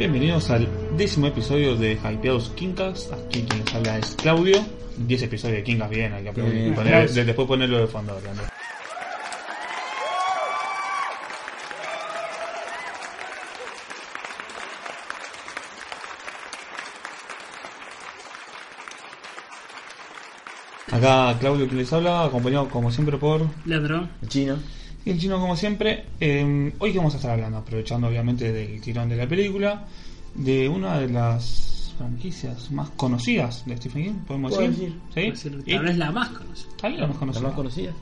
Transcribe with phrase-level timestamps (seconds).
[0.00, 3.10] Bienvenidos al décimo episodio de Hypeados Kinkas.
[3.12, 4.56] Aquí quien les habla es Claudio.
[4.96, 6.54] 10 episodios de Kinkas, bien, hay que aplaudir.
[6.54, 6.74] Bien.
[6.74, 8.16] Poner- de- después ponerlo de fondo.
[8.16, 8.42] Orlando.
[20.92, 24.08] Acá Claudio quien les habla, acompañado como siempre por Leandro.
[24.26, 24.56] Chino.
[25.04, 26.06] Y el chino como siempre.
[26.20, 29.86] Eh, hoy que vamos a estar hablando, aprovechando obviamente del tirón de la película,
[30.34, 34.94] de una de las franquicias más conocidas de Stephen King, podemos Puedo decir.
[35.14, 35.62] decir.
[35.64, 35.70] ¿Sí?
[35.74, 36.68] Tal vez la más conocida.
[36.80, 37.42] Tal vez la más La conocida.
[37.48, 37.92] más conocida.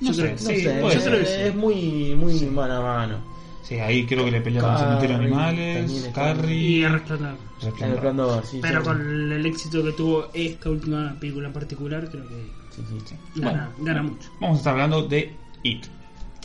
[0.00, 1.12] No Yo sé, creo- No sí, sé, puede es, ser.
[1.12, 1.40] creo que sí.
[1.42, 3.32] es muy, muy mano a mano.
[3.62, 7.36] Sí, ahí creo que le pelearon Cementerio Animales, Carrie, Y Resplandor.
[7.62, 8.44] El Resplandor.
[8.44, 12.34] sí, Pero sí, con el éxito que tuvo esta última película en particular, creo que
[12.74, 12.98] sí, sí,
[13.34, 13.40] sí.
[13.40, 14.28] gana, gana mucho.
[14.40, 15.86] Vamos a estar hablando de It.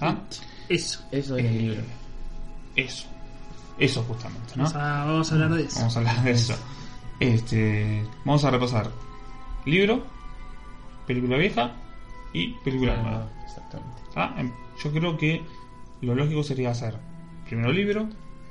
[0.02, 0.16] ¿Ah?
[0.70, 1.00] Eso.
[1.12, 1.82] Eso es el libro.
[2.76, 3.08] Eso.
[3.80, 4.64] Eso justamente, ¿no?
[4.64, 5.80] Vamos, a, vamos a hablar de eso.
[5.80, 6.56] Vamos a hablar de eso.
[7.20, 8.92] Este, vamos a repasar
[9.66, 10.04] libro,
[11.06, 11.72] película vieja
[12.34, 13.28] y película nueva.
[13.36, 14.02] Ah, Exactamente.
[14.16, 14.44] Ah,
[14.84, 15.44] Yo creo que
[16.02, 16.96] lo lógico sería hacer
[17.46, 18.08] primero libro,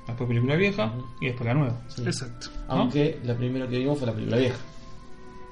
[0.07, 1.81] después película vieja y después la nueva.
[1.89, 2.03] Sí.
[2.03, 2.49] Exacto.
[2.69, 4.57] Aunque la primera que vimos fue la película vieja.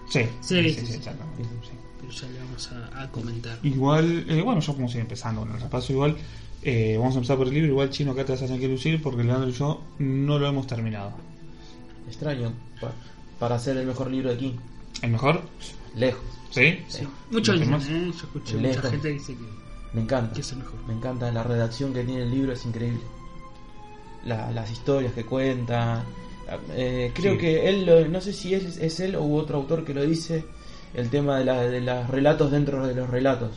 [0.08, 0.94] Sí, Sí, sí, sí.
[0.96, 1.70] exactamente, sí.
[2.06, 3.58] Pero ya le vamos a, a comentar.
[3.62, 6.16] Igual, eh, bueno, yo como sigue empezando con el repaso, igual
[6.62, 7.68] eh, vamos a empezar por el libro.
[7.70, 10.46] Igual chino acá te vas a tener que lucir porque Leandro y yo no lo
[10.48, 11.12] hemos terminado.
[12.08, 12.52] Extraño.
[12.80, 12.92] pa-
[13.38, 14.52] para ser el mejor libro de King.
[15.02, 15.42] ¿El mejor?
[15.96, 16.22] Lejos.
[16.50, 16.78] ¿Sí?
[16.88, 17.02] Sí.
[17.30, 17.88] Muchos ¿Lo dicen, firmás?
[17.88, 18.10] ¿eh?
[18.16, 18.76] Yo escuché Lejos.
[18.76, 19.44] mucha gente que dice que,
[19.92, 20.32] Me encanta.
[20.34, 20.86] que es el mejor.
[20.86, 23.00] Me encanta la redacción que tiene el libro, es increíble.
[24.24, 26.04] La- las historias que cuenta.
[26.76, 27.38] Eh, creo Sí.
[27.38, 30.44] que él, lo- no sé si es, es él u otro autor que lo dice,
[30.94, 33.50] el tema de, la, de los relatos dentro de los relatos.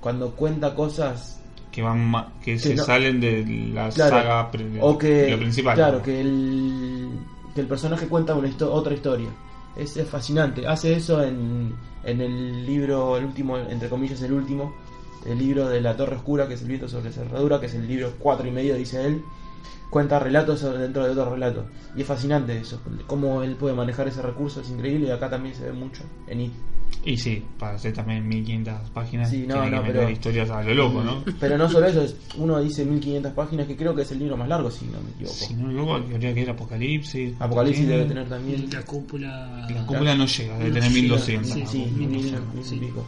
[0.00, 1.40] Cuando cuenta cosas
[1.72, 2.12] Que van
[2.42, 3.44] que se no- salen de
[3.74, 4.16] la Claro.
[4.16, 4.50] saga
[4.80, 5.74] o que lo principal.
[5.74, 6.02] claro ¿no?
[6.04, 7.08] que el,
[7.54, 9.28] que el personaje cuenta una histo- otra historia
[9.76, 14.74] es, es fascinante hace eso en, en el libro el último entre comillas el último
[15.26, 17.74] el libro de la torre oscura que es el viento sobre la cerradura que es
[17.74, 19.22] el libro cuatro y medio dice él
[19.90, 21.64] cuenta relatos dentro de otros relatos
[21.96, 25.54] y es fascinante eso cómo él puede manejar ese recurso es increíble y acá también
[25.54, 26.52] se ve mucho en It.
[27.04, 30.74] Y sí, para hacer también 1500 páginas, Sí, no, tiene no, pero- historias a lo
[30.74, 31.22] loco, ¿no?
[31.40, 34.36] pero no solo eso es- uno dice 1500 páginas que creo que es el libro
[34.36, 37.34] más largo si no me equivoco Si no, luego habría que ir a Apocalipsis.
[37.38, 39.66] Apocalipsis debe tener también la cúpula.
[39.70, 41.50] La cúpula no llega, debe No tener llega, 1200.
[41.52, 41.64] sí.
[41.66, 42.76] Sí, mil mil, doscientos, mil y sí.
[42.76, 43.04] pico.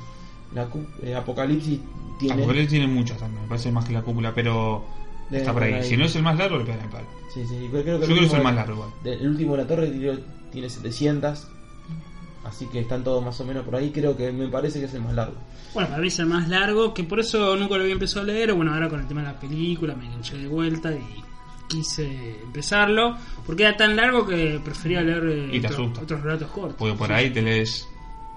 [0.54, 1.80] La cu- eh, Apocalipsis
[2.18, 2.34] tiene.
[2.34, 4.84] Apocalipsis tiene muchas también, me parece más que la cúpula, pero
[5.30, 5.82] Está por ahí.
[5.84, 7.06] Si no es el más largo, le pegan el palo.
[7.32, 8.90] Sí, sí, creo, creo Yo creo que es el más largo igual.
[9.04, 10.18] de- El último de la torre tiene,
[10.50, 11.46] tiene 700.
[12.44, 13.90] Así que están todos más o menos por ahí.
[13.90, 15.34] Creo que me parece que es el más largo.
[15.74, 18.24] Bueno, para mí es el más largo, que por eso nunca lo había empezado a
[18.24, 18.52] leer.
[18.54, 21.04] Bueno, ahora con el tema de la película me enganché de vuelta y
[21.68, 23.16] quise empezarlo.
[23.46, 26.00] Porque era tan largo que prefería leer eh, Y te otro- asusta.
[26.02, 26.76] otros relatos cortos.
[26.78, 27.86] Porque por ahí te lees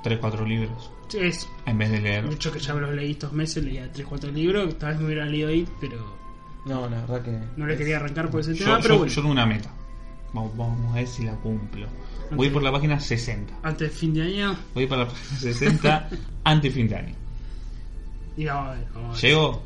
[0.03, 2.25] 3-4 libros Sí, Es, en vez de leer.
[2.25, 4.77] hecho que ya me los leí estos meses, leía 3-4 libros.
[4.77, 5.97] Tal vez me hubiera leído ahí, pero
[6.65, 7.37] No, la verdad que.
[7.57, 8.79] no le quería arrancar por ese Yo, tema.
[8.81, 9.69] Pero yo- bueno, yo tengo una meta.
[10.33, 11.87] Vamos, vamos a ver si la cumplo.
[12.31, 12.53] Voy Ok.
[12.53, 13.53] por la página 60.
[13.63, 16.09] antes fin de año, Voy por la página 60
[16.43, 17.15] antes fin de año.
[18.37, 18.87] y vamos a ver.
[18.93, 19.21] Vamos a ver.
[19.21, 19.63] ¿Llego?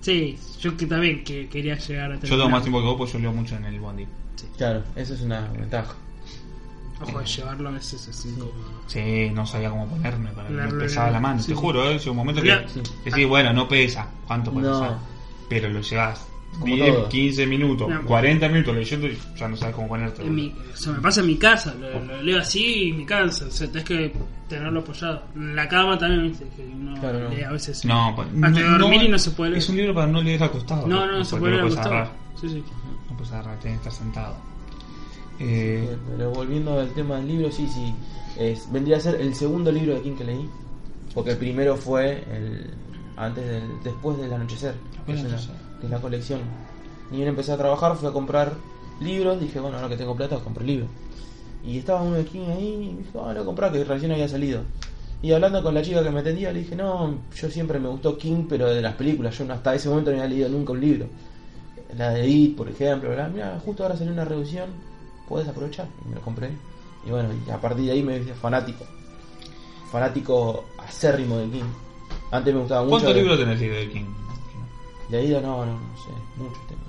[0.00, 2.50] Sí, yo que también que quería llegar a Yo tengo terminar.
[2.50, 4.06] más tiempo que vos, porque yo leo mucho en el bondi.
[4.58, 5.94] Claro, eso es una ventaja.
[7.00, 8.54] Ojo, de llevarlo a veces es incómodo.
[8.86, 11.40] Sí, no sabía cómo ponerme para que me pesaba la mano.
[11.40, 11.98] sí, Te juro, ¿eh?
[11.98, 12.66] llegó un momento que
[13.04, 14.08] decís, bueno, no pesa.
[14.26, 14.80] ¿Cuánto puede No.
[14.80, 14.98] pesar?
[15.48, 16.26] Pero lo llevas
[16.58, 17.08] Como 10, todo.
[17.08, 18.02] 15 minutos, No.
[18.04, 20.22] 40 minutos leyendo y ya no sabes cómo ponerte.
[20.22, 23.04] En mi, o sea, me pasa en mi casa, lo, lo leo así y me
[23.06, 23.46] cansa.
[23.46, 24.12] O sea, tenés que
[24.48, 25.22] tenerlo apoyado.
[25.34, 27.28] En la cama también, viste, que uno Claro, no.
[27.30, 27.84] lee a veces.
[27.84, 29.62] No, pues, Antes de dormir y no se puede leer.
[29.62, 30.86] Es un libro para no leer acostado.
[30.86, 31.88] no, no, no se puede leer acostado.
[31.94, 32.12] agarrar.
[32.40, 32.64] Sí, sí.
[33.10, 34.36] No puedes agarrar, tienes que estar sentado.
[35.38, 37.94] Eh, Eh, Pero volviendo al tema del libro, sí, sí.
[38.38, 40.48] Es, vendría a ser el segundo libro de King que leí.
[41.14, 42.70] Porque el primero fue el
[43.16, 44.74] antes del, después del anochecer.
[45.06, 45.54] Que es, una- anochecer.
[45.80, 46.40] que es la colección.
[47.10, 48.52] Ni bien empecé a trabajar, fui a comprar
[49.00, 49.40] libros.
[49.40, 50.88] Dije, bueno, ahora que tengo plata, compro libros.
[51.64, 53.82] Y estaba uno de King ahí y me dijo, ah, lo voy a comprar, que
[53.84, 54.62] recién había salido.
[55.22, 58.16] Y hablando con la chica que me atendía, le dije, no, yo siempre me gustó
[58.18, 59.36] King, pero de las películas.
[59.38, 61.06] Yo hasta ese momento no había leído nunca un libro.
[61.96, 63.10] La de It, por ejemplo.
[63.32, 64.68] Mira, justo ahora salió una reducción,
[65.28, 65.86] puedes aprovechar.
[66.04, 66.50] Y me lo compré.
[67.06, 68.84] Y bueno, y a partir de ahí me hice fanático.
[69.90, 71.64] Fanático acérrimo de King.
[72.30, 72.90] Antes me gustaba mucho.
[72.96, 74.04] ¿Cuántos libros tenés de King?
[75.10, 76.82] De ahí no, no, no sé, muchos tengo.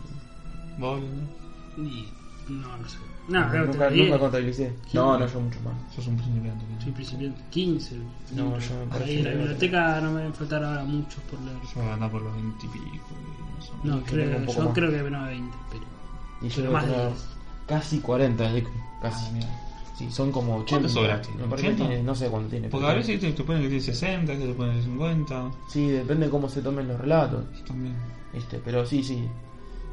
[0.80, 1.00] ¿Vos?
[1.02, 1.84] no?
[1.84, 2.08] Y
[2.50, 2.98] no, no sé.
[3.28, 4.08] No, creo que nunca, te diez.
[4.08, 4.74] nunca contabilicé.
[4.94, 5.74] No, no, yo mucho más.
[5.96, 6.64] Sos un principiante.
[6.66, 6.84] King.
[6.84, 7.42] Soy principiante.
[7.50, 7.96] 15.
[8.36, 11.22] No, yo me Ahí parece en la que- biblioteca no me deben faltar ahora muchos
[11.30, 11.58] por leer.
[11.62, 12.86] Yo voy a andar por los 20 y pico.
[12.86, 13.72] y menos.
[13.84, 14.74] No, creo un poco yo más.
[14.74, 15.84] creo que no 20, pero.
[16.42, 17.26] Y yo Pero más de tener, 10.
[17.68, 18.64] casi 40 de
[19.02, 19.26] casi.
[19.28, 19.48] Ah, mira.
[19.98, 20.70] Sí, son como 80.
[20.70, 21.42] ¿Cuántas obras tiene?
[21.42, 21.88] Me parece que 80?
[21.90, 22.70] tiene, no sé cuánto tiene.
[22.70, 25.52] Porque a veces te, te ponen que tiene 60, que te ponen 50.
[25.70, 27.46] Sí, depende de cómo se tomen los relatos.
[27.66, 27.96] También.
[28.34, 28.62] ¿viste?
[28.64, 29.28] Pero sí, sí.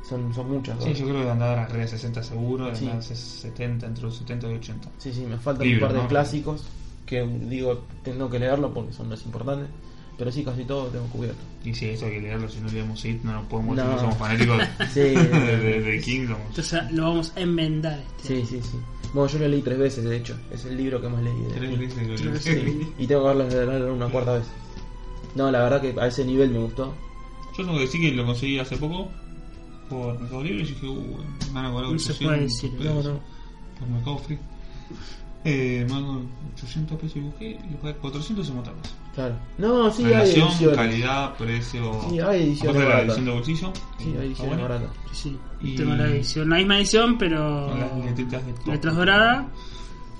[0.06, 0.77] Son, son muchas.
[0.79, 0.99] Sí, obras.
[0.99, 2.87] yo creo que andar arriba de 60 seguro, de Sí.
[2.87, 4.89] andar 70, entre los 70 y 80.
[4.99, 6.09] Sí, sí, me faltan Libro, un par de ¿no?
[6.09, 6.65] clásicos
[7.07, 9.69] que digo, tengo que leerlo porque son los importantes.
[10.16, 11.38] Pero sí, casi todo tengo cubierto.
[11.64, 13.82] Y si eso hay que leerlo, si no leemos It, no nos podemos No.
[13.82, 14.62] decir que somos fanáticos
[14.94, 18.46] Sí, de, de, de Entonces lo vamos a enmendar este Sí, año.
[18.46, 18.78] sí, sí.
[19.12, 20.37] Bueno, yo lo leí tres veces, de hecho.
[20.52, 21.34] Es el libro que más leí.
[21.55, 22.28] Tres veces lo leí.
[22.28, 22.87] veces.
[22.99, 24.44] Y tengo que verlo de leer una cuarta vez.
[25.34, 26.94] No, la verdad que a ese nivel me gustó.
[27.56, 29.08] Yo tengo que decir que lo conseguí hace poco
[29.88, 30.94] por Mercado Libre y dije, uh,
[31.49, 33.20] me van a cobrar No se 800 puede decir, no, no.
[33.78, 34.38] Por Mercado Free.
[35.44, 36.26] Eh, me dan
[36.56, 38.96] 800 pesos y busqué y lo pagué 450 pesos.
[39.14, 39.35] Claro.
[39.58, 40.76] No, sí, hay Relación, ediciones.
[40.76, 42.00] calidad, precio.
[42.08, 43.73] Sí, hay ediciones Aparte de la edición de bolsillo.
[43.99, 44.62] Sí, hay está ediciones buena.
[44.62, 44.91] baratas.
[45.12, 48.67] Sí, Y- tengo la edición, la misma edición, pero Con las letritas de top.
[48.69, 49.46] letras doradas.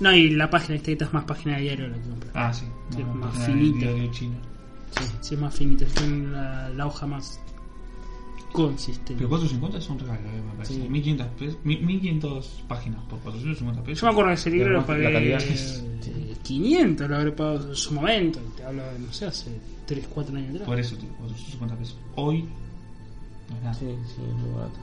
[0.00, 2.31] No, y la página, esta es más página de diario la que compré.
[2.35, 2.67] Ah, sí.
[2.91, 3.87] Sí, No, más página del finita.
[3.93, 4.37] diario chino.
[5.20, 7.41] Sí, es más finita, es la, la hoja más
[8.55, 9.15] consistente.
[9.17, 10.75] Pero 450 es un regalo, eh, me parece.
[10.75, 10.89] Sí.
[10.89, 14.01] 1500, pesos, 1500 páginas por 450 pesos.
[14.01, 15.43] Yo me acuerdo de ese libro lo pagué la calidad.
[15.43, 18.39] eh, 500, lo habré pagado en su momento.
[18.56, 20.67] Te hablo, de, no sé, hace 3, 4 años atrás.
[20.69, 21.99] Por eso, tío, 450 pesos.
[22.15, 22.43] Hoy,
[23.51, 23.75] no es nada.
[23.75, 24.79] Sí, sí, es muy barato.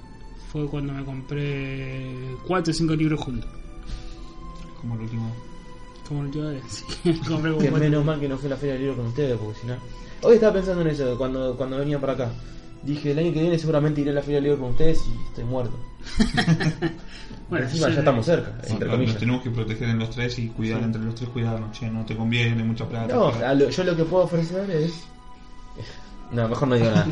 [0.52, 2.14] Fue cuando me compré
[2.46, 3.50] 4 o 5 libros juntos.
[4.82, 5.32] Como el último.
[6.10, 6.64] Como el última vez.
[7.04, 9.38] Sí, compré como Que menos mal que no fue la feria del libro con ustedes,
[9.38, 9.76] porque si no.
[10.24, 12.32] Hoy estaba pensando en eso cuando, cuando venía para acá.
[12.84, 15.28] Dije, el año que viene seguramente iré a la feria del libro con ustedes y
[15.28, 15.78] estoy muerto.
[17.50, 20.80] Bueno, Encima ya estamos cerca, entre nos tenemos que proteger en los tres y cuidar
[20.80, 20.86] Sí.
[20.86, 21.78] entre los tres, cuidarnos.
[21.78, 23.14] Che, no te conviene, mucha plata.
[23.14, 24.94] No, lo- yo lo que puedo ofrecer es.
[26.32, 27.08] No, mejor no digo nada.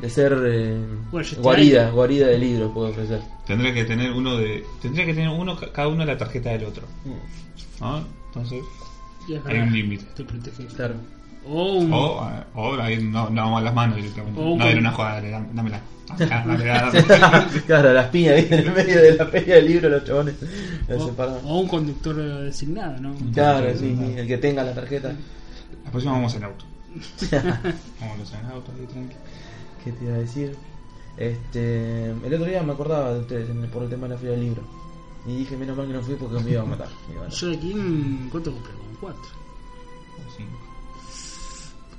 [0.00, 0.78] De ser eh,
[1.12, 1.92] Bueno, guarida, ahí.
[1.92, 3.20] guarida de libros puedo ofrecer.
[3.46, 4.64] Tendría que tener uno de.
[4.80, 6.84] Tendría que tener uno ca- cada uno la tarjeta del otro.
[7.80, 8.02] ¿No?
[8.28, 8.62] Entonces,
[9.44, 10.06] hay un límite.
[10.74, 10.94] Claro.
[11.46, 11.92] O un.
[11.92, 14.40] O, eh, o ahí no, no vamos a las manos directamente.
[14.40, 15.80] O No, era una joda, dale, dámela.
[17.66, 20.34] Claro, las piñas en el medio de la feria del libro, los chabones
[21.44, 23.14] o, un conductor designado, ¿no?
[23.32, 25.12] Claro, sí, sí, el que tenga la tarjeta.
[25.84, 26.64] La próxima vamos en auto.
[28.00, 29.14] Vamos en auto, ahí tranqui.
[29.84, 30.56] ¿Qué te iba a decir?
[31.16, 34.32] Este, el otro día me acordaba de ustedes en- por el tema de la feria
[34.32, 34.62] del libro.
[35.26, 36.88] Y dije, menos mal que no fui porque me iba a matar.
[37.06, 37.38] me iba a matar.
[37.38, 38.72] Yo de aquí, ¿cuánto compré?
[38.72, 39.20] Como 4.
[39.20, 40.58] O cinco.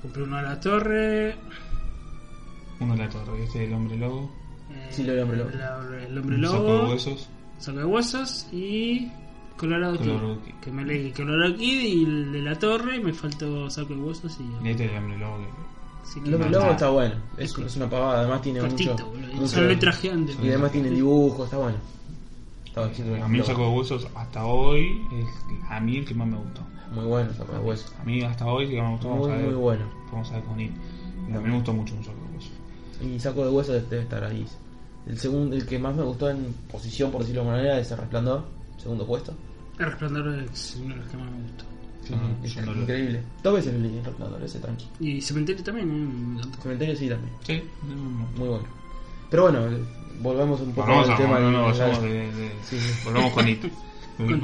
[0.02, 1.36] Compré uno a la torre.
[2.80, 4.32] Uno de la torre, este es el hombre lobo.
[4.72, 5.50] eh, Sí, lo del hombre lobo.
[5.52, 6.78] la- el hombre Un saco lobo.
[6.86, 7.30] de huesos.
[7.60, 9.12] Saco de huesos y.
[9.58, 10.06] Colorado Kid.
[10.08, 10.54] Colorado Kid.
[10.62, 12.98] Que me leí Colorado Kid y el de la torre.
[12.98, 14.68] Y me faltó saco de huesos y.
[14.68, 15.38] Y este es el hombre lobo.
[16.26, 17.16] El hombre lobo está bueno.
[17.38, 19.06] Es, es una pavada, además tiene Cortito, mucho.
[19.08, 19.34] boludo.
[19.34, 19.46] mucho-.
[20.44, 20.90] Y además tiene
[21.44, 21.78] está bueno.
[22.66, 25.28] Está bueno, A mí el saco de huesos hasta hoy es
[25.70, 26.62] a mí el que más me gustó.
[26.92, 27.90] Muy bueno, saco de hueso.
[28.00, 29.10] A mí hasta hoy el que me gustó.
[29.10, 29.46] Vamos Muy, a ver.
[29.48, 29.86] muy bueno.
[30.12, 30.72] Vamos a ver con él.
[31.34, 32.52] A mí me gustó mucho un saco de huesos.
[33.02, 34.46] Y saco de hueso debe estar ahí.
[35.08, 37.92] El segundo, el que más me gustó en posición, por decirlo de alguna manera, es
[37.92, 38.44] el resplandor.
[38.78, 39.34] Segundo puesto.
[39.80, 41.66] El resplandor es uno de los que más me gustó.
[42.04, 43.24] Sí, Es lo- increíble.
[43.44, 44.86] Dos veces leí el resplandor, ese tranqui.
[45.00, 46.48] Y Cementerio también, ¿eh?
[46.62, 47.34] Cementerio sí también.
[47.44, 47.64] Sí.
[48.38, 48.64] Muy bueno.
[49.30, 49.62] Pero bueno,
[50.22, 53.00] volvamos un poco Volvamos al tema no, de- no, de- de, de- Sí, sí.
[53.06, 53.64] volvamos con it.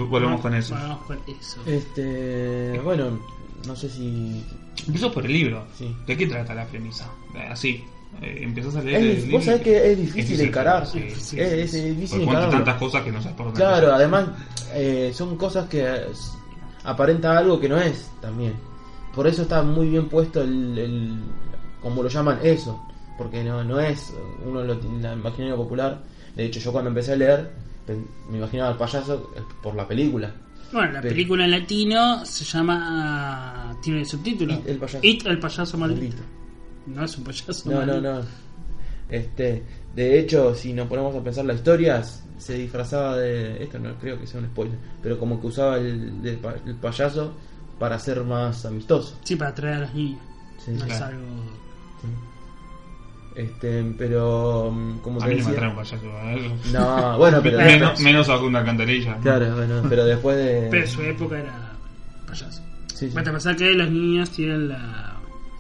[0.10, 0.76] Volvemos con eso.
[0.76, 1.62] Volvamos con eso.
[1.66, 3.20] Este, bueno,
[3.66, 4.44] no sé si
[4.86, 5.66] Empiezo por el libro.
[5.78, 5.96] Sí.
[6.06, 7.10] ¿De qué trata la premisa?
[7.36, 7.84] Eh, Así.
[8.22, 10.88] Eh, empezás a leer Es el vos sabés que es difícil encarar.
[10.88, 11.82] Sí, Es, sí, es sí.
[11.92, 13.96] difícil tantas cosas que no sabes por dónde Claro, empezar.
[13.96, 14.30] además
[14.74, 16.06] eh, son cosas que eh,
[16.84, 18.54] aparenta algo que no es también.
[19.14, 21.20] Por eso está muy bien puesto el, el-
[21.82, 22.82] como lo llaman eso,
[23.18, 24.14] porque no, no es
[24.46, 26.02] uno lo la imaginario popular.
[26.36, 27.52] De hecho, yo cuando empecé a leer
[28.30, 30.34] me imaginaba al payaso eh, por la película.
[30.72, 33.78] Bueno, la Pero- película en latino se llama.
[33.82, 35.00] Tiene el subtítulo: It, el payaso.
[35.02, 36.18] It, el payaso maldito.
[36.18, 36.24] Maldito.
[36.88, 38.14] No es un payaso No, no, maldito.
[38.14, 38.22] no.
[39.10, 39.64] Este,
[39.96, 42.04] de hecho, si nos ponemos a pensar la historia,
[42.38, 43.64] se disfrazaba de.
[43.64, 46.76] Esto no creo que sea un spoiler, pero como que usaba el, del pa- el
[46.76, 47.34] payaso
[47.80, 49.18] para ser más amistoso.
[49.24, 50.20] Sí, para atraer a los niños.
[50.66, 51.22] Sí, no es algo.
[52.02, 52.08] sí.
[53.38, 54.72] Este, pero.
[54.72, 55.68] mm, Como A te mí no me decía.
[55.68, 56.74] atrae un payaso.
[56.74, 57.58] No, bueno, pero.
[57.60, 59.18] menos, menos a una alcantarilla.
[59.18, 60.68] Claro, bueno, pero después de.
[60.72, 61.72] Pero en su época era
[62.28, 62.64] payaso.
[62.96, 63.16] Sí, sí.
[63.16, 65.14] Vete a pensar que los niños tienen la.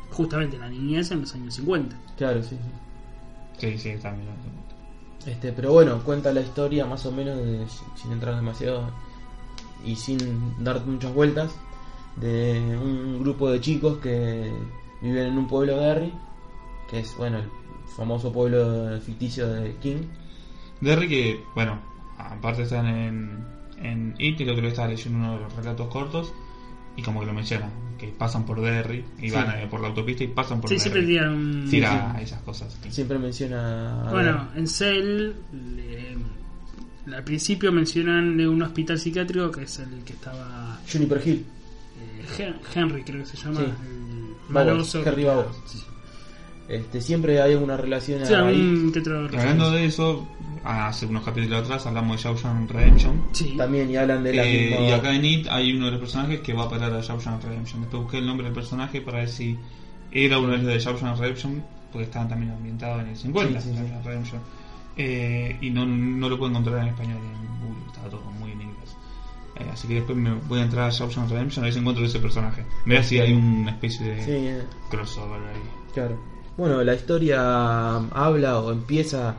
[0.10, 1.96] Justamente la niñez en los años 50.
[2.18, 2.58] Claro, sí,
[3.60, 3.68] sí.
[3.72, 4.28] Sí, sí, bien.
[5.28, 7.66] Este, pero bueno, cuenta la historia más o menos de-
[8.02, 8.90] sin entrar demasiado
[9.86, 10.18] y sin
[10.64, 11.52] dar muchas vueltas
[12.16, 14.52] de un grupo de chicos que
[15.02, 16.14] viven en un pueblo de Derry,
[16.90, 17.50] que es bueno el
[17.96, 20.04] famoso pueblo ficticio de King.
[20.82, 21.80] Derry que, bueno,
[22.18, 23.46] aparte están en,
[23.82, 26.34] en IT, el otro día estaba leyendo uno de los relatos cortos
[26.96, 29.36] y como que lo mencionan, que pasan por Derry y Sí.
[29.36, 31.68] van eh, por la autopista y pasan por Sí, siempre tiran.
[31.70, 32.78] Tira esas cosas.
[32.90, 34.08] Siempre menciona.
[34.08, 35.32] a Bueno, en Cell,
[35.76, 36.18] le-
[37.16, 41.46] al principio mencionan de un hospital psiquiátrico que es el que estaba Juniper Hill.
[42.00, 43.60] eh, Hen- Henry, creo que se llama.
[43.62, 43.66] Sí.
[43.66, 45.04] El Bowers, maloso.
[45.06, 45.86] Henry Bowers.
[46.68, 48.92] Este, siempre hay una relación Sí, ahí.
[49.38, 50.28] hablando de eso,
[50.66, 53.24] hace unos capítulos atrás hablamos de Shawshank Redemption.
[53.32, 53.54] Sí.
[53.58, 54.86] También y hablan de la Eh, misma.
[54.88, 57.44] y acá en IT hay uno de los personajes que va a parar a Shawshank
[57.44, 57.82] Redemption.
[57.82, 59.58] Después busqué el nombre del personaje para ver si
[60.12, 63.70] era uno de los de Shawshank Redemption, porque estaban también ambientados en el 50, Sí,
[63.70, 63.82] sí, sí.
[63.84, 64.42] Shawshank Redemption.
[64.98, 68.62] Eh, y no, no lo puedo encontrar en español en Google, estaba todo muy en
[68.62, 68.96] inglés.
[69.56, 72.04] Eh, así que después me voy a entrar a Shawshank Redemption a ver si encuentro
[72.04, 72.66] ese personaje.
[72.86, 75.62] Ver si hay una especie de Sí, eh, crossover ahí.
[75.94, 76.18] claro.
[76.58, 79.36] Bueno, la historia habla o empieza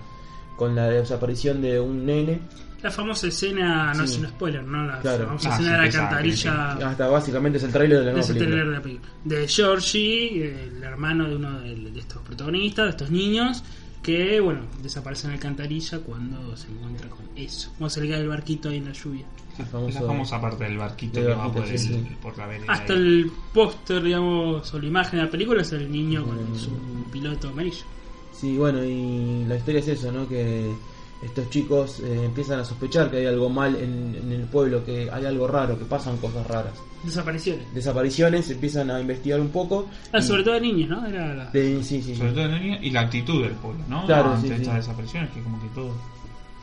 [0.57, 2.41] con la desaparición de un nene.
[2.83, 4.15] La famosa escena, no Sí.
[4.15, 4.87] es un spoiler, ¿no?
[4.87, 5.27] La Claro.
[5.27, 6.73] famosa Ah, escena sí, de la alcantarilla.
[6.91, 8.47] Hasta básicamente es el tráiler de la de nueva película.
[8.51, 9.11] trailer de la película.
[9.25, 13.65] De Georgie, el hermano de uno de, de estos protagonistas, de estos niños,
[14.03, 17.71] que, bueno, desaparece en la alcantarilla cuando se encuentra con eso.
[17.79, 19.25] Cuando se le cae el barquito ahí en la lluvia.
[19.73, 22.09] Famoso- famosa parte del barquito que va por, el- sí, sí.
[22.23, 22.73] por la vereda.
[22.73, 22.99] Hasta ahí.
[23.01, 26.57] el póster, digamos, o la imagen de la película es el niño con Mm.
[26.57, 26.71] su
[27.13, 27.85] piloto amarillo.
[28.33, 30.29] Sí, bueno, y la historia es eso, ¿no?
[30.29, 30.73] Que
[31.23, 35.11] estos chicos eh, empiezan a sospechar que hay algo mal en, en el pueblo, que
[35.11, 36.75] hay algo raro, que pasan cosas raras.
[37.03, 37.73] Desapariciones.
[37.75, 39.87] Desapariciones, empiezan a investigar un poco.
[40.13, 41.07] Ah, y- sobre todo de niños, ¿no?
[41.07, 41.47] Era la...
[41.51, 42.17] de- sí, sí, sí.
[42.17, 44.07] Sobre todo en niños y la actitud del pueblo, ¿no?
[44.07, 44.77] Claro, Ante sí, estas sí.
[44.77, 45.91] desapariciones, que como que todo.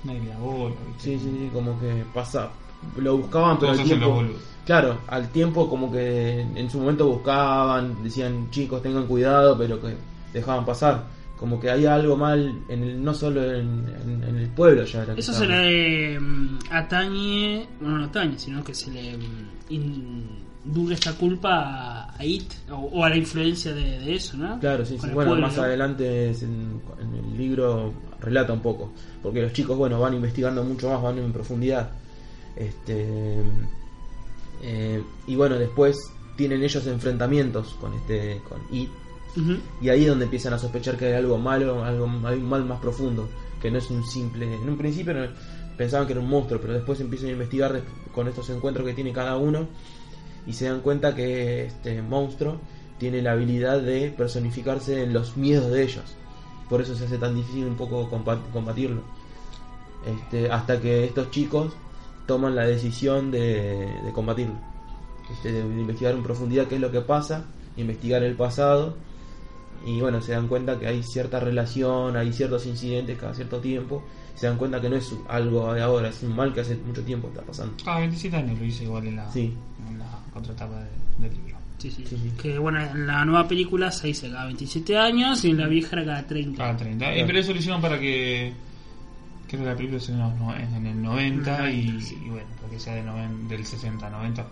[0.04, 0.76] Nadie le da bola.
[1.00, 2.50] Sí, sí, sí, como que pasa.
[2.98, 4.24] Lo buscaban, pero al tiempo.
[4.66, 9.96] Claro, al tiempo como que en su momento buscaban, decían chicos tengan cuidado, pero que
[10.34, 11.04] dejaban pasar.
[11.38, 15.04] Como que hay algo mal, en el, no solo en, en- en el pueblo ya.
[15.04, 19.74] era Eso se le mm, atañe, bueno, no atañe, sino que se le mm,
[20.66, 21.50] induce esta culpa
[22.06, 24.60] a, a It o, o a la influencia de, de eso, ¿no?
[24.60, 25.08] Claro, sí, sí.
[25.10, 25.64] Bueno, pueblo, más ¿no?
[25.64, 30.64] adelante es en, en el libro relata un poco, porque los chicos, bueno, van investigando
[30.64, 31.90] mucho más, van en profundidad.
[32.56, 33.44] Este
[34.64, 35.98] eh, y bueno, después
[36.38, 38.90] tienen ellos enfrentamientos con este con It
[39.82, 42.66] Y ahí es donde empiezan a sospechar que hay algo malo, algo hay un mal
[42.66, 43.28] más profundo,
[43.62, 45.14] que no es un simple, en un principio
[45.78, 47.82] pensaban que era un monstruo, pero después empiezan a investigar
[48.14, 49.68] con estos encuentros que tiene cada uno
[50.48, 52.60] y se dan cuenta que este monstruo
[52.98, 56.16] tiene la habilidad de personificarse en los miedos de ellos.
[56.70, 59.02] Por eso se hace tan difícil un poco combatirlo.
[60.06, 61.74] Este, hasta que estos chicos
[62.26, 64.56] toman la decisión de, combatirlo.
[65.32, 68.96] Este, de investigar en profundidad qué es lo que pasa, investigar el pasado.
[69.86, 74.04] Y bueno, se dan cuenta que hay cierta relación, hay ciertos incidentes cada cierto tiempo.
[74.36, 77.04] Se dan cuenta que no es algo de ahora, es un mal que hace mucho
[77.04, 77.76] tiempo está pasando.
[77.86, 79.54] Ah, 27 años lo hice igual en la, Sí.
[79.90, 81.56] en la otra etapa de- del libro.
[81.78, 82.04] Sí, sí.
[82.08, 82.32] Sí, sí.
[82.42, 85.96] Que bueno, en la nueva película se dice cada 27 años y en la vieja
[85.98, 86.58] era cada 30.
[86.64, 87.06] Cada 30.
[87.06, 87.22] Claro.
[87.22, 88.54] Y pero eso lo hicieron para que.
[89.48, 92.18] Creo que la película es en, los no- en el 90 y, 90, sí.
[92.26, 94.46] y bueno, para que sea de noven- del 60, 90,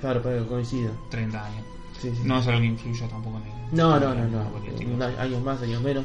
[0.00, 0.90] Claro, para que coincida.
[1.10, 1.64] 30 años.
[2.02, 2.22] Sí, sí.
[2.24, 3.76] No es algo que influya tampoco en el.
[3.76, 4.24] no, no, no.
[4.28, 5.04] no.
[5.04, 6.04] a- años más, años menos.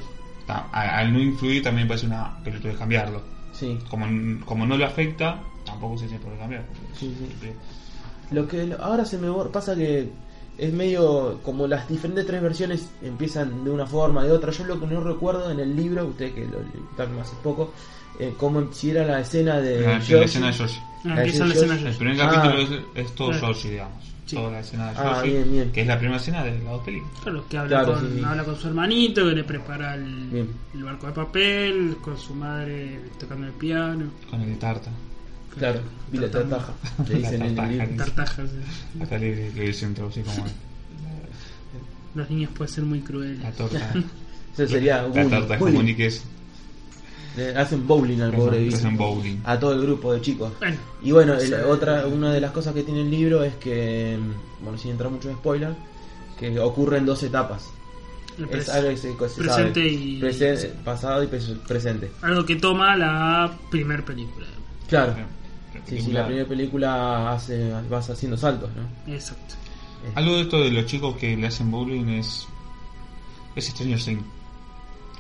[0.72, 3.22] Al no influir también parece una película de cambiarlo.
[3.52, 3.78] Sí.
[3.90, 4.06] Como,
[4.46, 6.64] como no le afecta, tampoco se tiene por qué cambiar.
[6.94, 7.50] Sí, sí.
[8.32, 10.10] Lo que ahora se me pasa que
[10.58, 14.52] es medio como las diferentes tres versiones empiezan de una forma, de otra.
[14.52, 17.74] Yo lo que no recuerdo en el libro, usted que lo leyeron hace poco,
[18.20, 19.82] eh, como si era la escena de.
[19.82, 20.80] La, escena de Yoshi.
[20.80, 22.30] Ah, La empieza la escena de El primer Ah.
[22.32, 23.32] capítulo es, es todo.
[23.34, 24.04] Yoshi, digamos.
[24.28, 24.36] Sí.
[24.36, 25.30] Toda la escena de Ah, Yoshi.
[25.32, 25.72] bien, bien.
[25.72, 27.14] Que es la primera escena de las dos películas.
[27.24, 28.24] Claro, que habla, Claro, con, sí, sí.
[28.26, 33.00] habla con su hermanito, que le prepara el, el barco de papel, con su madre
[33.20, 34.06] tocando el piano.
[34.30, 34.92] Con el tarta.
[35.58, 35.80] Claro,
[36.14, 36.74] y la tartaja.
[37.08, 37.72] Le dicen en el tartaja.
[37.86, 38.04] libro.
[38.06, 38.50] Tartajas.
[38.50, 39.04] eh.
[39.04, 40.46] Acá le, le dicen traducir como
[42.16, 43.40] Los niños pueden ser muy crueles.
[43.40, 43.94] la torta.
[44.58, 45.76] Eso sería la bullying, torta es bullying.
[45.76, 46.24] común y que es.
[47.38, 49.38] Le hacen bowling al pobre hacen bowling.
[49.46, 50.52] A todo el grupo de chicos.
[50.60, 54.18] Bueno, Y bueno, el- otra, una de las cosas que tiene el libro es que,
[54.20, 55.74] mm, bueno, sin entrar mucho en spoiler,
[56.40, 57.70] que ocurre en dos etapas.
[58.40, 59.92] el Es algo que se, que se presente sabe.
[59.94, 62.12] y- Presen- pasado y pres- presente.
[62.22, 64.46] algo que toma la primer película.
[64.88, 65.14] Claro.
[65.14, 65.26] La Sí,
[65.86, 69.12] sí, película- la primera película hace, vas haciendo saltos, ¿no?
[69.12, 69.56] Exacto.
[70.06, 72.48] Eh, Algo de esto de los chicos que le hacen bowling es.
[73.56, 74.24] Es Stranger Things.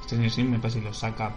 [0.06, 1.34] Stranger Things me parece que lo saca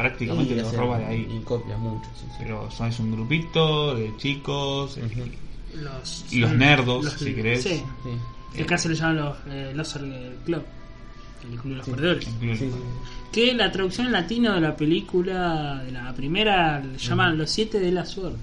[0.00, 1.28] prácticamente, lo roba de ahí.
[1.38, 2.36] Y copia mucho, sí, sí.
[2.40, 4.96] Pero son, es un grupito de chicos.
[4.96, 5.80] Ujú.
[5.82, 7.62] Los, Y los nerdos, si querés.
[7.62, 7.74] Sí.
[8.02, 8.10] Sí.
[8.56, 10.02] Que acá se le llaman los eh, Loser
[10.44, 10.62] Club.
[11.50, 11.90] el Club de los Sí.
[11.92, 12.28] Perdedores.
[13.32, 17.78] Que la traducción en latino de la película, de la primera, le llaman Los Siete
[17.78, 18.38] de la Suerte.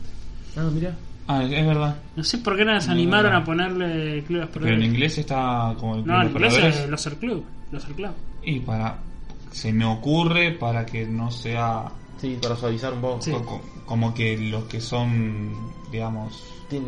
[0.55, 0.95] Ah, mira.
[1.27, 1.97] Ah, es verdad.
[2.15, 3.37] No sé por qué no se No, animaron no.
[3.39, 4.79] a ponerle Club de los Pero Perdedores.
[4.85, 7.43] en inglés está como el Club no, en inglés es Loser Club.
[7.73, 8.11] Loser Club.
[8.45, 8.97] Y para.
[9.51, 11.85] Se me ocurre para que no sea.
[12.19, 13.21] Sí, para suavizar un poco.
[13.21, 13.31] Sí.
[13.31, 15.53] co- co- Como que los que son.
[15.91, 16.53] Digamos.
[16.69, 16.81] Eh,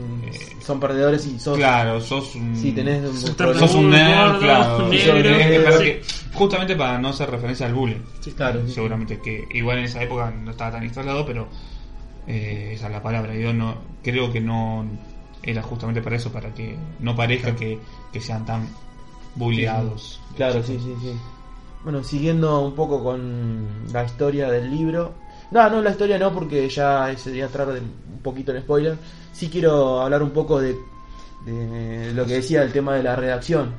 [0.62, 1.58] son perdedores y sos.
[1.58, 2.54] Claro, sos un.
[2.56, 3.58] Sí, tenés un Sos.
[3.58, 4.90] Sos un nerd, Gordo, claro.
[4.90, 5.84] negro, Es que para sí.
[5.86, 6.02] que-
[6.34, 8.02] justamente para no hacer referencia al bullying.
[8.20, 8.32] Sí.
[8.34, 8.74] Claro, sí.
[8.74, 11.48] Seguramente que igual en esa época no estaba tan instalado, pero
[12.28, 13.34] eh, esa es la palabra.
[13.36, 14.86] Yo no creo que no
[15.42, 17.80] era justamente para eso, para que no parezca que,
[18.12, 18.68] que sean tan
[19.36, 20.20] bulleados.
[20.36, 21.14] Claro, sí, sí, sí.
[21.84, 25.14] Bueno, siguiendo un poco con la historia del libro.
[25.52, 28.98] No, no, la historia no, porque ya sería entrar un poquito en spoiler.
[29.32, 30.76] Sí quiero hablar un poco de,
[31.46, 33.72] de lo que decía el tema de la redacción.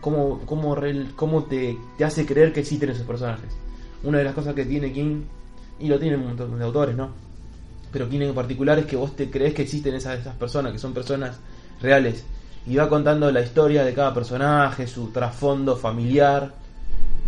[0.00, 0.76] Cómo, cómo,
[1.16, 3.56] cómo te, te hace creer que existen esos personajes.
[4.04, 5.22] Una de las cosas que tiene King,
[5.80, 7.10] y lo tienen un montón de autores, ¿no?
[7.90, 10.78] Pero King en particular es que vos te crees que existen esas, esas personas, que
[10.78, 11.38] son personas
[11.80, 12.24] reales.
[12.66, 16.52] Y va contando la historia de cada personaje, su trasfondo familiar.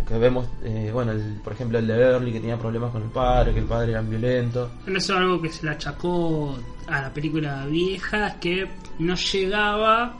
[0.07, 3.09] Que vemos, eh, bueno, el- por ejemplo, el de Beverly que tenía problemas con el
[3.09, 4.69] padre, que el padre era violento.
[4.83, 8.67] Bueno, Eso es algo que se le achacó a la película vieja, es que
[8.99, 10.17] no llegaba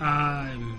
[0.00, 0.74] a em,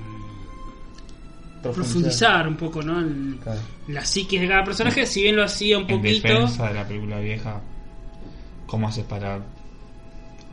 [1.61, 2.99] profundizar un poco ¿no?
[2.99, 3.59] en Claro.
[3.87, 6.27] la psiquis de cada personaje, si bien lo hacía un En poquito.
[6.27, 7.61] defensa de la película vieja,
[8.65, 9.39] ¿cómo haces para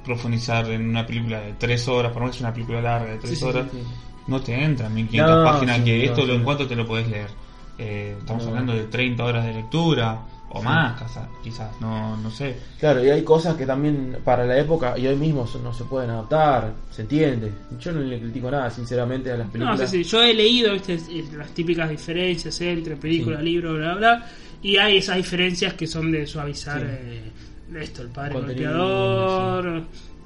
[0.05, 2.13] profundizar en una película de tres horas?
[2.13, 3.67] Por lo menos es una película larga de tres Sí, sí, horas.
[3.71, 3.79] sí.
[4.27, 6.33] No te entran 1500 No, páginas sí, que no, esto lo sí.
[6.39, 7.31] en cuanto te lo puedes leer.
[7.79, 8.51] Eh, estamos No.
[8.51, 10.19] hablando de 30 horas de lectura
[10.51, 10.65] o Sí.
[10.65, 12.57] más, quizás, quizás, no, no sé.
[12.81, 16.11] Claro, y hay cosas que también para la época y hoy mismo no se pueden
[16.11, 17.53] adaptar, se entiende.
[17.79, 19.91] Yo no le critico nada, sinceramente, a las No, películas.
[19.91, 20.99] sí, sí, yo he leído ¿viste?
[21.37, 23.45] Las típicas diferencias entre película, Sí.
[23.45, 24.27] libro, bla, bla,
[24.63, 26.87] y hay esas diferencias que son de suavizar Sí.
[26.89, 27.33] eh,
[27.81, 29.83] esto, el padre Contenido, golpeador,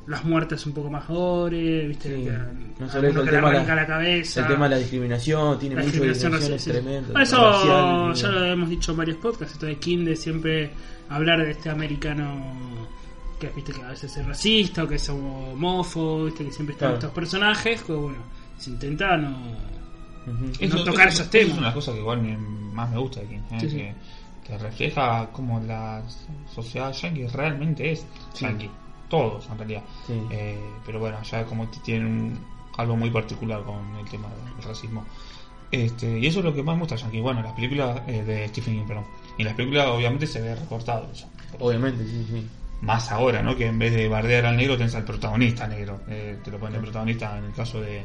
[0.06, 2.16] las muertes un poco más gore, ¿viste?
[2.16, 2.24] Sí.
[2.24, 2.30] Que,
[2.80, 4.40] No a solo eso, uno el que le tema de la- arranca la cabeza.
[4.40, 7.12] El tema de la discriminación tiene La muchas discriminación tremendas.
[7.12, 10.70] Por eso racial, ya lo hemos dicho en varios podcasts, esto de King de siempre
[11.08, 12.52] hablar de este americano
[13.38, 16.88] que viste que a veces es racista o que es homófobo, viste que siempre están
[16.90, 16.98] Claro.
[16.98, 18.18] estos personajes, que bueno,
[18.58, 19.30] se intenta no.
[20.26, 21.52] No tocar esos temas.
[21.54, 23.60] Es una cosa que igual me- más me gusta de King, ¿eh?
[23.60, 23.76] Sí, sí.
[23.76, 23.94] que,
[24.46, 26.02] que refleja cómo la
[26.54, 28.44] sociedad yankee realmente es Sí.
[28.44, 28.70] yankee.
[29.12, 29.82] Todos, en realidad.
[30.06, 30.14] Sí.
[30.30, 32.38] Eh, pero bueno, ya como tienen un-
[32.78, 35.04] algo muy particular con el tema del racismo.
[35.70, 37.20] Este, y eso es lo que más me gusta Yankee.
[37.20, 39.04] Bueno, las películas eh, de Stephen King, perdón.
[39.36, 41.28] Y las películas obviamente se ve recortado eso.
[41.58, 42.46] Obviamente, sí, sí.
[42.80, 43.54] Más ahora, ¿no?
[43.54, 46.00] Que en vez de bardear al negro tenés al protagonista negro.
[46.08, 48.02] Eh, te lo ponen de protagonista en el caso de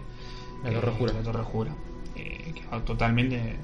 [0.65, 1.13] La Torre eh, Jura.
[1.13, 1.71] La Torre Jura.
[2.15, 3.55] Eh, que va totalmente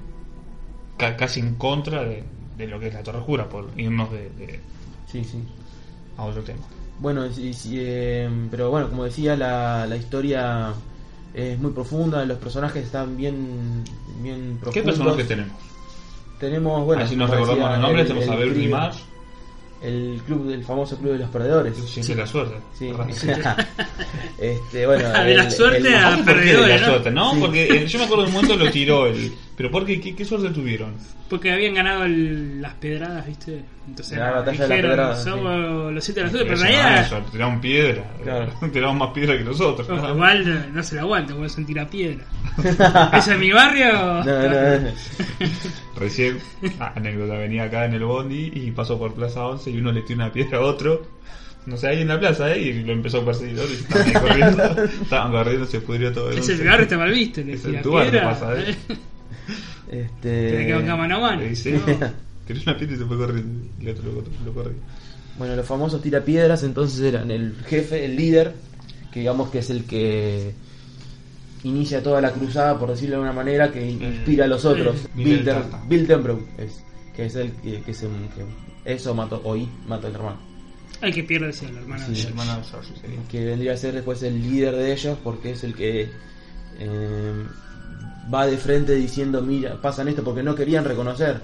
[0.96, 2.24] ca- casi en contra de,
[2.56, 4.60] de lo que es la Torre Jura, por irnos de, de-
[5.12, 5.42] Sí, sí.
[6.16, 6.62] a otro tema.
[7.00, 10.72] Bueno, sí, sí, eh, pero bueno, como decía, la, la historia
[11.34, 13.82] es muy profunda, los personajes están bien,
[14.22, 14.72] bien profundos.
[14.74, 15.52] ¿Qué personajes tenemos?
[16.38, 18.72] Tenemos, bueno, Así nos como recordamos decía, los nombres, el- tenemos a el Beverly club-
[18.78, 18.96] Marsh,
[19.82, 21.76] El club, el famoso club de los perdedores.
[21.76, 22.54] siempre la suerte.
[22.78, 22.90] Sí.
[24.38, 26.92] Este, bueno, De la suerte a- ¿Por qué de perdedores, la ¿no?
[26.92, 27.32] suerte, ¿no?
[27.34, 27.40] Sí.
[27.40, 29.32] Porque eh, yo me acuerdo de un momento lo tiró él.
[29.56, 30.00] Pero ¿por qué?
[30.00, 30.94] ¿Qué, qué suerte tuvieron?
[31.28, 33.64] porque habían ganado el- las pedradas, ¿viste?
[33.88, 36.66] Entonces La batalla de las dijeron, pedradas, somos los siete de la suerte, pero Eso
[36.66, 38.04] en no realidad suerte, tiraron piedra.
[38.22, 38.52] Claro.
[38.72, 39.88] Tiraron más piedra que nosotros.
[39.88, 40.14] ojo, ¿no?
[40.14, 42.24] igual no, no se la aguanta, puedo sentir a piedra.
[43.14, 43.92] ¿Ese es mi barrio?
[43.92, 44.90] No, no, no.
[45.96, 46.38] Recién,
[46.78, 50.02] ah, anécdota, venía acá en el bondi y pasó por Plaza 11 y uno le
[50.02, 51.02] tiró una piedra a otro.
[51.66, 52.60] No sé, ahí en la plaza, ¿eh?
[52.60, 53.56] Y lo empezó a perseguir.
[53.58, 54.84] y estaban ahí corriendo.
[55.02, 58.10] estaban corriendo, se pudrió todo el Ese barrio está mal visto, le Es tira barrio
[58.10, 58.30] piedra.
[58.30, 58.76] pasa, ¿eh?
[59.90, 61.42] Este, Tiene que bancar mano a mano.
[62.46, 63.68] Tiró una piedra y se fue corriendo.
[63.80, 64.76] Y el otro lo, lo corrió.
[65.38, 68.54] Bueno, los famosos tirapiedras entonces eran el jefe, el líder,
[69.12, 70.52] que digamos que es el que
[71.64, 75.08] inicia toda la cruzada, por decirlo de una manera, que inspira a los otros.
[75.14, 76.84] Bill, Tenbrough es,
[77.16, 78.44] que es el que, que, se, que
[78.92, 80.36] eso mató, hoy mató al hermano.
[81.00, 82.04] Ay, que pierde decía el hermano.
[82.06, 82.12] Sí.
[82.12, 82.28] de El George.
[82.40, 82.92] hermano de George
[83.30, 86.08] que vendría a ser después el líder de ellos porque es el que
[86.78, 87.44] eh,
[88.32, 91.40] va de frente diciendo mira pasan esto porque no querían reconocer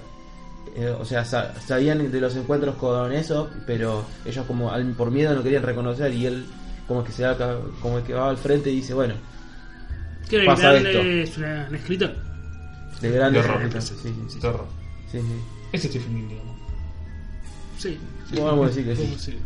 [0.75, 5.11] Eh, o sea sa- sabían de los encuentros con eso pero ellos como al- por
[5.11, 6.45] miedo no querían reconocer y él
[6.87, 7.35] como que se da
[7.81, 9.15] como el que va al frente y dice bueno
[10.29, 12.11] Quiero pasa gritarle, es una- un escritor.
[13.01, 13.81] de grandes De horror.
[13.81, 14.65] sí, sí, sí, Terror.
[15.11, 15.25] sí, sí.
[15.73, 16.57] Ese es Stephen King, digamos.
[17.77, 17.97] Sí.
[18.35, 19.37] Podemos decir que sí.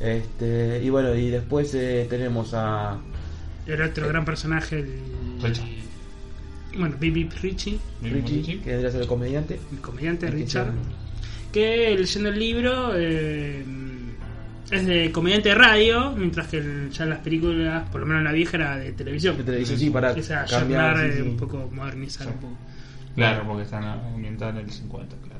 [0.00, 2.98] Este y bueno y después eh, tenemos a
[3.66, 5.00] Era otro gran personaje, el,
[5.42, 5.64] Richard.
[6.78, 9.58] Bueno, Bibi Richie, Richie, que vendría a ser el comediante.
[9.72, 10.72] el comediante El Richard,
[11.52, 13.64] que leyendo el libro eh,
[14.70, 18.22] es de comediante de radio, mientras que el- ya en las películas, por lo menos
[18.24, 19.36] la vieja, era de televisión.
[19.36, 20.98] de televisión, sí, para O sea, cambiar.
[20.98, 21.22] sí, eh, sí.
[21.22, 22.32] un poco, modernizar Sí.
[22.34, 22.56] un poco.
[23.14, 25.36] Claro, porque están ambientados en el 50, claro.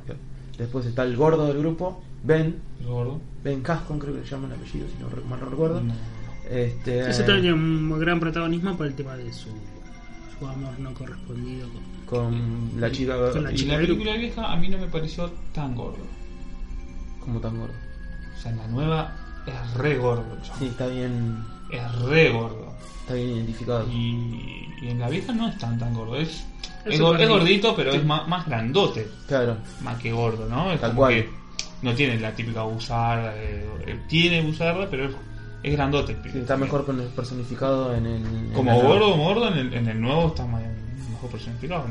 [0.57, 2.57] Después está el gordo del grupo, Ben.
[2.81, 3.21] ¿El gordo?
[3.45, 5.83] Ben Cascon, creo que le llaman el apellido, si no mal no recuerdo.
[5.83, 5.93] No.
[6.51, 9.49] Este, Ese tiene un gran protagonismo por el tema de su,
[10.39, 11.69] su amor no correspondido
[12.07, 13.17] con, con la chica.
[13.33, 16.05] Con la Y chica la película vieja a mí no me pareció tan gordo.
[17.21, 17.75] Como tan gordo.
[18.37, 20.37] O sea, en la nueva es re gordo.
[20.59, 22.73] Sí, está bien, Es re gordo.
[23.01, 23.87] está bien identificado.
[23.91, 26.17] Y, y en la vieja no es tan tan gordo.
[26.17, 26.47] Es,
[26.85, 29.09] Es es, gordito, pero es más, más grandote.
[29.27, 30.71] Claro, Más que gordo, ¿no?
[30.73, 31.15] Es Tal como cual.
[31.15, 31.31] que
[31.83, 33.33] no tiene la típica buzarda.
[33.37, 35.15] eh, eh, tiene buzarda, pero es,
[35.71, 36.13] es grandote.
[36.13, 36.33] el pibe.
[36.33, 38.25] sí, está mejor con el personificado en el.
[38.27, 40.63] en Como gordo, gordo, en el, en el nuevo está más,
[41.11, 41.85] mejor personificado.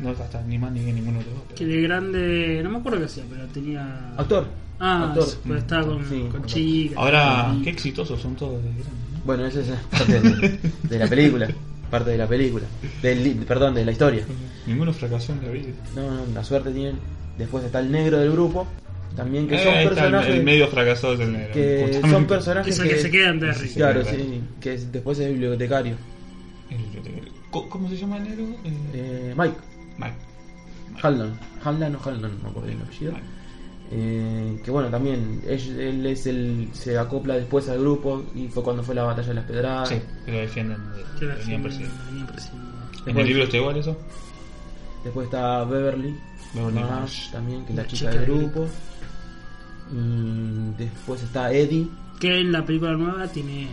[0.00, 1.42] No está hasta ni más ni bien ninguno de los dos.
[1.54, 4.12] que de grande, no me acuerdo qué hacía, pero tenía...
[4.16, 4.46] Actor.
[4.80, 5.26] Ah, actor.
[5.46, 6.98] pues estaba con, Sí, con chicas.
[6.98, 9.20] Ahora, y- qué exitosos son todos de grandes, ¿no?
[9.24, 11.48] Bueno, esa es parte de, de la película.
[11.90, 12.64] Parte de la película.
[13.02, 14.26] Del, perdón, de la historia.
[14.66, 15.72] Ninguno fracasó en la vida.
[15.94, 16.98] No, no, la suerte tienen.
[17.38, 18.66] Después está el negro del grupo.
[19.16, 20.34] También que Eh, son personajes.
[20.34, 21.52] el medio fracasado es el negro.
[21.54, 22.10] que justamente.
[22.10, 23.68] son personajes Es el que se queda en Derry.
[23.68, 25.94] Sí, Claro, sí, que es- después es bibliotecario.
[26.70, 27.32] El bibliotecario.
[27.50, 28.44] Co- ¿Cómo se llama el negro?
[28.64, 29.54] Eh, Eh, Mike,
[29.98, 30.14] Mike.
[31.02, 31.38] Haldan.
[31.62, 33.12] Haldan o Haldan, no me acuerdo el apellido.
[33.92, 38.62] Eh, que bueno, también él, él es el se acopla después al grupo y fue
[38.64, 39.88] cuando fue la batalla de las pedradas.
[39.90, 40.78] Sí, que lo defienden.
[40.78, 41.68] de- que la persiguiendo.
[41.68, 42.26] ¿En
[43.04, 43.96] Después- el libro está igual eso?
[45.04, 46.16] Después está Beverly,
[46.54, 48.68] Beverly Marsh, también, que es la, La chica, chica del del grupo.
[49.92, 51.86] Y después está Eddie.
[52.20, 53.68] Que en la película nueva tiene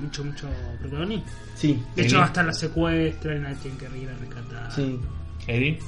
[0.00, 0.46] mucho, mucho
[0.80, 1.24] protagonismo.
[1.54, 4.72] Sí, De hecho, hasta la secuestran, la tienen que ir a rescatar.
[4.72, 4.98] sí.
[5.46, 5.78] Eddie.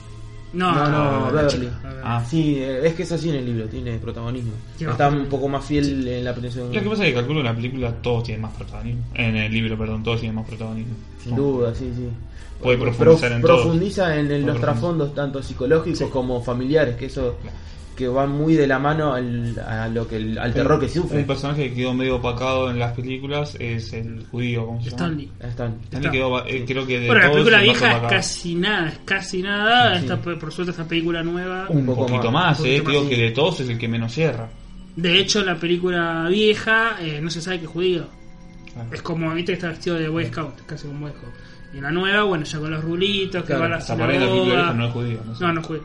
[0.54, 1.66] No, No, no, la Beverly.
[1.66, 2.02] chica, Beverly.
[2.04, 2.24] Ah.
[2.28, 4.52] Sí, eh, es que es así en el libro, tiene protagonismo.
[4.78, 6.66] Está un poco más fiel en la protección.
[6.74, 9.02] Lo que pasa es que calculo que en la película todos tienen más protagonismo.
[9.14, 10.92] En el libro, perdón, todos tienen más protagonismo.
[11.22, 12.06] Sin duda, sí, sí.
[12.62, 13.62] Puede Prof- profundizar en todo.
[13.62, 14.60] Profundiza en, en los profundizar.
[14.60, 16.04] trasfondos tanto psicológicos Sí.
[16.12, 17.56] como familiares, que eso Claro.
[17.96, 21.18] Que va muy de la mano al, a lo que el- al terror que sufre.
[21.20, 24.96] Un personaje que quedó medio opacado en las películas es el judío, ¿cómo se llama?
[25.04, 25.30] Stanley.
[25.40, 25.76] Están.
[25.84, 29.42] Stanley quedó, eh, creo que de Bueno, la película vieja es casi nada, es casi
[29.42, 29.98] nada.
[29.98, 30.06] Sí.
[30.06, 31.66] Esta, por suerte, esta película nueva.
[31.68, 32.82] Un, Un poco poquito más, más, un eh.
[32.84, 34.48] Creo que de todos es el que menos cierra.
[34.96, 38.06] De hecho, la película vieja eh, no se sabe que es judío.
[38.90, 41.32] Es como, viste, que está vestido de Boy Scout, casi como Boy Scout.
[41.74, 43.96] Y en la nueva, bueno, ya con los rulitos, que Claro, va a la Hasta
[43.96, 44.72] la película vieja sinagoga.
[44.74, 45.44] no es judío, no sé.
[45.44, 45.82] No, no es judío.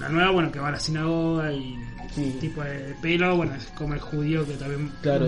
[0.00, 1.76] La nueva, bueno, que va a la sinagoga y
[2.14, 2.36] Sí.
[2.40, 5.26] tipo de pelo, bueno, es como el judío que también Claro,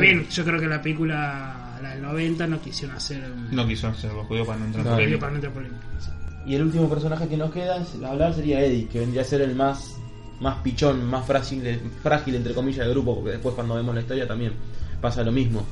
[0.00, 4.12] bien, yo creo que la película, la del 90, no quisieron hacer No quiso hacer
[4.12, 5.18] los judíos para no entrar en Claro.
[5.18, 5.54] para no entrar.
[5.98, 6.10] Sí.
[6.46, 9.40] Y el último personaje que nos queda es, hablar sería Eddie, que vendría a ser
[9.40, 9.96] el más
[10.40, 14.26] más pichón, más frágil, frágil entre comillas del grupo, porque después cuando vemos la historia
[14.26, 14.52] también
[15.00, 15.64] pasa lo mismo.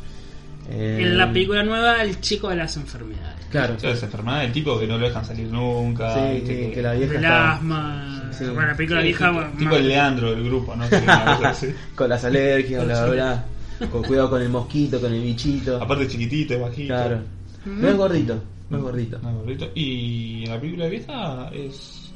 [0.70, 3.44] Eh, En la película nueva, el chico de las enfermedades.
[3.51, 6.14] Claro, O sea, esa enfermedad del tipo que no lo dejan salir nunca.
[6.14, 8.31] Sí, sí, que la vieja está asma.
[8.33, 8.44] Sí.
[8.46, 9.29] Bueno, la película Sí, vieja.
[9.29, 10.88] tipo, más- tipo el Leandro del grupo, ¿no?
[10.88, 11.03] Que
[11.94, 13.44] con las alergias, bla, bla, bla.
[13.90, 15.83] Con cuidado con el mosquito, con el bichito.
[15.83, 16.94] Aparte chiquitito, bajito.
[16.94, 17.18] Claro.
[17.66, 19.18] No es gordito, no es gordito.
[19.22, 19.68] No, gordito.
[19.75, 22.12] Y en la película vieja es.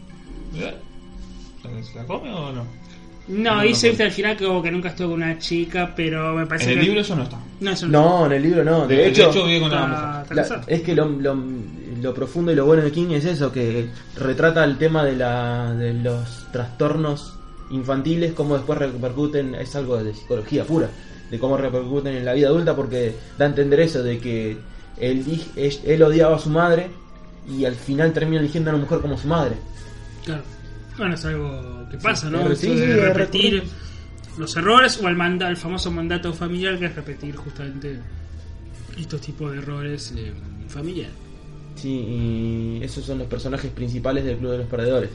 [0.54, 0.74] ¿verdad?
[1.92, 2.64] ¿Se la come o no?
[3.29, 5.93] No, No, dice no, viste, al final que como que nunca estuvo con una chica,
[5.97, 6.85] pero me parece En el que.
[6.87, 7.39] libro eso no está.
[7.61, 8.87] No, eso No, en el libro no.
[8.87, 10.23] De, hecho, vive con está, mujer.
[10.23, 10.62] está la- casado.
[10.67, 11.37] es que lo, lo,
[12.03, 15.75] lo profundo y lo bueno de King es eso, que retrata el tema de, la,
[15.75, 17.35] de los trastornos
[17.71, 20.89] infantiles, cómo después repercuten, es algo de psicología pura,
[21.31, 24.57] de cómo repercuten en la vida adulta, porque da a entender eso, de que
[24.99, 26.91] él, di- él, él odiaba a su madre
[27.49, 29.57] y al final termina eligiendo a una mujer como su madre.
[30.25, 30.43] Claro.
[30.98, 32.54] Bueno, es algo que pasa, ¿no?
[32.54, 33.62] sí, de repetir
[34.38, 37.98] los errores o el, manda, el famoso mandato familiar, que es repetir justamente
[38.98, 40.32] estos tipos de errores eh,
[40.68, 41.14] familiares.
[41.76, 45.11] Sí, y esos son los personajes principales del Club de los Perdedores.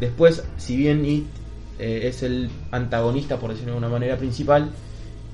[0.00, 1.26] Después, si bien It
[1.78, 4.70] eh, es el antagonista, por decirlo de alguna manera, principal,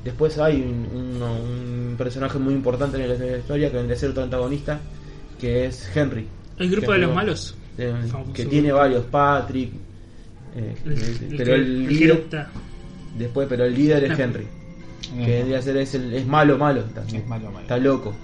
[0.05, 4.11] después hay un, uno- un personaje muy importante en la historia que vendría a ser
[4.11, 4.81] otro antagonista,
[5.41, 6.27] que es Henry.
[6.59, 7.55] El grupo de los malos.
[8.35, 9.71] que tiene varios, Patrick,
[10.57, 12.27] eh, El, eh, el pero el líder,
[13.19, 14.47] después, pero el líder es Henry.
[15.25, 17.23] Que vendría a ser es, el, es malo, malo también.
[17.23, 17.61] Es malo, malo.
[17.61, 18.15] Está loco.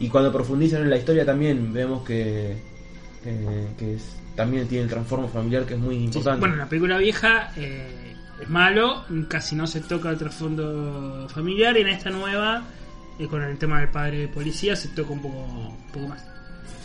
[0.00, 2.56] Y cuando profundizan en la historia también vemos que,
[3.24, 6.40] eh, que es- también tiene el transformo familiar que es muy importante.
[6.40, 11.76] Bueno, en la película vieja eh, es malo, casi no se toca el trasfondo familiar,
[11.76, 12.64] y en esta nueva,
[13.20, 16.26] eh, con el tema del padre de policía, se toca un poco, un poco más.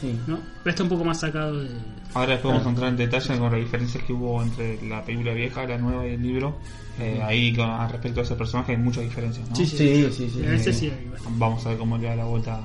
[0.01, 0.17] Sí.
[0.27, 0.39] ¿no?
[0.63, 1.69] Pero está un poco más sacado de.
[2.13, 5.33] Ahora después vamos a entrar en detalle con las diferencias que hubo entre la película
[5.33, 6.57] vieja, la nueva y el libro.
[6.99, 9.55] Eh, ahí con, al respecto a ese personaje hay muchas diferencias, ¿no?
[9.55, 9.77] Sí, sí.
[9.77, 10.39] Sí, sí, sí.
[10.43, 11.39] En ese sí hay bastante.
[11.39, 12.59] Vamos a ver cómo le da la vuelta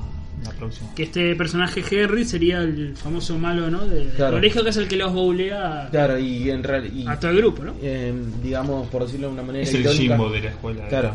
[0.44, 0.92] la próxima.
[0.94, 3.86] Que este personaje Henry sería el famoso malo, ¿no?
[3.86, 4.36] De, del Claro.
[4.36, 7.12] colegio que es el que los boulea Claro, y en realidad.
[7.12, 7.74] a todo el grupo, ¿no?
[8.42, 9.64] digamos, por decirlo de una manera.
[9.64, 10.88] Es el Jimbo de la escuela.
[10.88, 11.14] Claro.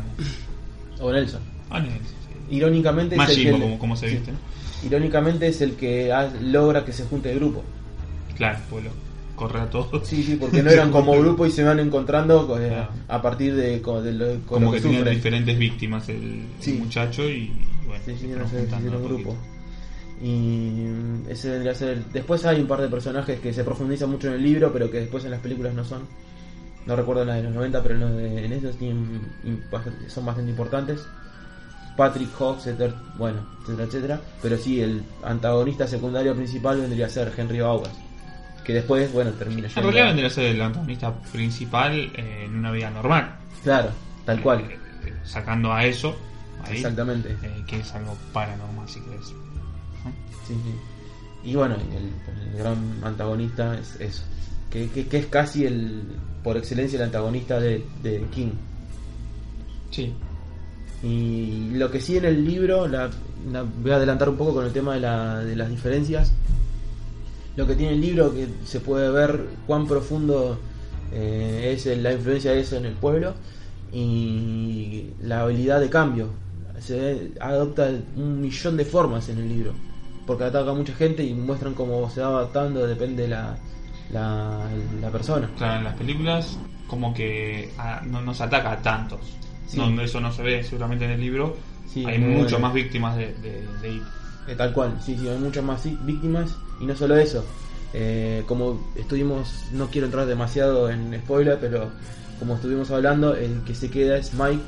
[0.99, 1.41] O Nelson.
[1.69, 2.55] Ah, sí.
[2.55, 4.15] Irónicamente Más es el Jimbo, como, como se sí.
[4.15, 4.37] viste, ¿no?
[4.83, 7.63] Irónicamente es el que logra que se junte el grupo.
[8.37, 8.91] Claro, pues lo
[9.35, 10.07] corre a todos.
[10.07, 12.89] Sí, sí, porque no eran como grupo y se van encontrando eh, Claro.
[13.07, 16.73] a partir de, co- de lo, con como que, que, tenían diferentes víctimas el, Sí.
[16.73, 17.51] muchacho y
[17.85, 19.35] bueno, Sí, sí, se no grupo.
[20.21, 20.27] Y
[20.87, 21.89] mm, ese vendría a ser.
[21.89, 24.89] el- Después hay un par de personajes que se profundizan mucho en el libro, pero
[24.91, 26.01] que después en las películas no son.
[26.85, 29.21] No recuerdo la de los 90, pero en, los de- en estos tienen,
[29.71, 31.01] bastante- son bastante importantes.
[31.99, 34.21] Patrick Hawks, etcétera, bueno, etcétera, etcétera.
[34.41, 37.91] Pero sí, el antagonista secundario principal vendría a ser Henry Bowers.
[38.63, 42.71] Que después, bueno, termina En realidad vendría a ser el antagonista principal eh, en una
[42.71, 43.35] vida normal.
[43.63, 43.89] Claro,
[44.25, 44.61] tal cual.
[44.61, 46.15] Eh, eh, sacando a eso,
[46.63, 47.35] ahí, Exactamente.
[47.43, 49.31] eh, que es algo paranormal, si querés.
[50.05, 50.11] ¿no?
[50.47, 51.49] Sí, sí.
[51.51, 54.23] Y bueno, el, el gran antagonista es eso.
[54.69, 56.03] Que, que, que es casi el,
[56.43, 58.51] por excelencia, el antagonista de, de King.
[59.91, 60.13] Sí.
[61.03, 63.09] Y lo que sí en el libro, la,
[63.51, 66.33] la- voy a adelantar un poco con el tema de, la, de las diferencias.
[67.55, 70.59] Lo que tiene el libro, que se puede ver cuán profundo
[71.11, 73.33] eh, es la influencia de eso en el pueblo
[73.91, 76.27] y la habilidad de cambio.
[76.79, 79.73] Se adopta un millón de formas en el libro,
[80.25, 83.57] porque ataca a mucha gente y muestran cómo se va adaptando, depende de la,
[84.13, 84.59] la,
[85.01, 85.49] la persona.
[85.57, 86.57] Claro, en las películas
[86.87, 89.19] como que ah, no nos ataca a tantos.
[89.69, 89.77] Sí.
[89.77, 91.55] No, eso no se ve seguramente en el libro.
[91.93, 92.59] Sí, Hay mucho bueno.
[92.59, 94.03] más víctimas de, de, de It.
[94.47, 97.45] Eh, tal cual, sí, sí, hay muchas más víctimas y no solo eso.
[97.93, 101.89] eh, como estuvimos, no quiero entrar demasiado en spoiler, pero
[102.39, 104.61] como estuvimos hablando, el que se queda es Mike,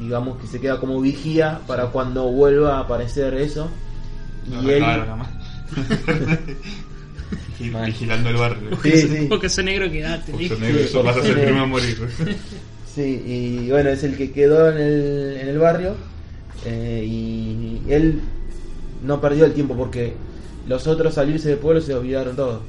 [0.00, 3.70] digamos que se queda como vigía para cuando vuelva a aparecer eso.
[4.50, 5.28] Y él, recagan nada más.
[7.58, 7.86] Vigi- Mal.
[7.86, 8.70] Vigilando el barrio.
[8.82, 9.26] Sí, sí.
[9.28, 12.08] Porque ese negro quedate, Porque negro, eso vas a ser el primero a morir.
[12.94, 15.96] Sí, y bueno, es el que quedó en el, en el barrio
[16.64, 18.20] eh, y él
[19.04, 20.12] no perdió el tiempo porque
[20.68, 22.60] los otros al irse del pueblo se olvidaron todo.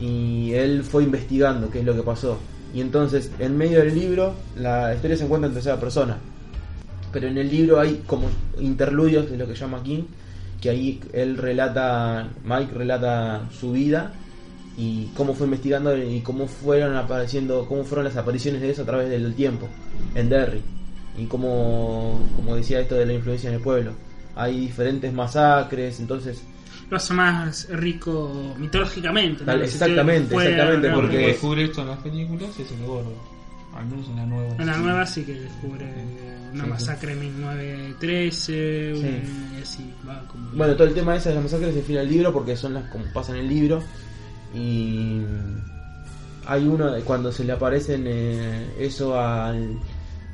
[0.00, 2.38] Y él fue investigando qué es lo que pasó.
[2.72, 6.18] Y entonces, en medio del libro, la historia se encuentra en tercera persona.
[7.12, 8.28] Pero en el libro hay como
[8.60, 10.04] interludios de lo que llama King,
[10.60, 14.12] que ahí él relata, Mike relata su vida
[14.76, 18.86] y cómo fue investigando y cómo fueron apareciendo, cómo fueron las apariciones de eso a
[18.86, 19.68] través del tiempo
[20.14, 20.60] en Derry
[21.16, 23.92] y cómo, como decía esto de la influencia en el pueblo.
[24.36, 26.42] Hay diferentes masacres, entonces
[26.90, 29.40] Lo hace más rico mitológicamente.
[29.40, 29.46] ¿no?
[29.46, 33.12] Tal- exactamente, exactamente, realmente- Porque descubre esto en las películas es el gordo.
[33.76, 34.54] Al menos en la nueva.
[34.58, 35.84] En la nueva sí que descubre
[36.52, 36.70] una Sí, sí.
[36.70, 39.00] masacre en 1913, Sí.
[39.00, 40.50] un- y así va como...
[40.50, 42.84] Bueno, todo el tema ese de las masacres se en el libro porque son las
[42.90, 43.82] como pasan en el libro.
[44.54, 45.22] Y
[46.46, 49.78] hay uno de cuando se le aparecen eh, eso al,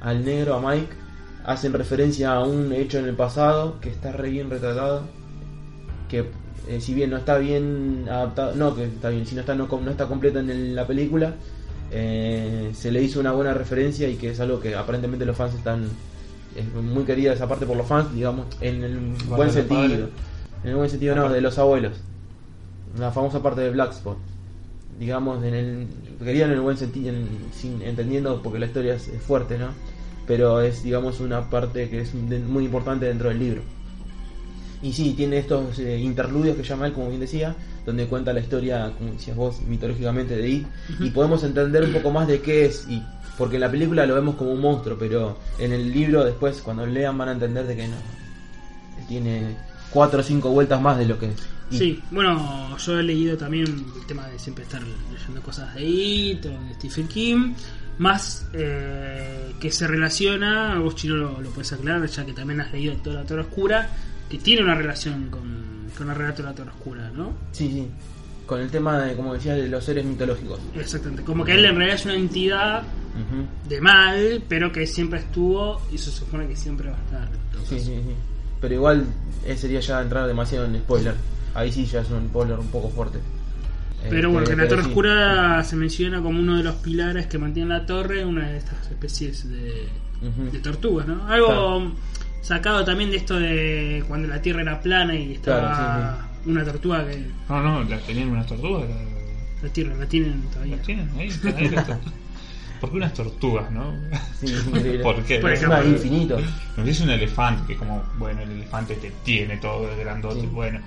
[0.00, 0.88] al negro, a Mike,
[1.44, 5.02] hacen referencia a un hecho en el pasado que está re bien retratado.
[6.08, 6.26] Que
[6.68, 9.66] eh, si bien no está bien adaptado, no que está bien, si no está, no,
[9.68, 11.34] no está completo en el- la película,
[11.92, 15.54] eh, se le hizo una buena referencia y que es algo que aparentemente los fans
[15.54, 15.84] están.
[16.56, 18.98] Es muy querida esa parte por los fans, digamos, en el
[19.36, 20.08] buen sentido.
[20.64, 21.92] En el buen sentido, no, de los abuelos.
[22.98, 24.18] La famosa parte de Black Spot.
[24.98, 25.86] Digamos, en el,
[26.22, 29.68] quería en el buen sentido, en- sin, entendiendo porque la historia es, es fuerte, ¿no?
[30.26, 33.62] Pero es, digamos, una parte que es muy importante dentro del libro.
[34.82, 38.40] Y sí, tiene estos eh, interludios que llama él, como bien decía, donde cuenta la
[38.40, 40.66] historia, como decías vos, mitológicamente de It,
[41.00, 43.02] y podemos entender un poco más de qué es It.
[43.38, 46.84] Porque en la película lo vemos como un monstruo, pero en el libro después, cuando
[46.86, 47.96] lean, van a entender de que no.
[49.08, 49.56] Tiene
[49.90, 51.36] cuatro o cinco vueltas más de lo que es.
[51.70, 56.44] Sí, bueno, yo he leído también el tema de siempre estar leyendo cosas de It
[56.46, 57.54] o de Stephen King,
[57.98, 62.72] más eh, que se relaciona, vos chino lo, lo puedes aclarar, ya que también has
[62.72, 63.88] leído toda la Torre Oscura,
[64.28, 67.34] que tiene una relación con, con el relato de la Torre Oscura, ¿no?
[67.52, 67.86] Sí, sí.
[68.46, 70.58] Con el tema de, como decía, de los seres mitológicos.
[70.74, 72.82] Exactamente, como que él en realidad es una entidad
[73.68, 77.28] de mal, pero que siempre estuvo y se supone que siempre va a estar.
[77.68, 78.14] Sí, sí, sí.
[78.60, 79.04] Pero igual
[79.44, 81.14] eh, sería ya entrar demasiado en spoiler.
[81.54, 83.18] Ahí sí ya es un spoiler un poco fuerte.
[83.18, 84.82] Eh, Pero bueno, que en la Torre.
[84.82, 88.86] Oscura se menciona como uno de los pilares que mantiene la torre, una de estas
[88.90, 89.88] especies de,
[90.62, 91.26] tortugas, ¿no?
[91.28, 91.92] Algo Claro.
[92.40, 97.06] sacado también de esto de cuando la Tierra era plana y estaba Claro, Una tortuga
[97.06, 98.88] que No, no, la tenían unas tortugas.
[98.88, 98.96] La,
[99.66, 100.82] la tienen, la tienen la todavía.
[100.82, 102.14] tienen ahí, están ahí las tortugas.
[102.80, 103.92] ¿Por qué unas tortugas, no?
[104.40, 104.54] Sí.
[105.02, 105.38] ¿Por qué?
[105.40, 105.76] Por ejemplo.
[105.82, 106.38] es infinito.
[106.78, 110.46] Nos dice un elefante, que como, bueno, el elefante te tiene todo el grandote, Sí.
[110.46, 110.80] bueno.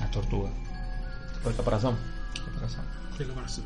[0.00, 0.52] Las tortugas.
[1.42, 1.96] Por el caparazón.
[2.48, 2.84] caparazón.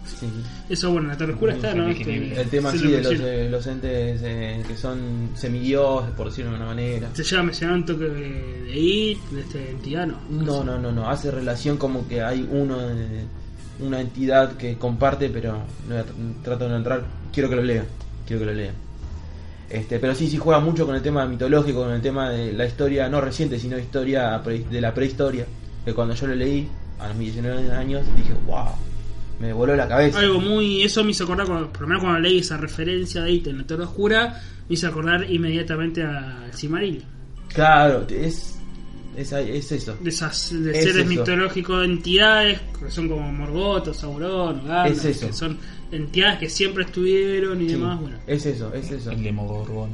[0.05, 0.27] Sí, sí.
[0.69, 1.88] Eso, bueno, en la Torre Oscura está, ¿no?
[1.88, 2.38] Es increíble.
[2.38, 6.57] El tema sí de los, eh, los entes eh, que son semidioses, por decirlo de
[6.59, 7.09] una manera.
[7.14, 10.19] Se llama, mencionar un toque de, de IT, de este entidad, ¿no?
[10.29, 11.09] No, no, no, no.
[11.09, 13.25] Hace relación como que hay uno, de-
[13.81, 16.05] una entidad que comparte, pero no
[16.43, 17.05] trato de no entrar.
[17.33, 17.87] Quiero que lo lean.
[18.27, 18.75] Quiero que lo lean.
[19.71, 22.67] Este, pero sí, sí juega mucho con el tema mitológico, con el tema de la
[22.67, 25.47] historia, no reciente, sino historia de la prehistoria.
[25.85, 28.67] Que cuando yo lo leí, a mis 19 años, dije, wow,
[29.41, 30.19] me voló la cabeza.
[30.19, 30.83] Algo muy.
[30.83, 33.59] Eso me hizo acordar, cuando- por lo menos cuando leí esa referencia de IT en
[33.59, 37.03] la Torre Oscura, me hizo acordar inmediatamente al Cimarillo.
[37.49, 38.59] Claro, es,
[39.17, 39.97] es, es eso.
[40.03, 41.07] De esas de Es seres eso.
[41.07, 45.27] mitológicos, entidades que son como Morgoth, Sauron, Gandalf, Es eso.
[45.29, 45.59] que son
[45.91, 48.01] entidades que siempre estuvieron y Sí, demás.
[48.01, 49.11] Bueno, Es eso, es eso.
[49.12, 49.88] El Demogorgon.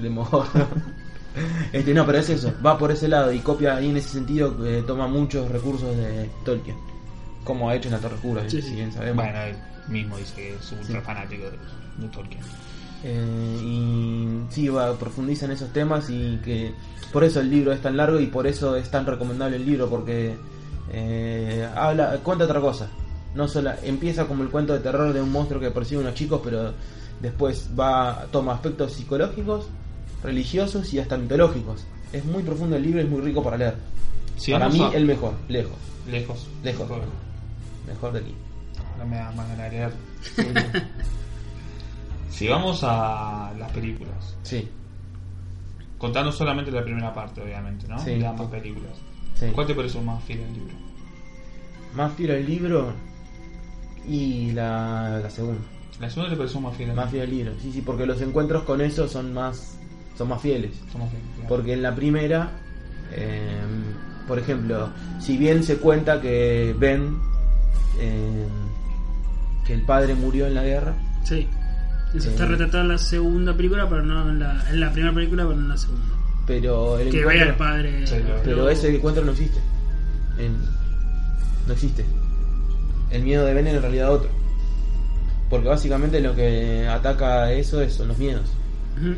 [0.00, 0.46] Le mojó.
[1.72, 4.54] este, no, pero es eso, va por ese lado y copia ahí en ese sentido,
[4.66, 6.76] eh, toma muchos recursos de Tolkien,
[7.44, 9.24] como ha hecho en la Torre Oscura, Sí, si bien sabemos.
[9.24, 9.56] Bueno, él
[9.88, 11.06] mismo dice que es ultra Sí.
[11.06, 11.58] fanático de,
[12.02, 12.40] de Tolkien.
[13.06, 16.72] Eh, y sí, va, profundiza en esos temas y que
[17.12, 19.90] por eso el libro es tan largo y por eso es tan recomendable el libro,
[19.90, 20.34] porque
[20.92, 22.88] eh, habla, cuenta otra cosa.
[23.34, 26.14] No solo empieza como el cuento de terror de un monstruo que persigue a unos
[26.14, 26.72] chicos, pero
[27.20, 29.66] después va toma aspectos psicológicos,
[30.24, 31.84] religiosos y hasta mitológicos.
[32.12, 33.76] Es muy profundo el libro y es muy rico para leer.
[34.50, 35.76] Para mí a- el mejor, lejos,
[36.10, 36.48] Lejos.
[36.64, 36.88] Lejos.
[36.88, 37.04] Bueno,
[37.86, 38.34] mejor de aquí.
[38.92, 39.92] Ahora me da más ganas de leer.
[42.30, 44.68] Si vamos a las películas, Sí,
[45.98, 47.96] contando solamente la primera parte, obviamente, ¿no?
[48.00, 48.16] Sí.
[48.16, 48.90] De ambas películas.
[49.34, 49.46] sí.
[49.54, 50.74] ¿Cuál te pareció más fiel al libro?
[51.94, 52.92] Más fiel al libro
[54.08, 55.60] y la, la segunda.
[56.00, 58.20] La segunda te pareció más fiel al Más fiel al libro, sí, sí, porque los
[58.20, 59.78] encuentros con eso son más
[60.16, 60.70] son más fieles.
[60.92, 61.48] Son más fieles, claro.
[61.48, 62.50] Porque en la primera,
[63.12, 63.60] eh,
[64.28, 67.16] por ejemplo, si bien se cuenta que Ben,
[68.00, 68.46] eh,
[69.66, 71.46] que el padre murió en la guerra, sí.
[72.14, 72.32] Eso Eh.
[72.32, 75.56] está retratado en la segunda película, pero no en la, en la primera película, pero
[75.56, 76.04] no en la segunda.
[76.46, 78.06] pero el Que vaya el padre.
[78.06, 79.58] Sí, pero ese encuentro no existe.
[80.38, 80.58] En-
[81.66, 82.04] no existe.
[83.10, 84.28] El miedo de Ben es en realidad otro.
[85.48, 88.42] Porque básicamente lo que ataca eso es- son los miedos.
[89.00, 89.14] Ujú.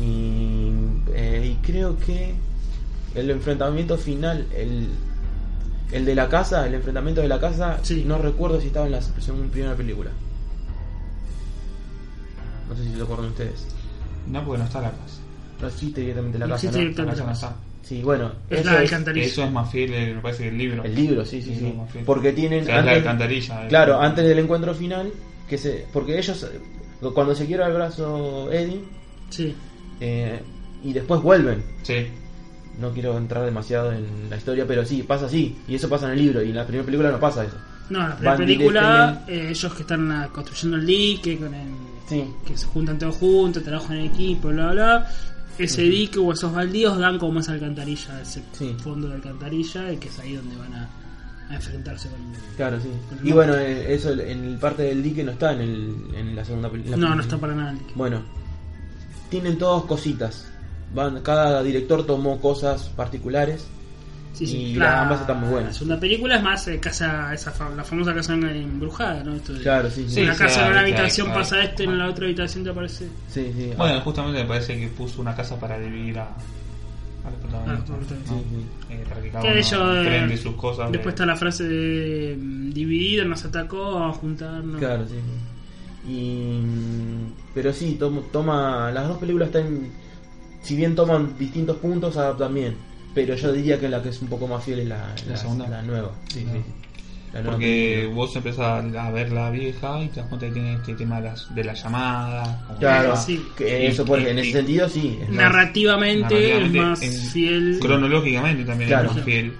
[0.00, 0.70] Y,
[1.14, 2.34] eh, y creo que
[3.14, 4.88] el enfrentamiento final, el,
[5.92, 8.04] el de la casa, el enfrentamiento de la casa, Sí.
[8.06, 10.10] no recuerdo si estaba en la segunda- primera película.
[12.68, 13.66] No sé si lo acuerdan ustedes.
[14.28, 15.20] No, porque no está la casa.
[15.60, 16.84] No existe directamente la No casa, existe ¿no?
[16.84, 17.18] La directamente.
[17.20, 17.56] casa la.
[17.82, 19.26] Sí, bueno, Es eso la es alcantarilla.
[19.26, 20.84] Eso es más fiel, me parece, que el libro.
[20.84, 21.74] el libro, sí, sí, sí.
[22.04, 22.62] Porque tienen...
[22.62, 23.68] O sea, es la antes- alcantarilla.
[23.68, 25.10] Claro, antes del encuentro final,
[25.48, 26.46] que se porque ellos,
[27.14, 28.82] cuando se quiebra el brazo Eddie,
[29.30, 29.54] Sí.
[30.00, 30.40] Eh,
[30.84, 32.06] y después vuelven, Sí.
[32.80, 35.56] No quiero entrar demasiado en la historia, pero sí, pasa así.
[35.66, 36.42] Y eso pasa en el libro.
[36.44, 37.56] Y en la primera película no pasa eso.
[37.90, 41.66] No, en la primera película, eh, ellos que están ah, construyendo el dique, con el,
[42.08, 42.24] Sí.
[42.46, 45.08] que se juntan todos juntos, trabajan en equipo, bla, bla.
[45.58, 48.76] Ese dique o esos baldíos dan como esa alcantarilla, ese Sí.
[48.78, 50.88] fondo de alcantarilla, y que es ahí donde van a,
[51.50, 52.18] a enfrentarse con.
[52.56, 52.90] Claro, sí.
[53.08, 56.36] Con Y bueno, eh, eso en el parte del dique no está en, el, en
[56.36, 56.96] la segunda película.
[56.96, 57.92] No, no está para nada el dique.
[57.96, 58.22] Bueno,
[59.30, 60.46] tienen todos cositas.
[60.94, 63.66] Van, cada director tomó cosas particulares.
[64.34, 64.56] Sí, sí.
[64.56, 65.70] y las ambas están muy buenas.
[65.70, 69.34] La segunda película es más eh, casa, esa fa- la famosa casa embrujada, ¿no?
[69.34, 70.22] Esto de- Claro, sí, sí.
[70.22, 71.40] Una sí, casa, en una claro, habitación claro.
[71.40, 73.08] pasa esto, y en la otra habitación te aparece.
[73.28, 73.72] Sí, sí.
[73.76, 77.90] Bueno, justamente me parece que puso una casa para dividir a, a los protagonistas.
[77.90, 78.32] Ah.
[78.32, 78.38] ¿no?
[78.38, 78.94] Sí, sí.
[78.94, 80.92] Eh, para que cada uno ellos, eh, prende sus cosas.
[80.92, 84.78] Después está la frase de mm, dividido, nos atacó, vamos a juntarnos.
[84.78, 85.14] Claro, sí.
[86.06, 86.12] sí.
[86.12, 88.92] Y, mm, pero sí, tom- toma.
[88.92, 89.88] Las dos películas están.
[90.62, 92.76] Si bien toman distintos puntos, adaptan bien.
[93.16, 95.66] Pero yo diría que la que es un poco más fiel es la, ¿La segunda?
[95.66, 96.12] la nueva.
[96.28, 96.62] Sí, sí, sí.
[97.32, 98.14] La nueva Porque película.
[98.14, 101.28] vos empezás a ver la vieja y te das cuenta que tiene este tema de
[101.30, 102.48] las, de las llamadas.
[102.78, 103.44] Claro, Sí.
[103.56, 105.18] que eso por, en ese sentido sí.
[105.20, 107.78] es Narrativamente, Narrativamente, es más en- fiel.
[107.80, 109.10] Cronológicamente también Claro.
[109.10, 109.52] es más fiel.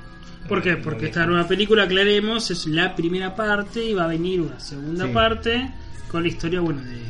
[0.48, 0.70] ¿Por qué?
[0.72, 4.40] Eh, Porque la esta nueva película, aclaremos, es la primera parte y va a venir
[4.40, 5.10] una segunda Sí.
[5.12, 5.70] parte
[6.10, 7.07] con la historia, bueno, de.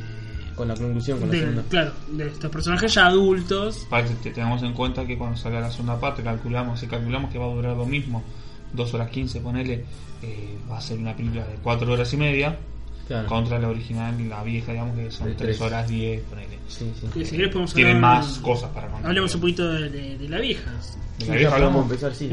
[0.58, 1.62] Con la conclusión, con la segunda.
[1.70, 3.86] claro, de estos personajes ya adultos.
[3.88, 7.30] Para que te- tengamos en cuenta que cuando salga la segunda parte, calculamos, si calculamos
[7.32, 8.22] que va a durar lo mismo,
[8.74, 9.84] 2 horas 15, ponele,
[10.22, 12.58] eh, va a ser una película de 4 horas y media.
[13.06, 13.26] Claro.
[13.26, 15.60] Contra la original, la vieja, digamos que son De 3 tres.
[15.62, 16.58] horas 10, ponele.
[16.68, 17.24] Sí, sí.
[17.24, 19.06] Si querés podemos Tienen más cosas para contar.
[19.06, 20.70] Hablemos un poquito de, de- de la vieja.
[21.18, 22.30] Ya podemos empezar, sí.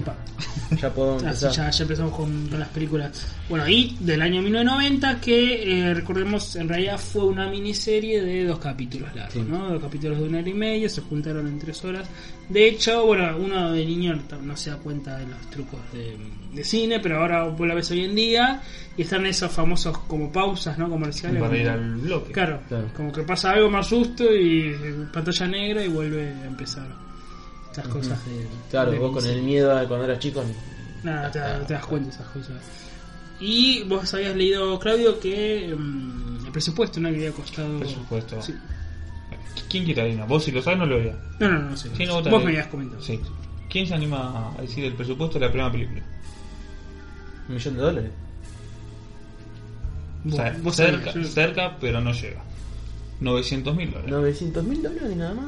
[0.82, 1.52] Ya podemos empezar.
[1.52, 3.28] ya, ya empezamos con, con las películas.
[3.50, 8.60] Bueno, y del año 1990, que eh, recordemos, en realidad fue una miniserie de dos
[8.60, 9.44] capítulos largos, Sí.
[9.48, 9.70] ¿no?
[9.72, 12.08] Dos capítulos de una hora y media, se juntaron en tres horas.
[12.50, 16.16] De hecho, bueno, uno de niño no se da cuenta de los trucos de,
[16.54, 18.62] de cine, pero ahora vos la ves hoy en día
[18.98, 20.90] y están esos famosos como pausas, ¿no?
[20.90, 21.42] Comerciales.
[21.42, 22.32] Para ir como- al bloque.
[22.32, 22.88] Claro, Claro.
[22.96, 26.88] como que pasa algo más susto y eh, pantalla negra y vuelve a empezar
[27.78, 28.48] las cosas de.
[28.70, 30.44] Claro, de vos con el miedo de cuando eras chico.
[31.04, 32.56] Nada, te, te das cuenta de esas cosas.
[33.40, 37.80] Y vos habías leído, Claudio, que mm, el presupuesto no le había costado.
[37.80, 38.42] Presupuesto.
[38.42, 38.54] Sí.
[39.70, 40.28] ¿Quién quiere adivinar?
[40.28, 41.16] Vos si lo sabes no lo veas.
[41.40, 41.90] No, no, no, no sé.
[41.96, 43.02] Sí, no, vos vos me habías comentado.
[43.02, 43.20] Sí.
[43.70, 46.02] ¿Quién se anima a decir el presupuesto de la primera película?
[47.50, 48.12] Un millón de dólares.
[50.24, 52.42] Vos, vos cerca, sabés, yo- cerca, pero no llega.
[53.20, 54.12] 900 mil dólares.
[54.12, 55.46] 900 mil dólares nada más.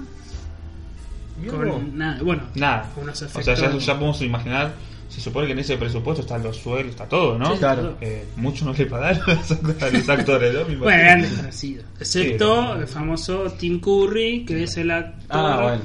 [1.50, 2.90] Con nada, bueno, Nada.
[2.96, 4.74] con unos O sea, ya, ya podemos imaginar.
[5.10, 7.54] Se supone que en ese presupuesto están los sueldos, está todo, ¿no?
[7.54, 7.98] Sí, Claro.
[8.02, 10.78] Eh, mucho no le pagaron a los act- a los actores, ¿no?
[10.80, 11.86] Bueno, eran desconocidos.
[12.00, 12.80] Excepto Sí.
[12.82, 15.22] el famoso Tim Curry, que es el actor.
[15.30, 15.82] Ah, bueno.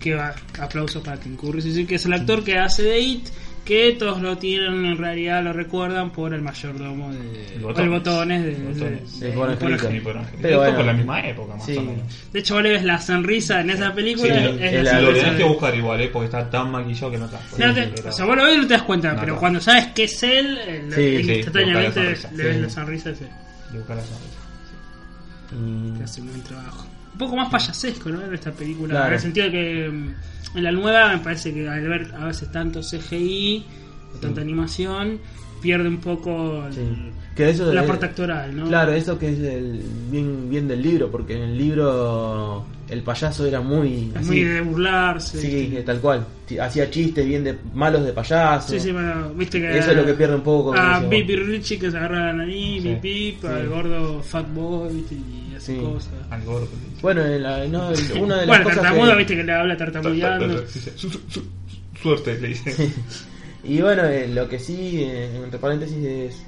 [0.00, 2.98] que va, aplausos para Tim Curry, sí, sí, que es el actor que hace de
[2.98, 3.28] It,
[3.64, 7.84] que todos lo tienen, en realidad lo recuerdan por el mayordomo de El Botones.
[7.84, 8.80] el botones de, El Botones.
[8.80, 9.36] de- Sí, de- de-.
[9.36, 10.02] Sí.
[10.02, 10.76] Pero Esto bueno.
[10.76, 11.76] por la misma época, más Sí.
[11.76, 12.32] o menos.
[12.32, 14.84] De hecho, vos le ves la sonrisa en esa Sí, película, lo, es la el-
[14.84, 16.10] lo sonrisa tenés que buscar igual, ¿eh?
[16.12, 17.66] Porque está tan maquillado que no te das cuenta.
[17.68, 19.38] No te- o sea, vos lo ves y no te das cuenta, No, pero no.
[19.40, 22.60] cuando sabes que es él, el- Sí, el- sí, instantáneamente le ves Sí.
[22.62, 23.16] la sonrisa de
[23.78, 24.38] buscar la sonrisa.
[25.52, 26.86] Y- que hace un buen trabajo.
[27.12, 28.22] Un poco más payasesco, ¿no?
[28.24, 29.06] En esta película, Claro.
[29.08, 30.14] en el sentido de que mm,
[30.54, 33.64] en la nueva me parece que al ver a veces tanto CGI,
[34.14, 35.18] o tanta animación,
[35.62, 36.80] pierde un poco el- Sí.
[37.34, 38.66] Que eso la es- parte actoral, ¿no?
[38.66, 43.46] Claro, eso que es el, bien, bien del libro, porque en el libro el payaso
[43.46, 44.10] era muy.
[44.10, 44.26] Es así.
[44.26, 45.40] muy de burlarse.
[45.40, 46.26] Sí, que tal cual.
[46.60, 48.68] Hacía chistes bien de malos de payaso.
[48.70, 49.78] Sí, sí, bueno, viste que.
[49.78, 50.74] Eso es lo que pierde un poco.
[50.74, 51.46] A decís Bip y vos.
[51.46, 52.98] Richie que se agarra la nariz, Sí.
[53.00, 53.66] Bip, al Sí.
[53.68, 55.80] gordo Fatboy, viste, y hace Sí.
[55.80, 56.12] cosas.
[56.28, 56.68] Al gordo.
[57.02, 58.82] Bueno, en la- no, el- una de las Bueno, cosas.
[58.82, 60.66] tartamudo, que- viste que le habla tartamudeando.
[60.68, 60.90] Sí, sí.
[60.96, 61.44] Su- su- su-
[62.00, 62.74] Suerte, le dice.
[63.64, 66.42] Y bueno, eh, lo que sí, eh, entre paréntesis, es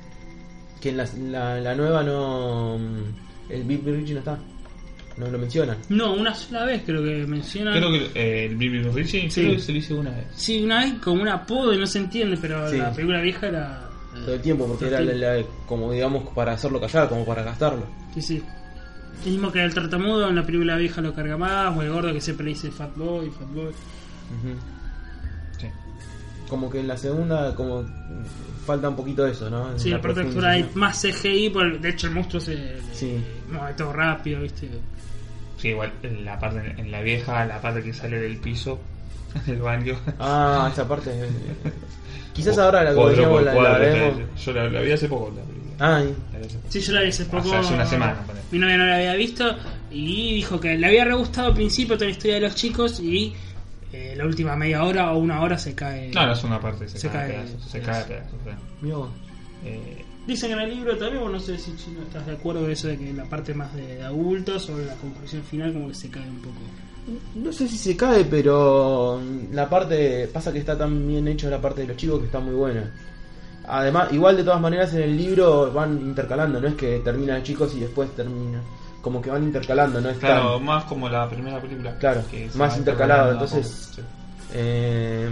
[0.81, 2.77] que en la, la, la nueva no.
[2.79, 4.37] mm, El Big Richie no está.
[5.17, 5.77] No lo mencionan.
[5.91, 7.75] No, una sola vez creo que mencionan.
[7.75, 9.43] Creo que eh, el Bibi Richie Sí.
[9.43, 10.27] creo que se lo hice una vez.
[10.35, 12.79] Sí, una vez como un apodo y no se entiende, pero Sí.
[12.79, 13.89] la película vieja era.
[14.25, 17.87] Todo el tiempo, porque era la- la- como digamos para hacerlo callar, como para gastarlo.
[18.13, 18.43] Sí, sí.
[19.25, 22.13] El mismo que el tartamudo en la película vieja lo carga más, o el gordo
[22.13, 23.67] que siempre le dice Fatboy, Fatboy.
[23.69, 24.55] Ujú.
[25.59, 25.67] Sí.
[26.49, 27.85] Como que en la segunda, como
[28.67, 29.79] falta un poquito eso, ¿no?
[29.79, 33.23] Sí, La la parte actual hay más CGI, por, de hecho el monstruo se Sí.
[33.51, 34.69] mueve todo rápido, ¿viste?
[35.59, 38.79] Sí, igual en la parte en la vieja, la parte que sale del piso
[39.47, 39.95] del baño.
[40.19, 41.11] Ah, esa parte.
[41.13, 41.29] eh,
[42.35, 43.01] Quizás ahora la la,
[43.73, 44.19] la vemos.
[44.45, 45.43] Yo la, la vi hace poco la.
[45.87, 46.15] Ay.
[46.69, 47.53] Sí, yo la vi hace poco.
[47.55, 48.17] Hace una semana.
[48.51, 49.45] Mi novia no la había visto
[49.91, 53.01] y dijo que le había re gustado al principio toda la historia de los chicos
[53.01, 53.35] y
[53.93, 56.11] eh, la última media hora o una hora se cae.
[56.15, 57.71] No, la segunda parte se, Se cae, cae- a pedazos.
[57.71, 58.35] Se cae a pedazos.
[59.65, 62.71] eh, Dicen en el libro también, o no sé si Chino estás de acuerdo con
[62.71, 65.95] eso de que la parte más de, de adultos o la conclusión final como que
[65.95, 66.57] se cae un poco.
[67.35, 70.27] No sé si se cae, pero mm, la parte.
[70.33, 72.91] Pasa que está tan bien hecho la parte de los chicos que está muy buena.
[73.67, 77.43] Además, igual de todas maneras en el libro van intercalando, no es que termina de
[77.43, 78.61] chicos y después termina.
[79.01, 81.95] Como que van intercalando, no es claro, tan- más como la primera película.
[81.99, 84.03] Claro, que más intercalado, poco, entonces- sí.
[84.57, 85.29] Eh,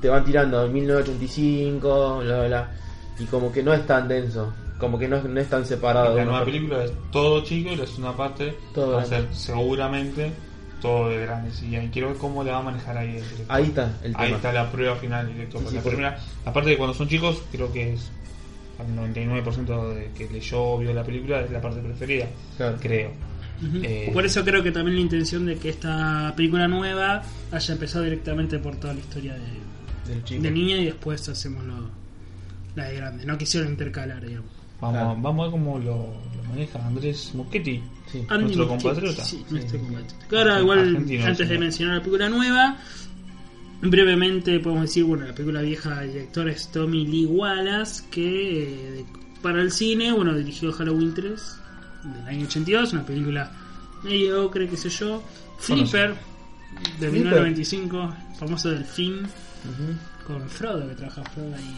[0.00, 2.70] te van tirando 1985, bla, bla, bla,
[3.18, 6.08] y como que no es tan denso, como que no, no es tan separado.
[6.08, 6.52] La una nueva parte.
[6.52, 9.36] película es todo chico y la segunda parte Todo va a ser grande.
[9.36, 10.32] seguramente
[10.80, 11.62] todo de grandes.
[11.62, 13.46] Y ahí quiero ver cómo le va a manejar ahí el director.
[13.48, 14.24] Ahí está el tema.
[14.24, 15.60] Ahí está la prueba final del director.
[15.60, 18.10] Sí, porque sí, la primera, aparte de cuando son chicos, creo que es
[18.78, 22.76] al 99% de que leyó o vio la película es la parte preferida, Claro.
[22.80, 23.10] creo.
[23.82, 28.04] Eh, Por eso creo que también la intención de que esta película nueva haya empezado
[28.04, 30.42] directamente por toda la historia de, Del chico.
[30.42, 31.88] de niña y después hacemos lo-
[32.74, 33.24] la de grande.
[33.24, 34.50] No quisieron intercalar, digamos.
[34.80, 35.18] Vamos, Claro.
[35.22, 37.82] vamos a ver cómo lo, lo maneja Andrés Muschetti.
[38.12, 38.22] Sí.
[38.28, 39.24] Nuestro compatriota.
[39.24, 39.44] Sí, Sí.
[39.54, 40.26] nuestro compatriota.
[40.28, 41.52] Que ahora, igual, Argentino, antes sí.
[41.54, 42.76] de mencionar la película nueva,
[43.82, 49.04] brevemente podemos decir, bueno, la película vieja del director es Tommy Lee Wallace, que eh,
[49.42, 51.56] para el cine, bueno, dirigió Halloween 3
[52.04, 53.52] del año 82, una película
[54.02, 55.22] mediocre, qué sé yo.
[55.58, 56.10] Flipper,
[57.00, 57.12] de Flipper.
[57.12, 59.26] 1995, famoso del film,
[60.26, 61.76] con Frodo, que trabaja Frodo ahí.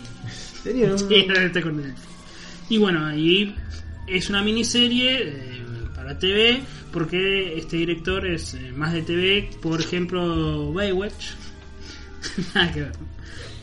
[0.63, 1.95] Sería un- Sí, está con el-
[2.69, 3.55] Y bueno, y
[4.07, 5.63] es una miniserie eh,
[5.95, 6.61] para TV,
[6.93, 11.33] porque este director es eh, más de TV, por ejemplo, Baywatch.
[12.55, 12.93] Nada que ver.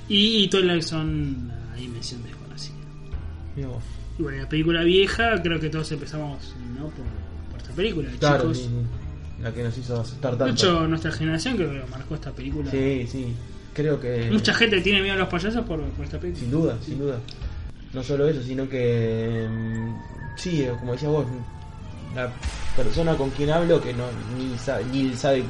[0.09, 2.75] Y, y Twilight son la dimensión desconocida.
[3.57, 3.83] Vos.
[4.17, 6.85] Y bueno, la película vieja, creo que todos empezamos ¿no?
[6.89, 7.05] por,
[7.51, 8.09] por esta película.
[8.19, 8.69] Claro, chicos.
[9.41, 10.53] La que nos hizo asustar De tanto.
[10.53, 12.71] hecho, nuestra generación creo que marcó esta película.
[12.71, 13.27] Sí, sí.
[13.73, 14.29] Creo que.
[14.31, 16.41] Mucha gente tiene miedo a los payasos por, por esta película.
[16.41, 17.19] Sin duda, sin duda.
[17.95, 19.47] No solo eso, sino que.
[19.49, 21.25] mm, Sí, eh, como decías vos,
[22.13, 22.29] la
[22.75, 24.03] persona con quien hablo que no
[24.37, 25.43] ni sabe, ni sabe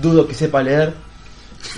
[0.00, 0.94] dudo que sepa leer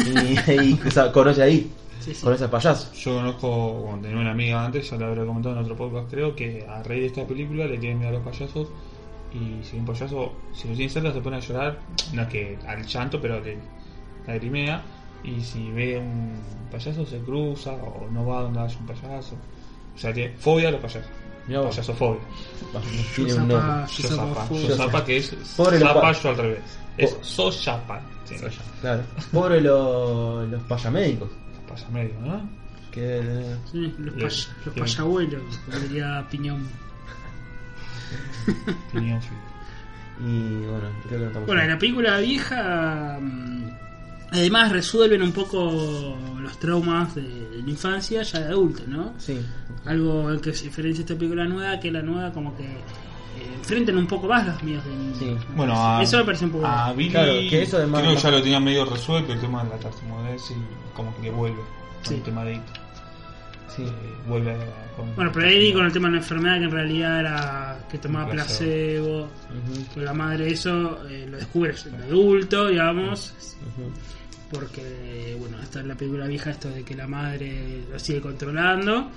[0.07, 2.23] y, y que conoce ahí, Sí, sí.
[2.23, 2.93] conoce al payaso.
[2.95, 6.37] Yo conozco, bueno, tenía una amiga antes, ya lo habré comentado en otro podcast creo,
[6.37, 8.69] que a raíz de esta película le tienen miedo a los payasos
[9.33, 11.79] y si un payaso, si lo tiene cerca se pone a llorar,
[12.12, 13.59] no es que al llanto, pero le
[14.29, 14.81] lagrimea
[15.25, 16.35] y si ve un
[16.71, 19.35] payaso se cruza o no va donde haya un payaso.
[19.95, 21.11] O sea, tiene fobia a los payasos.
[21.47, 22.21] Payasofobia.
[22.73, 22.81] Bah,
[23.15, 23.57] Tiene un nombre.
[23.59, 25.47] Zapa- Yo zapa, Zapa- yo zapa que es los
[25.79, 26.61] zapallo al revés.
[26.97, 28.01] Es sochapa.
[28.25, 28.37] Sí,
[28.81, 29.03] Claro.
[29.33, 31.29] Pobre lo- los payamédicos.
[31.69, 32.49] pasa medio, ¿no?
[32.93, 33.21] Que.
[33.71, 35.43] Sí, los, pay- los payabuelos,
[35.83, 36.67] diría Piñón.
[38.91, 39.39] Opinión firme.
[40.21, 41.47] Y bueno, creo que no.
[41.47, 43.19] Bueno, en la película vieja,
[44.35, 49.14] además resuelven un poco los traumas de, de la infancia ya de adulto, ¿no?
[49.18, 49.41] Sí.
[49.87, 52.76] Algo en que se diferencia esta película nueva, que la nueva como que eh,
[53.59, 54.93] enfrentan un poco más los miedos de.
[55.18, 55.37] Sí.
[55.57, 56.66] Bueno, a, Eso me parece un poco...
[56.66, 59.62] a Billy Claro, que eso además- creo que ya lo tenía medio resuelto el tema
[59.64, 62.14] de la tartamudez y como que le vuelve con Sí.
[62.14, 62.61] el tema de
[63.74, 63.82] Sí.
[63.82, 63.93] eh,
[64.28, 67.20] vuelve a- con Bueno, pero ahí con el tema de la enfermedad que en realidad
[67.20, 69.28] era que tomaba Placebo.
[69.28, 73.35] placebo, la madre eso eh, lo descubre de adulto, digamos.
[74.51, 79.11] Porque bueno está en la película vieja esto de que la madre lo sigue controlando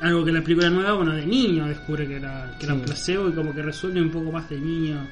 [0.00, 2.80] algo que en la película nueva bueno de niño descubre que era que era un
[2.82, 5.06] placebo y como que resuelve un poco más de niño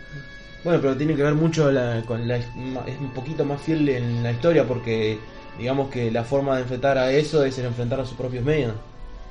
[0.64, 2.39] Bueno, pero tiene que ver mucho la- con la.
[2.39, 2.47] Es
[3.01, 5.16] un poquito más fiel en la historia porque.
[5.59, 8.72] Digamos que la forma de enfrentar a eso es el enfrentar a sus propios medios.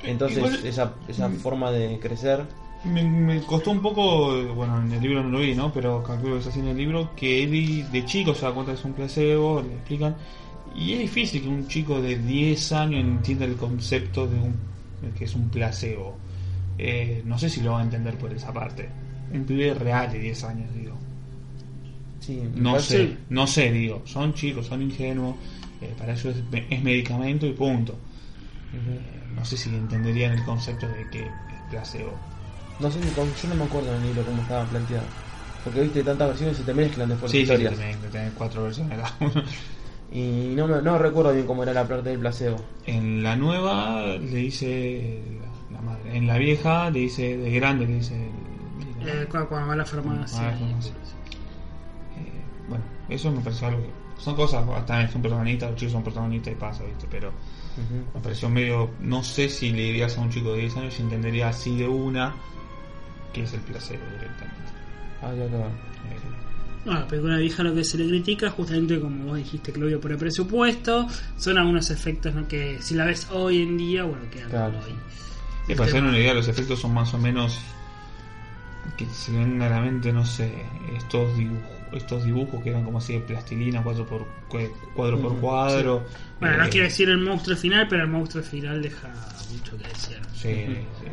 [0.04, 2.40] Entonces, Igual- esa, esa forma de crecer.
[2.86, 5.72] Me, me costó un poco, bueno, en el libro no lo vi, ¿no?
[5.74, 8.74] Pero calculo que es así en el libro, que Eddie de chico se da cuenta
[8.74, 10.16] que es un placebo, le explican.
[10.76, 14.54] Y es difícil que un chico de 10 años entienda el concepto de un
[15.18, 16.18] que es un placebo.
[16.78, 18.90] Eh, no sé si lo va a entender por esa parte.
[19.32, 20.96] Un pibe real de 10 años, digo.
[22.20, 24.02] Sí, No parece- sé, no sé, digo.
[24.06, 25.36] Son chicos, son ingenuos.
[25.82, 27.94] eh, para ellos es, es medicamento y punto.
[28.74, 29.00] Eh,
[29.36, 31.32] no sé si entenderían el concepto de que es
[31.70, 32.14] placebo.
[32.80, 35.08] No sé, si con- yo no me acuerdo en el libro cómo estaba planteado.
[35.64, 37.76] Porque viste tantas versiones y se te mezclan después Sí, sí, historias.
[37.78, 39.44] tenés, tenés cuatro versiones cada uno.
[40.12, 42.58] Y no, me, no recuerdo bien cómo era la parte del placebo.
[42.86, 45.22] En la nueva le dice
[45.74, 46.16] la, madre.
[46.16, 48.16] En la vieja le dice, de grande le dice.
[49.02, 50.58] eh, cuando, cuando va a la farmacia Ah.
[52.18, 52.32] Eh,
[52.70, 53.90] bueno, eso me pareció algo que.
[54.22, 57.08] Son cosas, también son protagonistas, los chicos son protagonistas y pasa, ¿viste?
[57.12, 58.06] Pero Ujú.
[58.14, 58.92] me pareció medio.
[59.02, 61.88] No sé si le dirías a un chico de 10 años y entendería así de
[61.88, 62.34] una
[63.36, 64.72] que es el placebo directamente.
[65.22, 65.46] Ah, ya.
[65.46, 66.20] Eh,
[66.86, 70.12] Bueno, la película vieja lo que se le critica, justamente como vos dijiste, Claudio, por
[70.12, 71.08] el presupuesto,
[71.38, 72.48] son algunos efectos ¿no?
[72.48, 74.96] que si la ves hoy en día, bueno, quedan Claro, ahí.
[75.68, 77.60] Y para hacer tema- una idea, los efectos son más o menos
[78.98, 80.54] que se me vengan a la mente, no sé,
[80.96, 84.60] estos dibujos, estos dibujos que eran como así de plastilina, cuadro por cu-
[84.94, 86.06] cuadro por cuadro.
[86.40, 89.10] Bueno, no Eh, quiero decir el monstruo final, pero el monstruo final deja
[89.52, 90.20] mucho que decir.
[90.36, 91.08] Sí, sí, sí.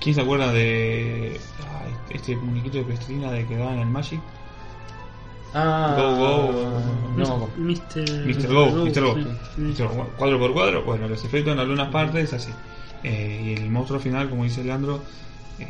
[0.00, 1.38] ¿Quién se acuerda de
[2.10, 4.20] este muñequito de plastilina de que daba en el Magic?
[5.52, 6.80] Ah, Go, go.
[7.16, 8.26] No, Mr.
[8.26, 8.52] Mr.
[8.52, 9.00] Go, Mr.
[9.00, 9.16] Go.
[9.56, 9.88] Mr.
[9.88, 12.50] Go, Cuadro por cuadro, bueno, los efectos en algunas partes así.
[13.02, 15.02] Eh, y el monstruo final, como dice Leandro,
[15.58, 15.66] eh,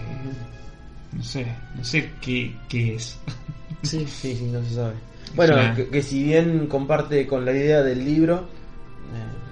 [1.13, 3.19] no sé, no sé qué, qué es.
[3.83, 4.05] Sí.
[4.07, 4.95] sí, sí, no se sabe.
[5.35, 5.55] Bueno,
[5.91, 8.41] que si bien comparte con la idea del libro,
[9.15, 9.50] eh,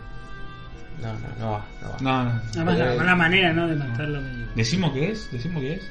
[1.03, 1.97] no, no, no va, no va.
[2.01, 2.41] No, no.
[2.55, 3.67] Además, la, Eh, la manera ¿no?
[3.69, 4.21] de matarlo.
[4.21, 5.31] medio- ¿Decimos qué es?
[5.33, 5.83] ¿Decimos qué es?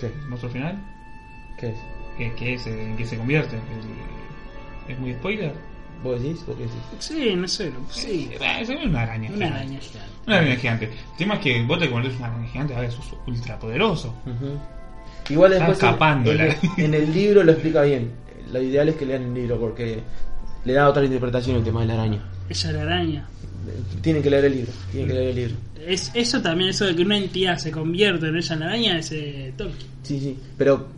[0.00, 0.06] ¿Qué?
[0.06, 0.76] ¿El monstruo final?
[1.58, 1.76] ¿Qué es?
[2.18, 2.66] ¿Qué, qué es?
[2.66, 3.56] ¿En qué se convierte?
[3.56, 5.52] El- ¿Es muy spoiler?
[6.02, 6.44] ¿Vos decís?
[6.46, 6.78] ¿Vos qué decís?
[6.98, 8.30] Sí, no sé, lo- sí.
[8.40, 9.28] Eh, es una araña.
[9.30, 9.46] Una gigante.
[9.58, 10.10] araña gigante.
[10.26, 10.84] Una araña gigante.
[10.86, 14.14] El tema es que vos te convertís una araña gigante, a ver, sos ultra poderoso.
[14.26, 14.58] Ujú.
[15.28, 18.12] Igual Está después en- escapando en, el, en el libro lo explica bien.
[18.52, 20.00] Lo ideal es que lean el libro porque
[20.64, 22.20] le da otra interpretación el tema de la araña.
[22.48, 23.26] Ella la araña.
[24.00, 25.54] Tienen que leer el libro, tienen que leer el libro.
[25.86, 28.98] Es, eso también, eso de que una entidad se convierte en ella en la araña,
[28.98, 29.90] es eh, Tolkien.
[30.02, 30.88] Sí, sí, pero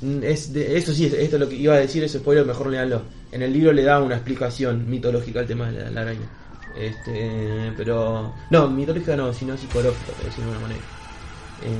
[0.00, 2.70] mm, es de, eso sí, esto es lo que iba a decir, ese spoiler, mejor
[2.70, 3.02] leanlo.
[3.32, 6.28] En el libro le da una explicación mitológica al tema de la, la araña.
[6.78, 10.93] Este, pero no, mitológica no, sino psicológica, por decirlo de alguna manera.
[11.64, 11.70] En,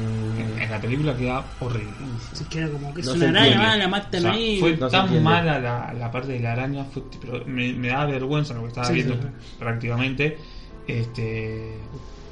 [0.59, 1.93] Eh, en la película queda horrible.
[2.32, 4.59] Se queda como que es No una araña, ah, la O matan sea, ahí.
[4.59, 8.07] fue No tan mala la, la parte de la araña, fue, pero me, me da
[8.07, 9.57] vergüenza lo que estaba Sí, viendo sí, sí.
[9.59, 10.39] prácticamente.
[10.87, 11.74] Este,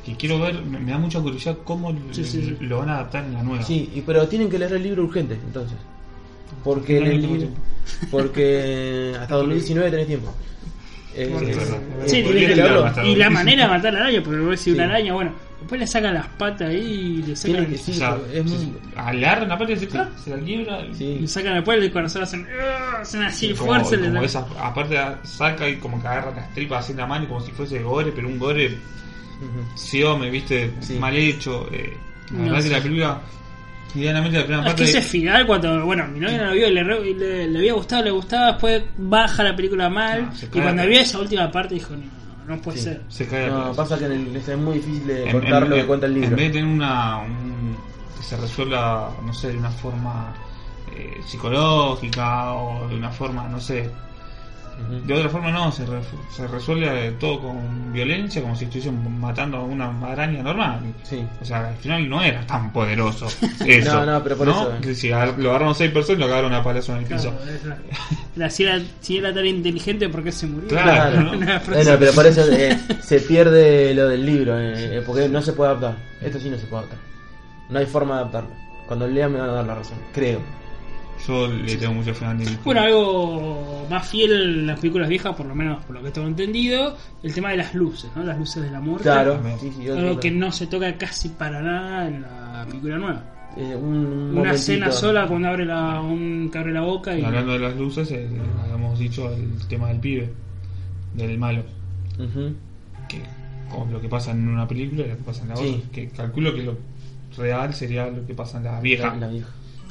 [0.04, 2.56] que quiero ver, me, me da mucha curiosidad cómo Sí, sí, sí.
[2.60, 3.62] lo van a adaptar en la nueva.
[3.64, 5.76] sí, y- pero tienen que leer el libro urgente, entonces.
[6.64, 7.50] Porque en No, el no tengo libro-
[8.10, 10.34] porque hasta 2019 tenés tiempo.
[11.14, 11.54] Eh,
[12.06, 14.74] Sí, Sí, tiene que Y la manera de matar a la araña, porque vos decís
[14.74, 14.90] una Sí.
[14.90, 18.16] araña, bueno, después le sacan las patas ahí y le sacan, que- sí, O sea,
[18.32, 18.72] es se- muy-
[19.46, 19.86] la parte de ese
[20.24, 20.86] se la quiebra.
[20.92, 21.18] sí.
[21.20, 23.96] le sacan después el corazón, hacen, "Ah", hacen así como, fuerza.
[23.96, 27.06] le como dan- esa, aparte saca y como que agarra las tripas así en la
[27.06, 28.76] mano como si fuese gore, pero un gore
[29.76, 30.94] sí me viste Sí.
[30.94, 31.68] mal hecho.
[31.72, 31.92] Eh,
[32.30, 33.20] la No verdad que la película,
[33.94, 36.68] idealmente la primera Es que parte ese final, cuando, bueno, mi novia no lo vio
[36.68, 40.26] y le, le, le había gustado, le gustaba, después baja la película mal.
[40.26, 42.84] No, se y cuando vio esa última parte dijo, no, no puede Sí.
[42.84, 43.02] ser.
[43.08, 45.74] se cae No, pasa que en el, es muy difícil de En- contar en- lo
[45.76, 46.28] que en- cuenta el libro.
[46.30, 47.18] En vez de tener una.
[47.18, 47.76] un-
[48.16, 50.32] que se resuelva, no sé, de una forma
[50.94, 53.88] eh, psicológica o de una forma, no sé.
[55.06, 56.00] De otra forma, no, se, re-
[56.34, 60.80] se resuelve todo con violencia, como si estuviesen matando a una araña normal.
[61.02, 61.24] Sí.
[61.40, 63.26] O sea, al final no era tan poderoso.
[63.66, 64.94] Eso, No, no, pero por eso, eh.
[64.94, 65.16] Si lo
[65.50, 67.32] agarraron seis personas y lo agarraron a palazo en el piso.
[67.62, 67.80] Claro,
[68.36, 70.68] la- si, era, si era tan inteligente, ¿por qué se murió?
[70.68, 71.22] Claro, Claro.
[71.36, 71.60] ¿no?
[71.74, 75.52] Bueno, pero por eso eh, se pierde lo del libro, eh, eh, porque no se
[75.52, 75.96] puede adaptar.
[76.20, 76.98] Esto sí no se puede adaptar.
[77.70, 78.50] No hay forma de adaptarlo.
[78.86, 80.40] Cuando lean me van a dar la razón, creo.
[81.26, 82.44] Yo le tengo mucho fe a Andy.
[82.64, 86.26] Bueno, algo más fiel en las películas viejas, por lo menos por lo que tengo
[86.26, 88.24] entendido, el tema de las luces, ¿no?
[88.24, 89.04] Las luces de la muerte.
[89.04, 93.22] Claro, sí, sí, Algo que no se toca casi para nada en la película nueva.
[93.56, 97.22] eh, un Una escena sola cuando abre la, un, que abre la boca y...
[97.22, 98.28] Hablando de las luces, eh,
[98.62, 100.32] habíamos dicho el tema del pibe,
[101.14, 101.62] del malo.
[103.08, 103.20] Que
[103.70, 105.74] con lo que pasa en una película y lo que pasa en la Sí.
[105.78, 105.90] otra.
[105.92, 106.76] Que calculo que lo
[107.36, 109.08] real sería lo que pasa en la vieja.
[109.14, 109.48] La, la vieja.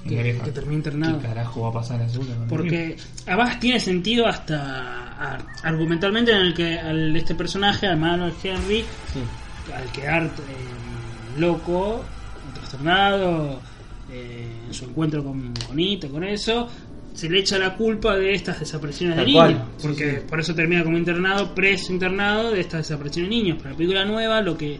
[0.07, 1.19] Que, que termina internado.
[1.19, 2.01] ¿Qué carajo va a pasar
[2.49, 2.97] Porque
[3.27, 8.83] además tiene sentido hasta argumentalmente en el que al, este personaje, al malo de Henry,
[9.13, 9.19] Sí.
[9.73, 12.03] al quedar eh, loco,
[12.55, 13.59] trastornado,
[14.11, 16.67] eh, en su encuentro con, con Ito, con eso,
[17.13, 19.41] se le echa la culpa de estas desapariciones de niños.
[19.43, 20.17] cual, sí, porque sí.
[20.27, 23.57] por eso termina como internado, preso internado de estas desapariciones de niños.
[23.59, 24.79] Pero la película nueva, lo que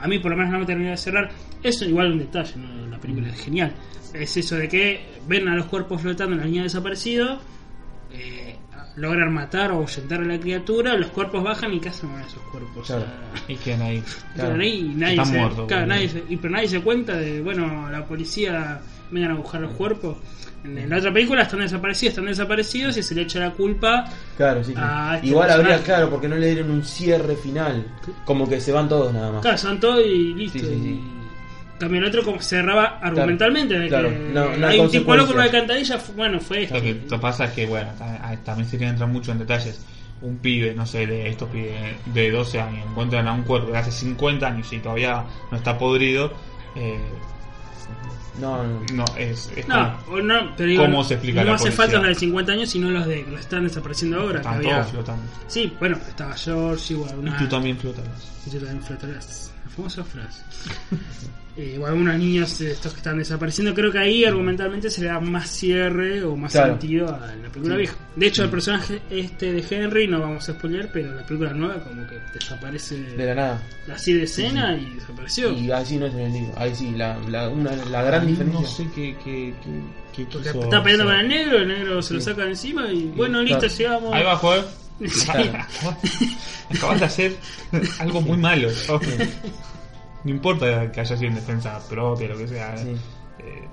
[0.00, 1.30] a mí por lo menos no me termina de cerrar,
[1.62, 2.86] eso igual un detalle, ¿no?
[2.88, 3.72] la película es genial.
[4.14, 7.38] Es eso de que ven a los cuerpos flotando en la niña desaparecido.
[8.12, 8.56] Eh,
[8.96, 12.42] logran matar o ahuyentar a la criatura, los cuerpos bajan y ¿qué hacen con esos
[12.50, 12.86] cuerpos?
[12.86, 13.02] Claro.
[13.02, 14.02] O sea, Y quedan ahí.
[14.34, 14.48] Claro.
[14.48, 17.88] Quedan ahí y nadie se, claro, nadie se- y, pero nadie se cuenta de, bueno,
[17.90, 18.80] la policía
[19.10, 20.16] vengan a buscar los cuerpos.
[20.64, 24.04] En, la otra película están desaparecidos, están desaparecidos y se le echa la culpa.
[24.36, 24.78] Claro, sí, sí.
[24.82, 27.86] Ah, este Igual habría, claro, porque no le dieron un cierre final.
[28.24, 29.42] Como que se van todos nada más.
[29.42, 30.58] Claro, son todos y listo.
[30.58, 31.00] Sí, sí, sí.
[31.80, 34.08] El otro como cerraba argumentalmente de claro.
[34.08, 36.74] que No- no hay hay un tipo loco con una alcantarilla, bueno, fue esto.
[36.76, 37.90] Lo que lo pasa es que, bueno,
[38.44, 39.84] también se entrar mucho en detalles.
[40.20, 41.74] Un pibe, no sé, de estos pibes
[42.06, 45.78] de 12 años, encuentran a un cuerpo de hace 50 años y todavía no está
[45.78, 46.32] podrido.
[46.74, 46.98] Eh,
[48.40, 48.80] No, no.
[48.94, 49.50] no, es.
[49.56, 52.14] es No, o no, pero digo, ¿Cómo se explica no la hace falta los de
[52.14, 54.32] 50 años, sino los de que los están desapareciendo ahora.
[54.34, 55.22] que están había- todos flotando.
[55.48, 57.30] Sí, bueno, estaba George, igual una...
[57.34, 58.32] Y tú también flotarás.
[58.46, 59.52] Y yo también flotarás.
[59.78, 60.42] Famosa frase.
[61.60, 65.08] Eh, o algunos niños de estos que están desapareciendo, creo que ahí argumentalmente se le
[65.08, 66.74] da más cierre o más Claro.
[66.78, 67.78] sentido a la película Sí.
[67.80, 67.96] vieja.
[68.14, 71.82] De hecho, el personaje este de Henry, no vamos a spoiler, pero la película nueva
[71.82, 73.62] como que desaparece De la nada.
[73.92, 75.50] así de escena y desapareció.
[75.50, 76.52] Y así no es en el libro.
[76.58, 78.60] Ahí sí, la, la, una, la gran diferencia.
[78.60, 79.82] No sé qué, qué, qué,
[80.14, 81.24] qué Porque quiso está peleando con hacer.
[81.24, 84.14] el negro, el negro se lo saca de encima y bueno, listo, llegamos.
[84.14, 84.64] Ahí va, joder.
[86.74, 87.36] Acabas de hacer
[88.00, 88.68] algo muy malo.
[88.88, 89.00] ¿no?
[90.24, 92.76] No importa que haya sido en defensa propia, lo que sea.
[92.76, 92.96] Sí.
[93.38, 93.68] eh,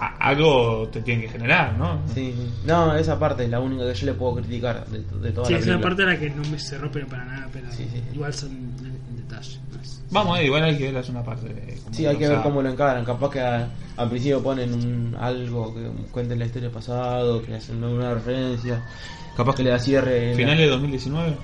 [0.00, 2.00] algo te tiene que generar, ¿no?
[2.14, 2.50] Sí, sí.
[2.64, 5.52] No, esa parte es la única que yo le puedo criticar de, de toda Sí,
[5.54, 5.80] la esa película.
[5.88, 8.02] parte era que no me cerró, pero para nada, pero Sí, sí.
[8.14, 9.58] igual son en detalle.
[9.82, 11.48] Es- Vamos, eh, igual hay que ver la segunda parte.
[11.48, 13.04] de cómo Sí, hay o que sea, ver cómo lo encaran.
[13.04, 15.82] Capaz que a- al principio ponen un, algo que
[16.12, 18.80] cuenten la historia del pasado, que hacen una referencia.
[19.36, 20.24] Capaz que le da cierre.
[20.26, 21.36] en la- ¿Finales de 2019?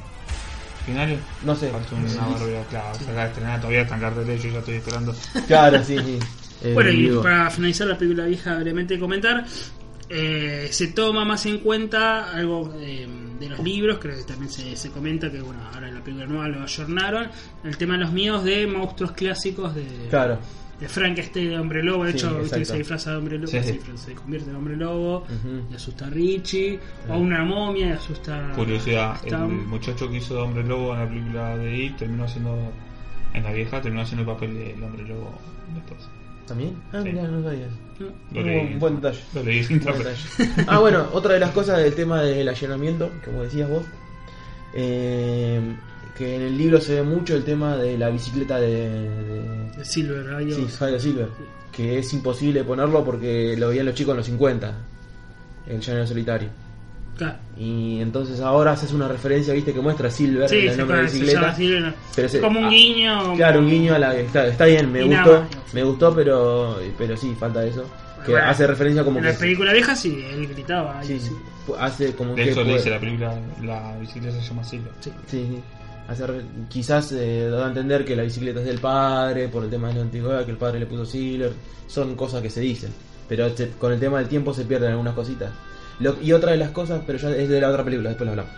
[0.87, 1.19] ¿Finales?
[1.43, 1.71] No sé.
[1.71, 2.95] Una claro.
[2.99, 5.15] Se acaba de estrenar, todavía están carteles, yo ya estoy esperando.
[5.47, 6.19] Claro, sí, sí.
[6.63, 9.45] Eh, Bueno, y para finalizar la película vieja, brevemente comentar,
[10.09, 13.07] eh, se toma más en cuenta algo eh,
[13.41, 16.27] de los libros, creo que también se, se comenta que, bueno, ahora en la película
[16.27, 17.29] nueva lo ayornaron,
[17.65, 20.39] el tema de los miedos de monstruos clásicos de, Claro.
[20.79, 23.49] de Frankenstein de Hombre Lobo, de Sí, hecho, viste que se disfraza de Hombre Lobo,
[23.51, 23.81] Sí, se, sí.
[23.97, 25.25] se convierte en Hombre Lobo,
[25.71, 26.79] y asusta a Richie,
[27.09, 30.93] o a una momia y asusta Curiosidad, a el muchacho que hizo de Hombre Lobo
[30.95, 32.57] en la película de It terminó haciendo,
[33.33, 35.35] en la vieja, terminó haciendo el papel del Hombre Lobo
[35.75, 36.09] después.
[36.47, 36.75] ¿También?
[36.93, 37.11] Ah, Sí.
[37.11, 37.67] mirá, no sabía.
[38.01, 38.07] ¿no?
[38.33, 38.75] Lo Un leí.
[38.75, 39.21] buen, detalle.
[39.35, 40.17] Lo leí sin Buen saber.
[40.39, 40.65] detalle.
[40.69, 43.85] Ah, bueno, otra de las cosas del tema del allanamiento, como decías vos,
[44.75, 45.61] eh,
[46.17, 49.85] que en el libro se ve mucho el tema de la bicicleta de, de- De
[49.85, 50.67] Silver, sí,
[51.01, 51.29] Silver,
[51.73, 54.75] que es imposible ponerlo porque lo veían los chicos en los 50,
[55.67, 56.49] el llanero solitario.
[57.17, 57.35] Claro.
[57.57, 60.97] Y entonces ahora haces una referencia, viste, que muestra Silver Sí, en el se, nombre
[60.99, 61.57] de bicicleta.
[62.17, 63.35] Pero como un ah, guiño.
[63.37, 67.17] Claro, un guiño a la está, está bien, me nada gustó, me gustó, pero pero
[67.17, 67.85] sí, falta eso.
[68.25, 71.03] Que Bueno, hace referencia como En que la película vieja sí, él gritaba.
[71.05, 71.29] sí, sí.
[71.29, 74.65] sí, hace como De que hecho le puede- dice la película, la bicicleta se llama
[74.65, 74.93] Silver.
[75.01, 75.11] Sí.
[75.27, 75.61] Sí, sí.
[76.09, 79.71] Hace re- quizás eh, da a entender que la bicicleta es del padre, por el
[79.71, 81.53] tema de la antigüedad, que el padre le puso Silver.
[81.87, 82.91] Son cosas que se dicen.
[83.29, 83.47] Pero
[83.79, 85.51] con el tema del tiempo se pierden algunas cositas.
[86.01, 88.33] Lo- y otra de las cosas, pero ya es de la otra película, después lo
[88.33, 88.53] hablamos.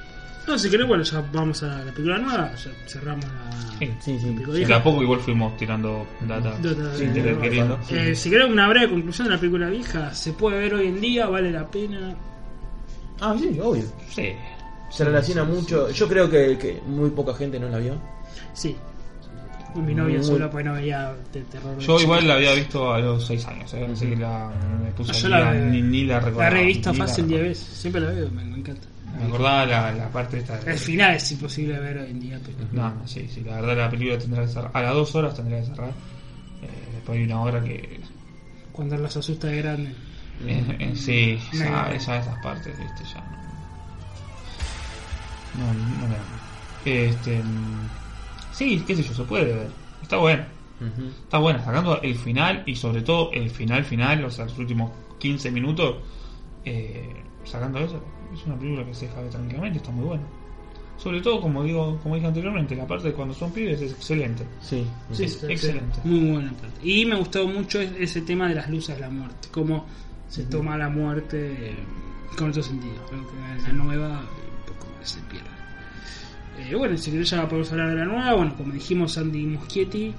[0.47, 3.79] No, si querés, bueno, ya vamos a la película nueva, ya cerramos la.
[3.79, 3.91] Sí.
[4.01, 4.35] Sí, sí.
[4.47, 4.83] la vieja.
[4.83, 7.79] poco igual fuimos tirando data Data sin de- queriendo.
[7.89, 7.95] Sí.
[7.97, 11.01] Eh, si querés una breve conclusión de la película vieja, se puede ver hoy en
[11.01, 12.15] día, vale la pena.
[13.21, 13.85] Ah, sí, obvio.
[14.09, 14.33] Sí.
[14.91, 15.91] Se relaciona mucho.
[15.91, 17.95] Yo creo que, que muy poca gente no la vio.
[18.55, 18.77] Sí.
[19.83, 21.79] Mi novia Muy- sola pues no veía de terror.
[21.79, 23.87] Yo igual la había visto a los 6 años, ¿eh?
[23.93, 24.51] así que la,
[24.83, 26.49] me puse Yo al la- ni, ni la La recordaba.
[26.49, 27.49] he revisto ni la fácil 10 recordaba.
[27.61, 28.89] veces, siempre la veo, me, me encanta.
[29.19, 30.59] Me acordaba la, la parte esta.
[30.59, 32.59] de- El final es imposible de ver hoy en día, pero.
[32.73, 34.71] No, no, sí, sí, la verdad la película tendrá que cerrar.
[34.75, 35.89] A las 2 horas tendría que cerrar.
[35.91, 38.01] Eh, después hay una hora que.
[38.73, 39.91] Cuando los asusta de grande.
[40.47, 41.91] eh, eh, sí, No, ya, no.
[41.97, 43.37] ya esas partes, viste, ya no.
[45.67, 46.19] No, no da.
[46.85, 47.43] Este.
[48.57, 49.69] Sí, qué sé yo, se puede ver.
[50.03, 50.45] Está bueno.
[51.25, 54.91] Está buena, sacando el final y sobre todo el final final, o sea, los últimos
[55.19, 55.97] 15 minutos,
[56.65, 58.03] eh, sacando eso,
[58.35, 60.25] es una película que se deja ver tranquilamente, está muy buena.
[60.99, 64.45] Sobre todo, como digo, como dije anteriormente, la parte de cuando son pibes es excelente.
[64.61, 64.87] Sí.
[65.13, 65.99] Sí, Sí, sí, excelente.
[66.05, 66.81] Muy buena parte.
[66.87, 69.49] Y me gustó mucho es- ese tema de las luces de la muerte.
[69.53, 69.85] Cómo
[70.29, 71.75] se toma la muerte eh,
[72.37, 72.95] con otro sentido.
[73.67, 75.49] La nueva un poco se pierde.
[76.59, 78.35] Eh, bueno, si querés ya podemos hablar de la nueva.
[78.35, 80.15] Bueno, como dijimos, Andy Muschietti,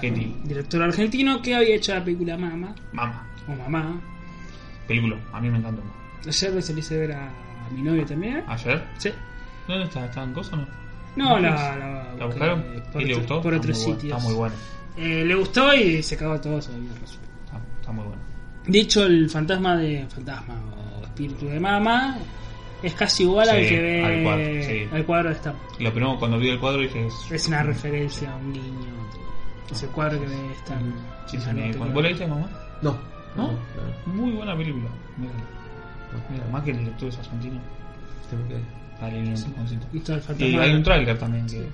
[0.00, 0.34] qué ni.
[0.44, 4.00] director argentino, que había hecho la película Mama, Mamá, o Mamá.
[4.88, 5.82] película, a mí me encantó.
[6.26, 8.42] Ayer le salí a ver a, a mi novia también.
[8.46, 8.82] ¿Ayer?
[8.98, 9.10] Sí.
[9.68, 10.06] ¿Dónde está?
[10.06, 10.66] ¿Está en cosa o no?
[11.16, 11.78] No, la, Netflix?
[11.78, 12.64] la, ¿La buscaron?
[12.92, 13.40] Por, ¿Y le gustó?
[13.42, 14.04] por otros sitios.
[14.04, 14.54] Está muy bueno.
[14.96, 16.70] Eh, le gustó y se cagó todo eso.
[16.72, 18.22] Está, está muy bueno.
[18.66, 20.06] De hecho, el fantasma de.
[20.08, 20.54] Fantasma
[21.00, 22.16] o espíritu de Mama
[22.82, 24.88] es casi igual al Sí, que ve al cuadro, sí.
[24.92, 25.54] al cuadro de esta.
[25.78, 27.14] Lo primero cuando vi el cuadro dije es.
[27.32, 28.94] Es una referencia a un guiño.
[29.70, 30.78] Es el cuadro que ve esta.
[31.26, 32.48] Sí, sí, ¿Vos la viste, mamá?
[32.82, 32.98] No.
[33.36, 33.48] ¿No?
[33.52, 34.12] no.
[34.12, 34.84] Muy buena película.
[35.16, 35.38] Mírala.
[36.30, 37.60] Mira, más que el director es argentino.
[38.30, 38.54] Tengo que.
[39.02, 41.66] El Y hay un tráiler también que.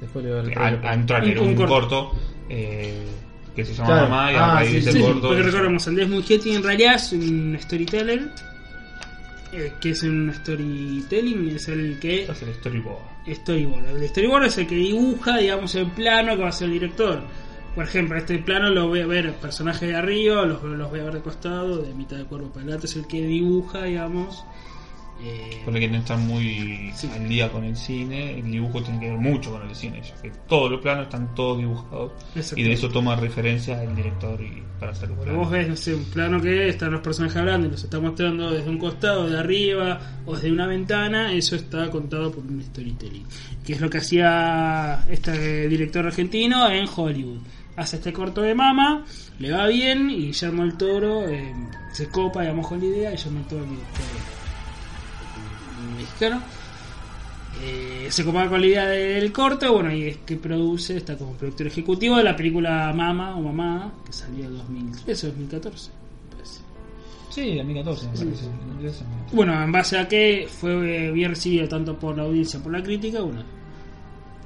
[0.00, 0.90] Después le voy a ver el que- Hay, trailer.
[0.90, 2.12] hay un tráiler, Un- un, un corto,
[2.48, 3.06] eh,
[3.56, 4.08] que se llama Claro.
[4.08, 5.28] Mamá y Ah, a raíz sí, de ese Sí, sí, corto.
[5.28, 8.30] porque recordemos, Andrés Muschietti en realidad es un storyteller.
[9.52, 13.02] Eh, que es un storytelling, es el que es el storyboard.
[13.30, 13.86] storyboard.
[13.88, 17.22] El storyboard es el que dibuja, digamos, el plano que va a ser el director.
[17.74, 21.04] Por ejemplo, este plano lo voy a ver personajes de arriba, los, los voy a
[21.04, 24.44] ver de costado, de mitad del cuerpo para adelante, es el que dibuja, digamos.
[25.24, 27.08] Eh, Por el que no están muy Sí.
[27.14, 30.20] al día con el cine, el dibujo tiene que ver mucho con el cine, ya
[30.22, 32.12] que todos los planos están todos dibujados
[32.56, 35.48] y de eso toma referencia el director y para hacer los Porque planos.
[35.48, 38.50] vos ves, no sé, un plano que están los personajes hablando y los está mostrando
[38.50, 43.24] desde un costado, de arriba o desde una ventana, eso está contado por un storytelling.
[43.64, 47.38] Que es lo que hacía este director argentino en Hollywood.
[47.76, 49.04] Hace este corto de mama,
[49.38, 51.54] le va bien y Guillermo el Toro eh,
[51.92, 53.10] se copa, digamos, con la idea.
[53.12, 53.68] Guillermo el Toro, eh,
[56.02, 56.40] mexicano,
[57.62, 61.32] eh, se copa con la idea del corto, bueno, y es que produce, está como
[61.34, 65.90] productor ejecutivo de la película Mama o Mamá, que salió en 2013 o 2014.
[66.34, 66.60] parece.
[67.30, 68.24] Sí, 2014 me Sí.
[68.24, 68.46] parece.
[68.46, 69.00] en inglés,
[69.30, 72.78] en- Bueno, en base a que fue bien recibido tanto por la audiencia como por
[72.80, 73.42] la crítica, bueno,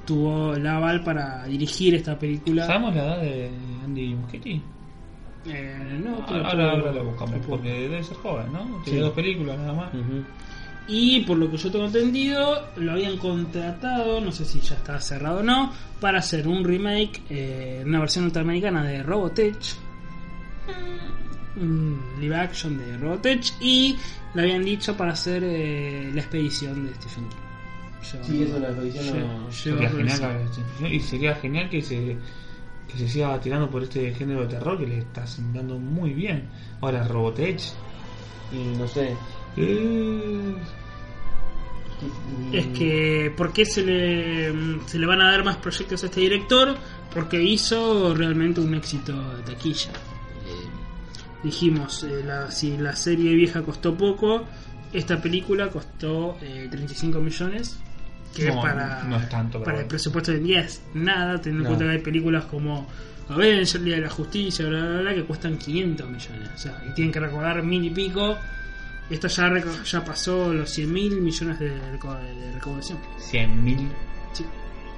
[0.05, 2.65] tuvo el aval para dirigir esta película.
[2.65, 3.49] ¿Sabemos la edad de
[3.83, 4.61] Andy Muschietti?
[5.49, 8.59] Eh, no, pero- Ahora, ahora, la buscamos, porque debe ser joven, ¿no?
[8.83, 9.05] Tiene Sí.
[9.05, 9.89] dos películas nada más.
[10.89, 14.99] Y por lo que yo tengo entendido, lo habían contratado, no sé si ya está
[15.01, 19.57] cerrado o no, para hacer un remake, eh, una versión norteamericana de Robotech.
[21.59, 23.53] Un live action de Robotech.
[23.59, 23.97] Y
[24.33, 27.37] le habían dicho para hacer eh, la expedición de Stephen King.
[28.13, 32.15] Yo- Sí, eso la expedición no- Sería que y sería genial que se,
[32.87, 36.47] que se siga tirando por este género de terror que le está dando muy bien.
[36.79, 37.59] Ahora, Robotech.
[38.53, 39.13] Y no sé.
[39.57, 40.53] Eh,
[42.53, 44.53] es que ¿por qué se le,
[44.87, 46.75] se le van a dar más proyectos a este director?
[47.13, 49.89] Porque hizo realmente un éxito de taquilla.
[49.91, 50.67] Eh,
[51.43, 54.45] dijimos, eh, la- si la serie vieja costó poco,
[54.93, 57.79] esta película costó eh, 35 millones.
[58.35, 61.69] Que No, para, no es tanto, para el presupuesto de día es nada, teniendo No.
[61.71, 62.87] en cuenta que hay películas como
[63.29, 66.49] Avengers, el Día de la Justicia, bla, bla, bla, que cuestan 500 millones.
[66.53, 68.37] O sea, y tienen que recordar mil y pico.
[69.09, 72.97] Esto ya, reco- ya pasó los 100 mil millones de, reco- de recaudación.
[73.17, 73.87] 100 mil.
[74.33, 74.45] Sí.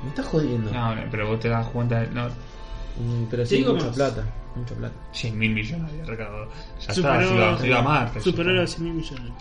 [0.03, 0.72] Me estás jodiendo.
[0.72, 2.03] No, no, pero vos te das cuenta.
[2.07, 2.28] No,
[2.99, 3.95] Mm, pero sí, mucha más.
[3.95, 4.26] plata.
[4.55, 4.95] Mucha plata.
[5.14, 6.49] 100 mil millones de recaudado.
[6.86, 8.20] Ya Superó- está, se iba, a Marte.
[8.22, 8.78] Superó los está.
[8.82, 9.26] 100 mil millones.
[9.30, 9.36] ¿Dónde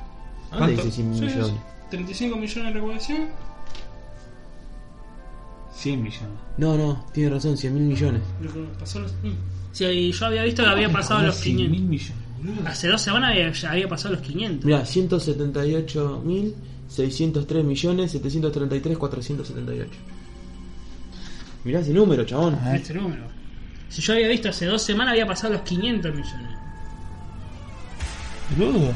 [0.58, 0.82] ¿Cuánto?
[0.82, 1.52] dice 100 Sí, millones?
[1.90, 3.28] 35 millones de recaudación.
[5.72, 6.38] 100 millones.
[6.56, 8.22] No, no, tiene razón, 100 mil millones.
[8.78, 9.12] Pasó los.
[9.22, 9.32] mm.
[9.72, 11.80] Sí, yo había visto que había pasado los 100 500.
[11.80, 12.66] mil millones, boludo.
[12.66, 14.64] Hace dos semanas había, ya había pasado los 500.
[14.64, 16.54] Mira, 178 mil
[16.88, 19.90] 603 millones 733 478.
[21.64, 22.58] Mirá ese número, chabón.
[22.74, 23.24] Este número.
[23.88, 26.56] Si yo había visto hace dos semanas había pasado los 500 millones.
[28.56, 28.92] Boludo.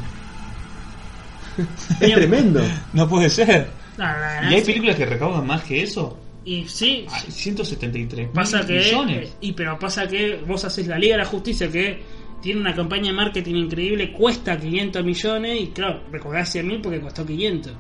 [2.00, 2.62] Es tremendo.
[2.92, 3.68] No puede ser.
[3.98, 4.12] No, no,
[4.42, 4.66] no, ¿Y hay sí.
[4.66, 6.18] películas que recaudan más que eso?
[6.44, 9.36] Y sí, Ay, 173 pasa mil que millones.
[9.40, 12.02] y pero pasa que vos haces la Liga de la Justicia que
[12.42, 17.00] tiene una campaña de marketing increíble cuesta 500 millones y claro recordás 100 mil porque
[17.00, 17.72] costó 500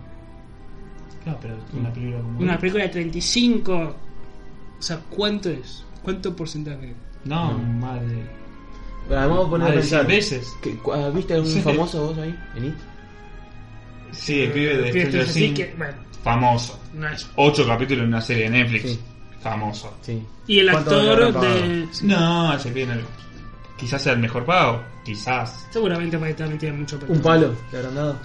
[1.24, 2.38] Claro, pero una película como.
[2.40, 3.96] una película de 35
[4.78, 6.94] o sea cuánto es cuánto porcentaje
[7.24, 7.58] No, No.
[9.50, 10.06] ponés a pensar.
[10.06, 10.56] 100 veces.
[10.62, 11.60] que- ah, ¿Viste algún Sí.
[11.60, 12.34] famoso vos ahí?
[12.56, 12.74] ¿En IT?
[14.12, 15.78] Sí, el pibe de Stranger Things.
[15.78, 16.78] bueno, Famoso.
[16.94, 18.82] no es 8 capítulos en una serie de Netflix.
[18.90, 19.00] Sí.
[19.40, 19.92] Famoso.
[20.02, 20.22] Sí.
[20.46, 22.94] y el ¿Cuánto le actor de No, se viene.
[23.82, 24.80] Quizás sea el mejor pago.
[25.04, 25.66] Quizás.
[25.70, 28.16] seguramente para también tiene mucho Un palo le habrán dado.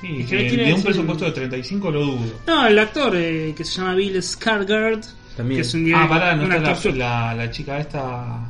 [0.00, 2.32] Sí, ¿Y que qué quiere de un presupuesto de 35 lo dudo.
[2.46, 5.04] no el actor eh, que se llama Bill Skarsgård
[5.36, 5.60] También.
[5.60, 8.48] que es un, Ah, pará, no está la, la, la chica esta.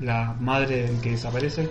[0.00, 1.68] La madre del que desaparece.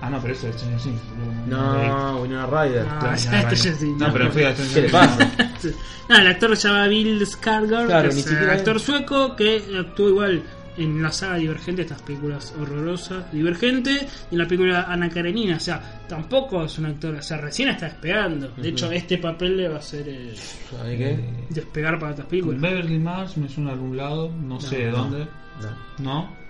[0.00, 1.00] Ah, no, pero eso es Stranger Things.
[1.46, 2.84] No, Winona Ryder.
[2.86, 5.30] No, no, es no, Stranger no, pero fui a ¿Qué le Stranger pasa?
[6.08, 9.36] No, el actor se llama Bill Skarsgård, Claro, que ni es siquiera un actor sueco
[9.36, 10.42] que actuó igual
[10.76, 15.60] en la saga Divergente, estas películas horrorosas, Divergente, y en la película Ana Karenina, o
[15.60, 18.48] sea, tampoco es un actor, o sea, recién está despegando.
[18.56, 20.34] De hecho, este papel le va a hacer eh,
[20.70, 21.18] ¿Sabes qué?
[21.50, 22.60] despegar para otras películas.
[22.60, 24.96] Beverly Mars me suena de algún lado, no, sé de no.
[24.98, 25.28] dónde.
[25.98, 26.12] No.
[26.22, 26.42] ¿No?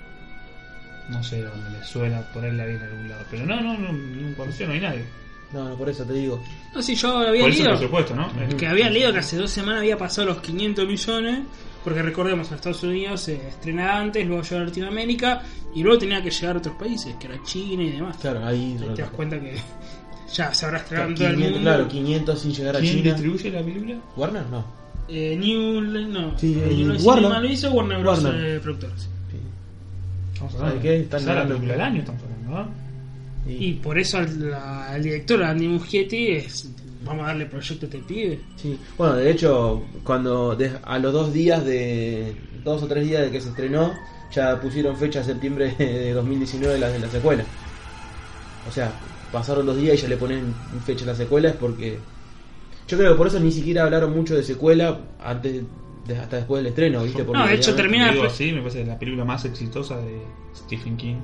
[1.08, 3.24] No sé de dónde me suena, por ahí la vi en algún lado.
[3.30, 5.04] Pero no, no, no, no conocí, no hay nadie.
[5.52, 6.42] No, no, por eso te digo.
[6.74, 9.80] No, sí, yo había Por eso el leído que había leído que hace dos semanas
[9.80, 11.40] había pasado los 500 millones.
[11.84, 15.42] Porque recordemos, en Estados Unidos se estrena antes, luego llega a Latinoamérica
[15.74, 18.16] y luego tenía que llegar a otros países, que era China y demás.
[18.18, 18.76] Claro, ahí.
[18.80, 19.56] Ahí te das cuenta que
[20.32, 21.70] ya se habrá estrenado en todo el 500, mundo.
[21.70, 23.12] claro, 500 sin llegar a ¿Quién China.
[23.14, 23.94] distribuye la película?
[24.16, 24.46] ¿Warner?
[24.46, 24.64] No.
[25.08, 27.00] Eh, New, no, Sí, eh, New Warner.
[27.24, 28.22] Cinema lo hizo Warner Bros.
[28.24, 28.44] Warner.
[28.56, 29.00] eh, productores.
[29.02, 29.36] Sí.
[30.32, 30.82] Estamos ¿Sabe hablando.
[30.82, 30.96] qué?
[31.00, 32.82] Están la película del año estamos hablando, ¿no?
[33.52, 36.70] Y por eso al, la- al director Andy Muschietti es
[37.04, 38.38] vamos a darle proyecto a este pibe.
[38.56, 42.34] Sí, bueno, de hecho, cuando de- a los dos días de
[42.64, 43.92] dos o tres días de que se estrenó,
[44.32, 47.44] ya pusieron fecha a septiembre de 2019 de la, de la secuela.
[48.68, 48.92] O sea,
[49.32, 51.98] pasaron dos días y ya le ponen fecha a la secuela es porque
[52.88, 55.62] yo creo que por eso ni siquiera hablaron mucho de secuela antes
[56.06, 57.24] de- hasta después del estreno, ¿viste?
[57.24, 60.20] Porque No, de hecho, termina- Digo me parece la película más exitosa de
[60.54, 61.16] Stephen King.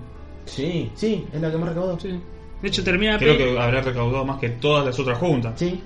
[0.47, 1.99] Sí, sí, es la que más recaudó.
[2.01, 2.19] Sí.
[2.63, 5.55] De hecho termina la Creo que habrá recaudado más que todas las otras juntas.
[5.57, 5.81] Sí,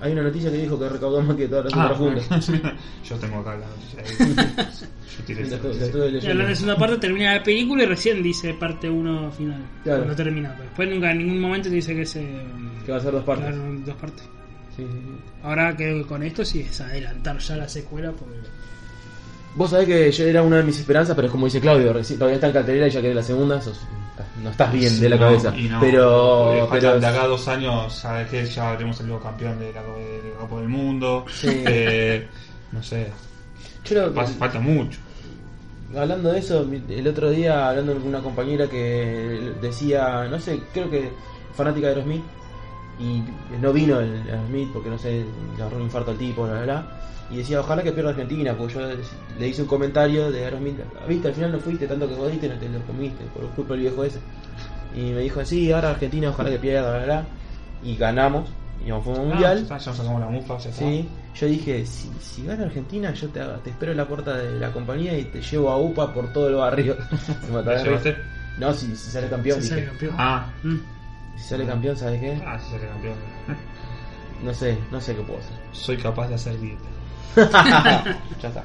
[0.00, 2.52] hay una noticia que dijo que recaudó más que todas las Ah, otras juntas.
[3.04, 4.78] yo tengo acá la noticia.
[5.18, 9.60] Yo tiré La la segunda parte, termina la película y recién dice parte 1 final.
[9.82, 9.98] Claro.
[10.00, 10.50] Cuando termina.
[10.52, 12.20] Pero después nunca en ningún momento te dice que se.
[12.86, 13.46] Que va a ser dos partes.
[13.46, 14.22] Claro, dos partes.
[14.76, 15.20] Sí, sí, sí.
[15.42, 18.12] Ahora que con esto sí es adelantar ya la secuela.
[18.12, 18.36] Porque...
[19.58, 22.14] Vos sabés que yo era una de mis esperanzas, pero es como dice Claudio, reci-
[22.14, 23.80] todavía está en cartelera y ya que la segunda, sos-
[24.42, 25.50] no estás bien de la No, cabeza.
[25.50, 29.72] no, pero, pero de acá a dos años, sabes que ya habremos salido campeón de
[29.72, 31.24] la, de la Copa del Mundo.
[31.32, 31.48] Sí.
[31.66, 32.28] Eh,
[32.70, 33.08] no sé,
[33.84, 35.00] yo fa- falta mucho.
[35.96, 40.88] hablando de eso, el otro día hablando con una compañera que decía, no sé, creo
[40.90, 41.10] que
[41.54, 42.22] fanática de Aerosmith,
[43.00, 43.22] y
[43.60, 45.24] no vino el Aerosmith porque no sé,
[45.56, 46.86] le agarró un infarto al tipo, bla, bla, bla.
[47.30, 48.80] Y decía, ojalá que pierda Argentina, porque yo
[49.38, 50.76] le hice un comentario de Aerosmith,
[51.06, 53.82] viste, al final no fuiste, tanto que jodiste, no te lo comiste, por culpa del
[53.82, 54.18] viejo ese.
[54.96, 57.24] Y me dijo, sí, ahora Argentina, ojalá que pierda, bla, bla, bla.
[57.84, 58.48] Y ganamos,
[58.84, 59.66] y nos fuimos a un mundial.
[59.70, 60.72] Ah, ya, sacamos la mufa, ya.
[60.72, 64.58] Sí, yo dije, si, si gana Argentina, yo te, te espero en la puerta de
[64.58, 66.96] la compañía y te llevo a UPA por todo el barrio.
[67.46, 67.84] Se me ¿La atacó.
[67.84, 68.16] llevaste?
[68.58, 69.68] no, si, si sale campeón, dije.
[69.74, 70.14] sale campeón.
[70.16, 70.76] Ah, Mm.
[71.38, 72.38] Si sale campeón, ¿sabes qué?
[72.46, 73.14] ah, sí, sale campeón.
[74.44, 75.52] no sé, no sé qué puedo hacer.
[75.72, 76.82] Soy capaz de hacer dieta.
[78.42, 78.64] ya está.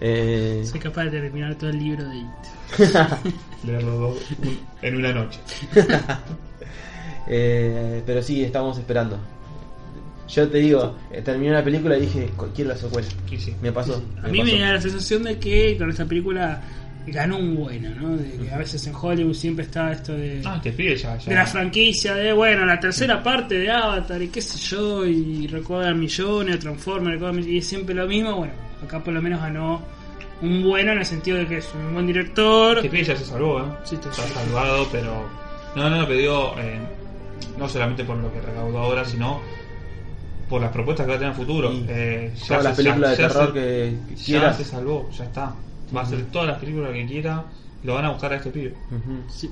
[0.00, 2.26] Eh, Soy capaz de terminar todo el libro de It.
[3.64, 5.40] Leerlo dos- un- en una noche.
[7.26, 9.18] eh, pero sí, estamos esperando.
[10.28, 13.06] Yo te digo, eh, terminé la película y dije, "Co- quiero la secuela.
[13.38, 13.54] Sí.
[13.60, 14.02] Me pasó.
[14.22, 16.62] A me mí me da la sensación de que con esta película
[17.06, 18.16] ganó un bueno, ¿no?
[18.16, 21.16] De que a veces en Hollywood siempre está esto de, Ah, te pide ya.
[21.18, 21.28] ya.
[21.30, 25.46] de la franquicia, de bueno, la tercera parte de Avatar y qué sé yo, y
[25.46, 28.36] recuerdan millones, Transformers, y es siempre lo mismo.
[28.36, 28.52] Bueno,
[28.84, 29.82] acá por lo menos ganó
[30.42, 32.80] un bueno en el sentido de que es un buen director.
[32.82, 33.64] Te pide ya se salvó, ¿eh?
[33.84, 34.34] Sí, te se ha salvó.
[34.34, 35.44] salvado, pero.
[35.76, 36.78] No, no, pero digo, eh,
[37.58, 39.40] no solamente por lo que recaudó ahora, sino
[40.48, 41.72] por las propuestas que va a tener en futuro.
[41.72, 44.52] Y Eh, ya Todas las se- películas ya- de ya terror se- que que Ya
[44.54, 45.54] se salvó, ya está.
[45.94, 47.44] Va a hacer todas las películas que quiera,
[47.82, 48.74] lo van a buscar a este pibe.
[49.28, 49.50] Sí.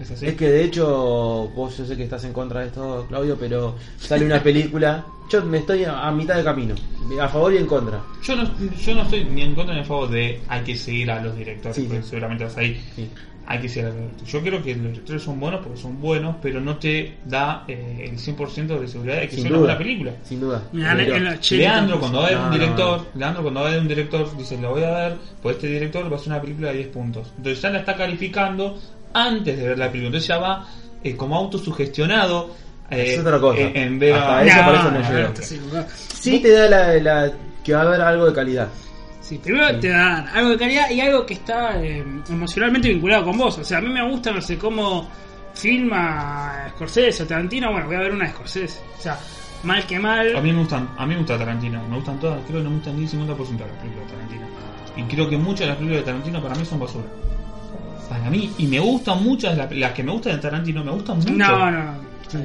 [0.00, 0.26] Es así.
[0.26, 3.74] Es que de hecho, vos yo sé que estás en contra de esto, Claudio, pero
[3.98, 5.04] sale una película.
[5.28, 6.74] Yo me estoy a, a mitad de camino,
[7.20, 8.00] a favor y en contra.
[8.22, 8.44] Yo no,
[8.76, 11.36] yo no estoy ni en contra ni en favor de hay que seguir a los
[11.36, 12.08] directores, Sí, porque sí.
[12.10, 12.80] seguramente vas ahí.
[12.94, 13.10] Sí.
[13.48, 14.32] Hay que directores.
[14.32, 18.08] Yo creo que los directores son buenos porque son buenos, pero no te da eh,
[18.10, 20.12] el 100% de seguridad de que sea una buena película.
[20.24, 20.62] Sin duda.
[20.72, 23.20] Mirá, Pero- el 80, Leandro cuando va a ver No, un director, no.
[23.20, 26.10] Leandro cuando va a ver un director dice lo voy a ver, pues este director
[26.10, 27.32] va a hacer una película de 10 puntos.
[27.36, 28.78] Entonces ya la está calificando
[29.14, 30.06] antes de ver la película.
[30.08, 30.66] Entonces ya va
[31.04, 32.50] eh, como autosugestionado.
[32.90, 33.60] eh, Es otra cosa.
[33.60, 34.90] eh, en ver Hasta a- eso No, por eso no
[35.72, 37.32] no, Sí, te da la, la-
[37.62, 38.68] que va a haber algo de calidad.
[39.26, 39.80] Sí, primero Sí.
[39.80, 43.58] te dan algo de calidad y algo que está eh, emocionalmente vinculado con vos.
[43.58, 45.08] O sea, a mí me gusta, no sé, cómo
[45.52, 47.72] filma Scorsese o Tarantino.
[47.72, 48.80] Bueno, voy a ver una de Scorsese.
[48.98, 49.18] O sea,
[49.64, 50.42] mal que A mal.
[50.42, 52.76] mí me gustan, a mí me gusta Tarantino, me gustan todas, creo que no me
[52.76, 53.16] gustan ni el 50%
[53.64, 54.46] de las películas de Tarantino.
[54.96, 57.04] Y creo que muchas de las películas de Tarantino para mí son basura.
[58.08, 60.92] Para mí, y me gustan muchas, de las, las que me gustan de Tarantino, me
[60.92, 61.30] gustan mucho.
[61.32, 61.94] No, no.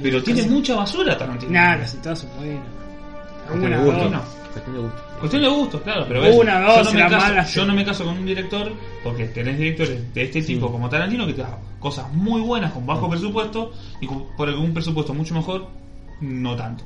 [0.01, 1.51] Pero tiene mucha basura Tarantino.
[1.51, 2.63] Nada, casi todas son buenas.
[3.47, 4.01] Cuestión Una, de gusto.
[4.03, 4.11] dos.
[4.11, 4.21] no.
[4.51, 5.03] Cuestión de gusto.
[5.21, 7.53] Cuestión de gusto, claro, pero ves, Una, dos, yo, no me caso, malas.
[7.55, 8.71] yo no me caso con un director
[9.03, 12.85] porque tenés directores de este tipo como Tarantino que te da cosas muy buenas con
[12.85, 15.67] bajo presupuesto y con, por un presupuesto mucho mejor,
[16.21, 16.83] no tanto.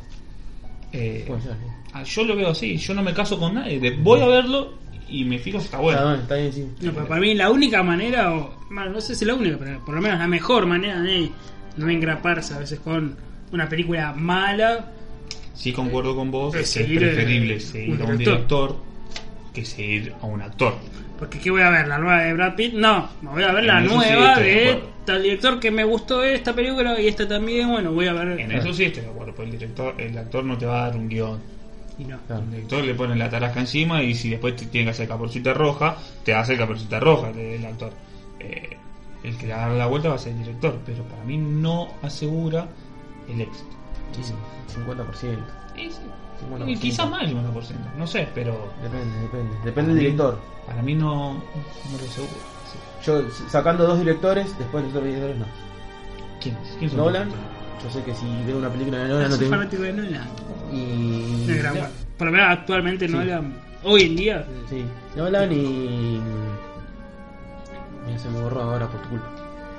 [0.93, 1.27] Eh,
[1.93, 4.73] ah, yo lo veo así, yo no me caso con nadie, de- voy a verlo
[5.09, 5.99] y me fijo si está bueno.
[5.99, 6.85] Está bien, está bien, sí.
[6.85, 9.83] No, pero para mí la única manera, o bueno, no sé si la única, pero
[9.83, 11.29] por lo menos la mejor manera de
[11.77, 13.15] no engraparse a veces con
[13.51, 14.91] una película mala
[15.55, 18.75] Sí concuerdo con vos, es que es seguir, eh, preferible seguir a un director.
[19.53, 20.75] que seguir a un actor.
[21.17, 21.87] Porque ¿qué voy a ver?
[21.87, 22.73] ¿La nueva de Brad Pitt?
[22.73, 26.53] No, me voy a ver la En nueva de tal director que me gustó esta
[26.53, 28.39] película y esta también, bueno, voy a ver.
[28.39, 30.87] En eso sí estoy de acuerdo, porque el director, el actor no te va a
[30.87, 31.39] dar un guion.
[31.97, 32.17] Y no.
[32.27, 32.43] Claro.
[32.43, 35.53] El director le pone la tarasca encima y si después te tiene que hacer caporcita
[35.53, 37.93] roja, te hace caporcita roja el, actor.
[38.39, 38.77] Eh,
[39.23, 41.87] el que le haga la vuelta va a ser el director, pero para mí no
[42.01, 42.67] asegura
[43.29, 43.75] el éxito.
[44.23, 44.33] Sí,
[44.79, 45.37] 50%.
[45.77, 45.97] Y, sí,
[46.49, 46.67] 50%.
[46.69, 49.55] y quizás más del 50%, no sé, pero Depende, depende.
[49.63, 50.39] Depende del director.
[50.65, 52.31] para mí no, no lo asegura.
[52.71, 53.05] Sí.
[53.05, 55.45] Yo sacando dos directores, después los otros directores no.
[56.41, 56.75] ¿Quién es?
[56.77, 57.29] ¿Quién son Nolan,
[57.83, 59.51] yo sé que si veo una película de Nolan no Soy tengo.
[59.57, 60.27] fanático de Nolan.
[60.71, 61.45] Y.
[61.45, 61.81] De gran- no,
[62.17, 63.13] Por lo menos actualmente Sí.
[63.13, 64.85] Nolan, hoy en día, Sí,
[65.15, 66.19] Nolan y.
[68.05, 69.29] Mira, se me borró ahora por tu culpa.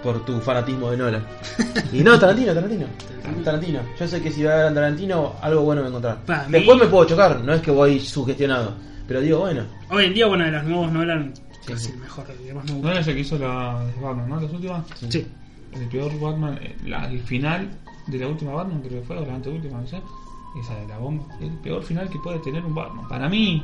[0.07, 1.27] Por tu fanatismo de Nolan.
[1.93, 2.87] Y no, Tarantino, Tarantino.
[3.45, 3.81] Tarantino.
[3.99, 6.19] Yo sé que si voy a ver a Tarantino, algo bueno me encontrar.
[6.25, 8.75] Para mí- Después me puedo chocar, no es que voy sugestionado.
[9.09, 9.65] Pero digo, bueno.
[9.91, 11.93] hoy en día, bueno, de los nuevos Nolan, Sí, casi sí.
[11.93, 14.41] el mejor, el más era ese que hizo la de Batman, ¿no?
[14.41, 14.85] Las últimas.
[15.09, 15.27] Sí.
[15.73, 17.69] El peor Batman, eh, la- el final
[18.07, 20.01] de la última Batman, creo que fue, o la anteúltima, no sé.
[20.63, 21.25] Esa de la bomba.
[21.41, 23.09] El peor final que puede tener un Batman.
[23.09, 23.61] Para mí,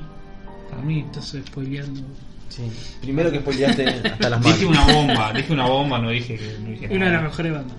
[0.68, 0.99] para mí.
[1.07, 2.01] Entonces, spoileando.
[2.55, 2.62] Sí.
[3.00, 4.59] Primero que spoileaste hasta las manos.
[4.61, 7.53] Dije una bomba, dije una bomba, no dije que no dije Una de las mejores
[7.53, 7.76] bandas.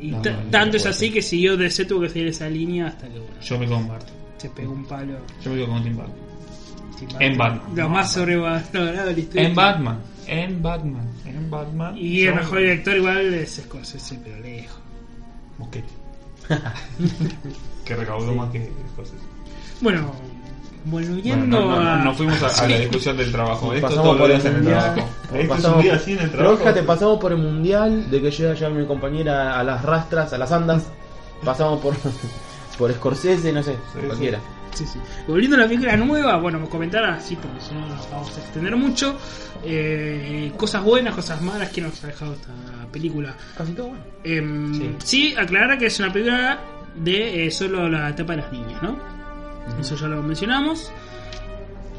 [0.00, 2.48] Y No, ta- no, no tanto es así que siguió DC tuvo que seguir esa
[2.48, 4.14] línea hasta que bueno, Yo me quedo con Martin.
[4.38, 5.18] se pegó un palo.
[5.44, 6.14] Yo me quedo con Tim Burton.
[7.20, 7.36] En.
[7.36, 7.62] Batman.
[7.76, 9.48] Lo No, más en sobrevalorado de la historia.
[9.48, 11.98] En Batman, en Batman, en Batman.
[11.98, 14.78] Y el mejor director igual es Scorsese, pero lejos.
[15.58, 15.88] Mosquete.
[17.84, 19.14] que recaudó más que cosas.
[19.80, 20.12] Bueno,
[20.84, 21.96] volviendo Bueno, no, no, a...
[21.98, 22.68] no, nos fuimos a, a Sí.
[22.70, 23.72] la discusión del trabajo.
[23.72, 24.80] Esto pasamos todos por el días en el mundial.
[24.94, 25.08] trabajo.
[25.24, 26.56] Esto es pasamos- un día así en el trabajo.
[26.58, 30.38] fíjate, pasamos por el mundial, de que llega ya mi compañera a las rastras, a
[30.38, 30.84] las andas.
[31.44, 31.94] Pasamos por,
[32.78, 34.38] por Scorsese, no sé, Sí, cualquiera.
[34.72, 34.98] Sí, sí.
[35.28, 38.40] Volviendo a la película nueva, bueno, me comentar así porque si no nos vamos a
[38.40, 39.18] extender mucho.
[39.64, 42.50] Eh, cosas buenas, cosas malas que nos ha dejado esta
[42.90, 43.34] película.
[43.56, 44.04] Casi todo bueno.
[44.24, 44.94] Em, Sí.
[45.04, 45.34] sí.
[45.36, 46.58] aclarar que es una película
[46.96, 48.98] de eh, solo la etapa de las niñas, ¿no?
[49.80, 50.90] Eso ya lo mencionamos.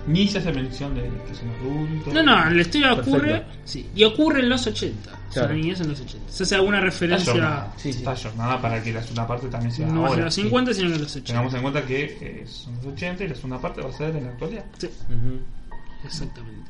[0.06, 2.14] Ni se hace mención de que son adultos.
[2.14, 3.18] No, no, la historia Perfecto.
[3.18, 3.44] ocurre.
[3.64, 5.12] Sí, y ocurre en los 80.
[5.34, 5.48] Claro.
[5.50, 6.32] Son niñez en los 80.
[6.32, 7.32] Se hace alguna Está referencia.
[7.34, 7.74] jornada.
[7.78, 8.00] Sí, sí.
[8.00, 10.26] Está jornada para que la segunda parte también sea No va a ser ahora.
[10.26, 11.28] los 50, sino que los 80.
[11.28, 14.16] Tengamos en cuenta que eh, son los 80 y la segunda parte va a ser
[14.16, 14.66] en la actualidad.
[14.78, 14.90] Sí,
[16.06, 16.70] exactamente.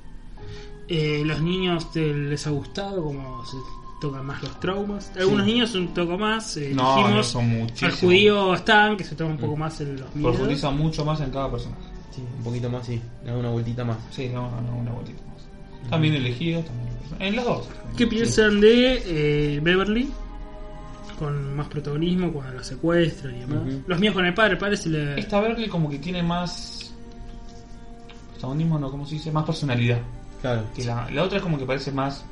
[0.87, 3.57] Eh, los niños te- les ha gustado como se
[4.01, 5.11] tocan más los traumas.
[5.17, 6.57] Algunos niños un toco más.
[6.57, 7.93] eh, No, dijimos, no son muchísimos.
[7.93, 10.35] Al judío Stan, que se toma un poco más en los miedos.
[10.35, 11.81] Profundiza mucho más en cada personaje.
[12.13, 13.01] Sí, un poquito más, sí.
[13.23, 13.97] Le da una vueltita más.
[14.11, 15.89] Sí, no, no, una vueltita más.
[15.89, 16.89] También elegidos, también
[17.19, 17.69] en las dos.
[17.97, 20.11] ¿Qué piensan de eh, Beverly?
[21.19, 23.59] Con más protagonismo cuando lo secuestran y demás.
[23.67, 23.83] Ujú.
[23.87, 25.19] Los míos con el padre, el padre se le.
[25.19, 26.91] Esta Berkeley como que tiene más
[28.31, 29.31] protagonismo, no, ¿cómo se dice?
[29.31, 29.99] Más personalidad.
[30.41, 30.63] Claro.
[30.75, 32.25] Que la, la otra es como que parece más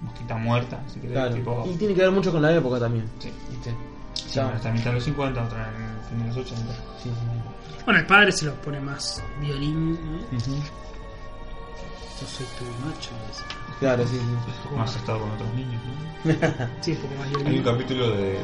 [0.00, 1.34] mosquita muerta, si querés, Claro.
[1.34, 1.64] tipo...
[1.72, 3.06] Y tiene que ver mucho con la época también.
[3.18, 3.74] Sí, ¿Viste?
[4.14, 4.46] sí, Ya.
[4.46, 6.72] una está en mitad de los 50, otra en el fin de los 80.
[7.02, 7.82] Sí, sí.
[7.84, 9.94] Bueno, el padre se lo pone más violín.
[9.94, 10.18] ¿no?
[10.38, 13.10] Yo soy tu macho.
[13.28, 13.42] dice.
[13.80, 14.74] Claro, sí, sí.
[14.74, 16.32] Más estado con otros niños, ¿no?
[16.80, 18.38] Sí, un poco más Hay un capítulo de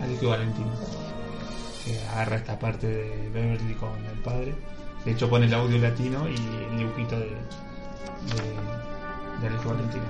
[0.00, 0.70] Alejio Valentino
[1.84, 4.54] que agarra esta parte de Beverly con el padre.
[5.04, 10.04] De hecho pone el audio latino y el dibujito de, de, de Valentino.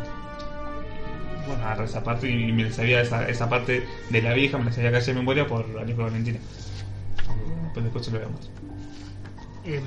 [1.47, 4.67] Bueno, agarra esa parte y me la sabía esa, esa parte de la vieja, me
[4.67, 6.39] la sabía casi de memoria por Alejio Valentino.
[7.73, 8.51] Pues después se lo vemos.
[9.65, 9.83] Em,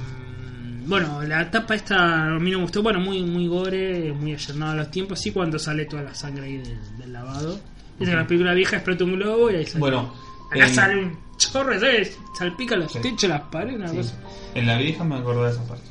[0.85, 2.81] bueno, la tapa esta a mí no me gustó.
[2.83, 5.19] Bueno, muy muy gore, muy allanado a los tiempos.
[5.19, 7.59] Sí, cuando sale toda la sangre ahí del, del lavado.
[7.99, 9.79] Viste que la película vieja explota un globo y ahí sale.
[9.79, 10.13] Bueno,
[10.51, 12.17] acá en- sale un chorro, ¿sabes?
[12.37, 12.99] Salpica los Sí.
[13.01, 13.97] techos, las paredes, una Sí.
[13.97, 14.15] cosa.
[14.53, 15.83] En la vieja me acordé de esa parte.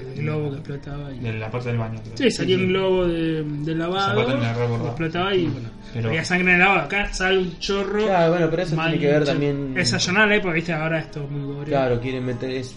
[0.00, 1.12] Del globo que explotaba.
[1.12, 1.18] Y...
[1.20, 2.00] De la parte del baño.
[2.02, 2.16] creo.
[2.16, 2.66] Sí, salía Sí, sí.
[2.66, 4.38] un globo de, de lavado.
[4.38, 4.52] La
[4.86, 5.68] explotaba y bueno.
[5.92, 6.80] Pero- Había sangre en el lavado.
[6.86, 8.04] Acá sale un chorro.
[8.06, 9.74] Claro, bueno, pero eso tiene que ver también.
[9.76, 11.70] Es allanado la época, viste, ahora esto es muy gore.
[11.70, 12.50] Claro, quieren meter.
[12.50, 12.74] Es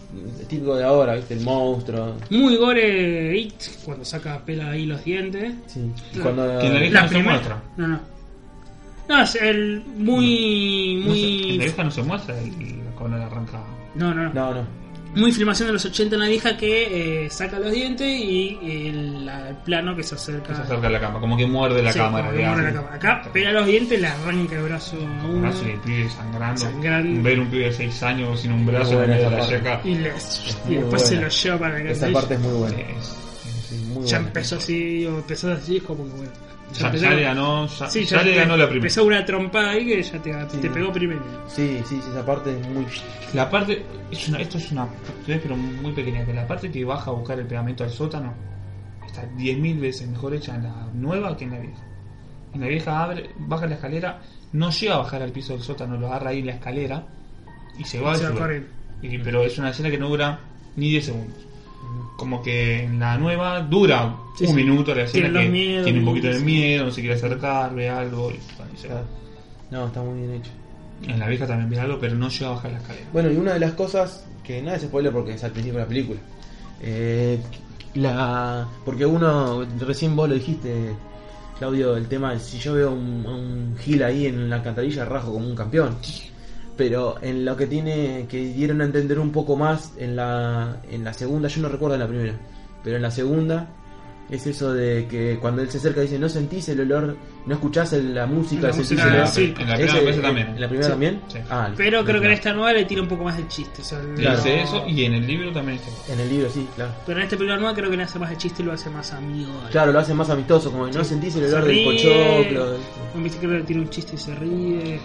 [0.47, 1.33] típico de ahora, ¿viste?
[1.33, 2.15] El monstruo.
[2.29, 3.53] Muy gore It,
[3.83, 5.53] cuando saca pela ahí los dientes.
[5.67, 5.91] Sí.
[6.13, 6.35] Claro.
[6.35, 6.59] cuando.
[6.59, 7.63] Que la no se muestra.
[7.77, 7.99] No, no.
[9.09, 10.95] No, es el muy.
[10.97, 11.49] No se- muy.
[11.51, 12.51] en la vieja no se muestra el,
[12.97, 13.63] cuando le arranca.
[13.95, 14.33] No, no, no.
[14.33, 14.67] No, no.
[15.17, 19.27] Muy filmación de los 80 en la vieja que eh, saca los dientes y el,
[19.27, 20.49] el plano que se acerca.
[20.49, 22.25] Que se acerca a la cama, como que muerde la Sí, cámara.
[22.25, 22.57] como que digamos.
[22.61, 22.95] muerde la cámara.
[22.95, 25.41] Acá pega los dientes, le arranca el brazo a uno.
[25.41, 26.61] Brazo y el pibe sangrando.
[26.61, 27.23] Sangrando.
[27.23, 29.81] Ver un pibe de 6 años sin un brazo en buena medio de la yeca.
[29.83, 30.13] Y, le-
[30.69, 31.21] y después se buena.
[31.21, 32.77] lo lleva para que Esa parte es muy buena.
[32.79, 33.15] Es-
[33.69, 34.27] Sí, muy Ya buena.
[34.29, 36.31] empezó así, o empezó así, es como que bueno.
[36.73, 38.85] Ya, le ganó, ya, Sí, ya le te- ganó la primera.
[38.87, 40.57] Empezó una trompada ahí que ya te, Sí.
[40.57, 41.21] te pegó primero.
[41.47, 42.85] Sí, sí, sí, esa parte es muy.
[43.33, 44.87] La parte, es una, esto es una
[45.25, 48.33] pero muy pequeña, que la parte que baja a buscar el pegamento al sótano
[49.05, 51.81] está 10.000 veces mejor hecha en la nueva que en la vieja.
[52.53, 55.97] En la vieja abre, baja la escalera, no llega a bajar al piso del sótano,
[55.97, 57.03] lo agarra ahí en la escalera
[57.77, 58.67] y se va Se corriendo.
[59.01, 60.39] Y- pero es una escena que no dura
[60.75, 61.37] ni 10 segundos.
[62.17, 64.55] Como que en la nueva dura Sí, un sí.
[64.55, 67.73] minuto la escena Tiene que miedos, tiene un poquito de miedo, no se quiere acercar,
[67.73, 69.01] ve algo y, bueno, y se va.
[69.71, 70.51] No, está muy bien hecho.
[71.03, 73.05] En la vieja también ve algo, pero no llega a bajar la escalera.
[73.13, 75.83] Bueno, y una de las cosas que nada es spoiler porque es al principio de
[75.85, 76.19] la película.
[76.81, 77.39] Eh,
[77.95, 80.91] la porque uno recién vos lo dijiste,
[81.57, 85.33] Claudio, el tema de si yo veo un, un gil ahí en la alcantarilla rajo
[85.33, 85.95] como un campeón.
[86.77, 91.03] Pero en lo que tiene que dieron a entender un poco más en la en
[91.03, 92.33] la segunda, yo no recuerdo en la primera,
[92.83, 93.67] pero en la segunda
[94.29, 97.93] es eso de que cuando él se acerca dice no sentís el olor, no escuchás
[97.93, 99.27] el- la música, La música, el olor.
[99.29, 99.53] sí.
[99.57, 100.47] En la primera vez también.
[100.49, 100.91] ¿En la primera Sí.
[100.91, 101.21] también?
[101.29, 101.37] Sí.
[101.49, 101.69] Ah.
[101.77, 103.81] Pero creo que en esta nueva le tira un poco más de chiste.
[103.81, 104.35] o sea, el- Claro.
[104.37, 106.13] Dice eso y en el libro también está.
[106.13, 106.91] En el libro, sí, claro.
[107.05, 108.89] Pero en esta película nueva creo que le hace más de chiste y lo hace
[108.89, 109.51] más amigo.
[109.71, 111.85] Claro, lo hace más amistoso, como que no sentís el Se olor del ríe.
[111.85, 112.77] pochoclo.
[113.15, 114.99] Viste que le tira un chiste y se ríe.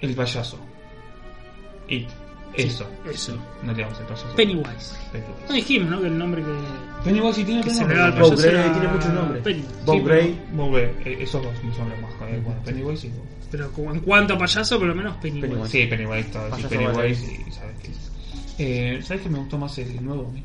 [0.00, 0.58] El payaso.
[1.88, 2.06] Y
[2.54, 2.86] eso.
[3.10, 3.36] Eso.
[3.62, 4.26] No le damos el payaso.
[4.36, 4.94] Pennywise.
[4.96, 5.54] No Pennywise.
[5.54, 6.00] dijimos, ¿no?
[6.00, 6.50] Que el nombre que.
[7.04, 7.98] Pennywise sí tiene que otro se le nombre.
[7.98, 9.42] da al pero- Bob Gray era tiene muchos nombres.
[9.42, 9.74] Pennywise.
[9.84, 10.40] Bob Gray.
[10.52, 10.84] Bob Gray.
[11.04, 13.24] Eh, Esos dos son los más eh, bueno, Pennywise y Bob.
[13.50, 15.48] Pero como en cuanto a payaso, por lo menos Pennywise.
[15.48, 15.70] Pennywise.
[15.70, 16.56] Sí, Pennywise, todo.
[16.56, 17.90] Sí, Pennywise y sabes qué.
[18.60, 20.28] Eh, ¿Sabes que me gustó más el nuevo?
[20.28, 20.42] a mí?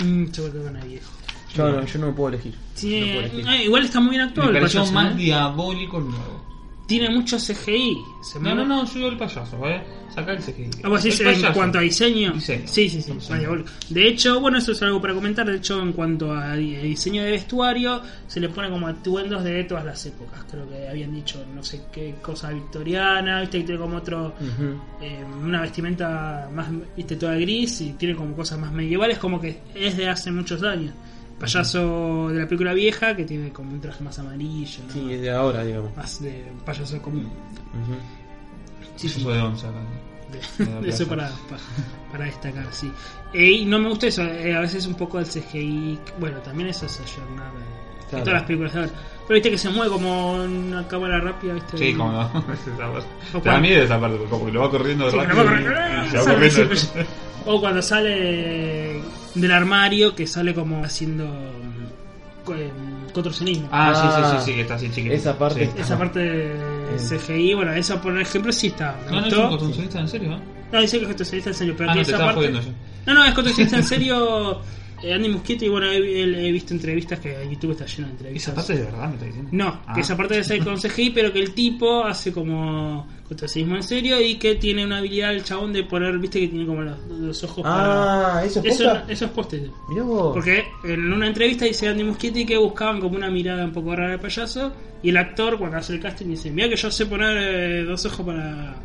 [0.00, 1.10] Mm, se vuelve con el viejo.
[1.54, 2.54] Yo no, yo no puedo elegir.
[2.74, 3.48] Sí, No puedo elegir.
[3.48, 4.94] eh, igual está muy bien actuado Me el pareció payaso.
[4.94, 5.16] más ¿eh?
[5.16, 6.47] diabólico el nuevo.
[6.88, 7.98] Tiene mucho CGI.
[8.22, 9.82] Se No, mueve- no, no, yo el payaso, ¿eh?
[10.12, 10.70] Saca el CGI.
[10.82, 12.32] Ah, decís El en cuanto a diseño.
[12.32, 12.66] Diseño.
[12.66, 13.12] Sí, sí, sí.
[13.12, 13.62] Diseño.
[13.90, 15.46] De hecho, bueno, eso es algo para comentar.
[15.46, 19.64] De hecho, en cuanto a di- diseño de vestuario, se le pone como atuendos de
[19.64, 20.42] todas las épocas.
[20.50, 24.34] Creo que habían dicho no sé qué cosa victoriana, viste, que tiene como otro.
[25.02, 29.60] Eh, una vestimenta más, viste, toda gris y tiene como cosas más medievales, como que
[29.74, 30.94] es de hace muchos años.
[31.38, 34.92] Payaso de la película vieja que tiene como un traje más amarillo, ¿no?
[34.92, 35.96] Sí, es de ahora, digamos.
[35.96, 37.26] más de payaso común.
[37.26, 37.94] Ujú.
[38.96, 39.24] Sí, Eso sí.
[39.26, 39.78] de once acá.
[40.58, 41.62] de, De la de eso para, para,
[42.10, 42.90] para destacar, sí.
[43.32, 45.98] Eh, y no me gusta eso, eh, a veces un poco el CGI.
[46.18, 48.24] Bueno, también eso es ayornar eh, Claro.
[48.24, 48.92] todas las películas de ahora.
[49.28, 51.76] Pero viste que se mueve como una cámara rápida, viste.
[51.78, 52.18] Sí, como no.
[52.78, 55.34] Da cuando- miedo esa parte, porque como que lo va corriendo de Sí, rápido.
[55.44, 56.04] no va y- corriendo.
[56.04, 56.76] y se va Sale corriendo.
[56.76, 57.06] siempre-
[57.46, 59.02] O cuando sale
[59.40, 62.70] del armario, que sale como haciendo mm, co- em,
[63.12, 63.68] contorsionismo.
[63.70, 65.14] Ah, sí, sí, Ah, sí, sí, que está así chiquito.
[65.14, 65.80] esa parte Sí.
[65.80, 68.96] Esa parte de CGI, bueno, eso por ejemplo sí está.
[69.06, 70.38] Me No, no es contorsionista, en serio, ¿eh?
[70.72, 72.52] No, dice que es contorsionista en serio, pero Ah, que no, esa parte.
[73.06, 74.60] No, no, es contorsionista en serio.
[75.02, 78.12] Eh, Andy Muschietti, y bueno, he, he- he visto entrevistas que YouTube está lleno de
[78.12, 78.52] entrevistas.
[78.52, 79.50] ¿Esa parte de verdad me está diciendo?
[79.52, 79.94] No, Ah.
[79.94, 83.82] que esa parte debe ser con CGI, pero que el tipo hace como contorsionismo en
[83.82, 86.96] serio y que tiene una habilidad el chabón de poner, viste que tiene como los,
[87.08, 88.80] los ojos Ah, ¿eso es?
[88.80, 89.70] Eso, eso es poste.
[89.90, 90.32] Mirá vos.
[90.34, 94.12] Porque en una entrevista dice Andy Muschietti que buscaban como una mirada un poco rara
[94.12, 94.72] de payaso
[95.02, 98.04] y el actor cuando hace el casting dice, mira que yo sé poner eh, dos
[98.06, 98.76] ojos para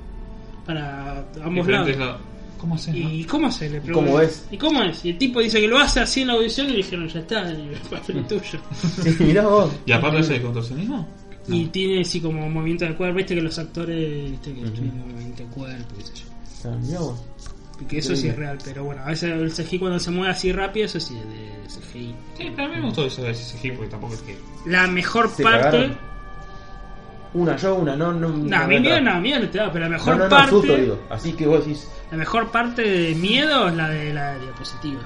[0.66, 2.20] para ambos Diferentes lados.
[2.20, 2.22] lados.
[2.64, 2.96] ¿Cómo haces?
[2.96, 3.12] no?
[3.12, 4.46] ¿Y cómo se le ¿Cómo es?
[4.50, 5.04] ¿Y cómo es?
[5.04, 7.20] Y el tipo dice que lo hace así en la audición y le dijeron, ya
[7.20, 8.60] está, el papel es tuyo.
[9.04, 9.70] Sí, mirá vos.
[9.86, 11.06] ¿Y aparte hace de contorsionismo?
[11.50, 15.44] Y tiene así como movimiento de cuerpo, viste que los actores, viste que tienen movimiento
[15.44, 16.14] de cuerpo, qué sé
[16.90, 17.18] yo.
[17.18, 17.86] Ah.
[17.90, 20.54] Que eso sí es real, pero bueno, a veces el CGI cuando se mueve así
[20.54, 22.16] rápido, eso sí es de CGI.
[22.38, 24.38] Sí, pero a mí me gustó eso de CGI porque tampoco es que.
[24.68, 25.70] La mejor Se parte...
[25.70, 26.14] cagaron.
[27.34, 28.30] Una yo, una, no, no.
[28.30, 30.30] No, a mí miedo no, miedo no te da, pero la No, mejor no, no,
[30.30, 30.50] parte...
[30.52, 31.00] susto, digo.
[31.10, 31.88] Así que vos decís.
[32.14, 35.02] La mejor parte de miedo es la de la diapositiva.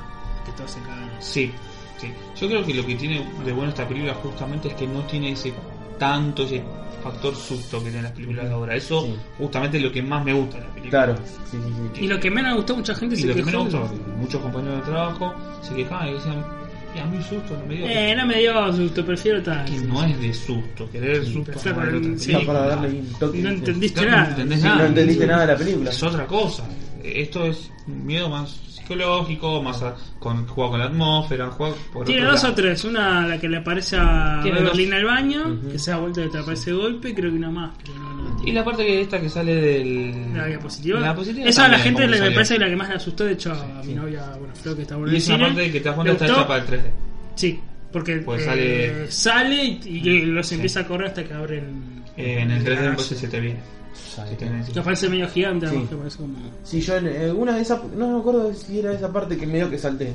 [0.45, 1.09] Que todos se cagan.
[1.21, 1.53] Sí,
[1.97, 2.11] sí.
[2.38, 5.31] Yo creo que lo que tiene de bueno esta película justamente es que no tiene
[5.31, 5.53] ese
[5.97, 6.61] tanto ese
[7.01, 8.75] factor susto que tienen las películas de ahora.
[8.75, 9.15] Eso Sí.
[9.38, 10.89] justamente es lo que más me gusta de la película.
[11.05, 11.15] Claro,
[11.49, 12.03] sí, sí, sí.
[12.03, 13.95] Y lo que menos me gustó, mucha gente Y se lo que menos me gustó,
[14.17, 16.45] muchos compañeros de trabajo se quejaban y decían,
[16.93, 17.85] y a mí susto no me dio.
[17.88, 19.63] Eh, no me dio susto, prefiero tal.
[19.63, 23.38] que no es de susto, querer susto para para darle un toque.
[23.38, 24.35] No entendiste nada.
[24.43, 25.89] no entendiste nada de la película.
[25.89, 26.67] Es otra cosa.
[27.15, 32.05] Esto es un miedo más psicológico, más a- con, juega con la atmósfera, juega por
[32.05, 32.53] Tiene otro dos lado.
[32.53, 32.84] o tres.
[32.85, 34.77] Una la que le aparece a dos.
[34.93, 37.49] al baño, que se da vuelta y te aparece de golpe, y creo que una
[37.51, 37.71] más.
[37.95, 40.34] No, no, Y la parte que esta que sale del...
[40.35, 40.99] La diapositiva.
[40.99, 43.25] La diapositiva Esa a la gente le, me parece que la que más le asustó.
[43.25, 45.13] De hecho, a mi novia, bueno, creo que está bueno.
[45.13, 46.91] Y es una parte que te das cuenta está hecha para el 3D.
[47.35, 47.59] Sí,
[47.91, 49.79] porque Pues eh, sale- sale y,
[50.09, 52.03] y los empieza a correr hasta que abren.
[52.15, 53.59] Eh, en el 3D Ah, entonces se te viene.
[54.40, 55.72] Viene Que parece medio gigante, Sí.
[55.72, 56.34] además, que parece como.
[56.64, 57.84] Sí, yo en eh, una de esas.
[57.95, 60.14] No me acuerdo si era esa parte que medio que salté.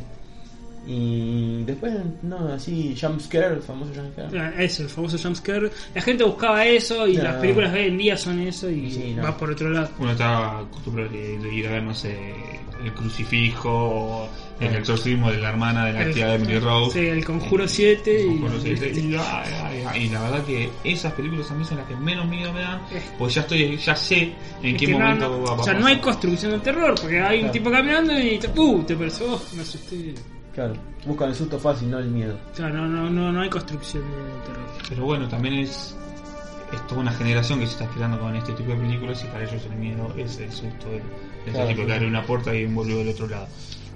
[0.84, 4.36] Y después, no, así, jumpscare, el famoso jumpscare.
[4.40, 5.70] Ah, Eso, el famoso jumpscare.
[5.94, 7.22] La gente buscaba eso y No.
[7.22, 9.22] las películas de hoy en día son eso y Sí, no.
[9.22, 9.90] va por otro lado.
[10.00, 12.34] Uno estaba acostumbrado de, de ir a ver, no sé,
[12.84, 14.28] el crucifijo o
[14.64, 16.98] el exorcismo de la hermana de la tía de Emily Rose.
[17.00, 18.26] Sí, el Conjuro 7 y.
[18.38, 21.78] Conjuro siete, y, ay, ay, ay, y la verdad que esas películas a mí son
[21.78, 22.80] las que menos miedo me dan,
[23.18, 24.32] pues ya estoy, ya sé
[24.62, 25.64] en Es qué momento no, va a o pasar.
[25.74, 27.52] sea, no hay construcción de terror, porque hay un Claro.
[27.52, 28.82] tipo caminando y te, ¡uh!
[28.84, 30.14] te parece, oh, me asusté.
[30.54, 30.74] Claro,
[31.06, 32.38] buscan el susto fácil, no el miedo.
[32.52, 34.66] O sea, no, no, no, no hay construcción de terror.
[34.88, 35.96] Pero bueno, también es,
[36.72, 39.44] es toda una generación que se está creando con este tipo de películas y para
[39.44, 41.00] ellos el miedo es el susto de, de
[41.46, 41.86] ese Claro, tipo sí.
[41.86, 43.48] que abre una puerta y un boludo del otro lado.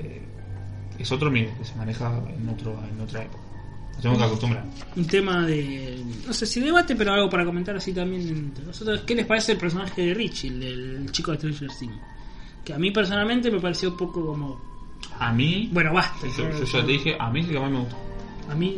[0.02, 0.22] Eh,
[1.02, 3.42] es otro miedo que se maneja en, otro, en otra época.
[3.92, 4.64] Nos tenemos que acostumbrar.
[4.94, 5.98] Un tema de.
[6.26, 9.00] No sé si debate, pero algo para comentar así también entre nosotros.
[9.06, 11.96] ¿Qué les parece el personaje de Richie, el, del chico de Stranger Things?
[12.64, 14.60] Que a mí personalmente me pareció un poco como.
[15.18, 16.26] A mí, Bueno, basta.
[16.36, 17.96] yo, yo ya te dije, a mí es el que más me gustó.
[18.50, 18.76] A mí.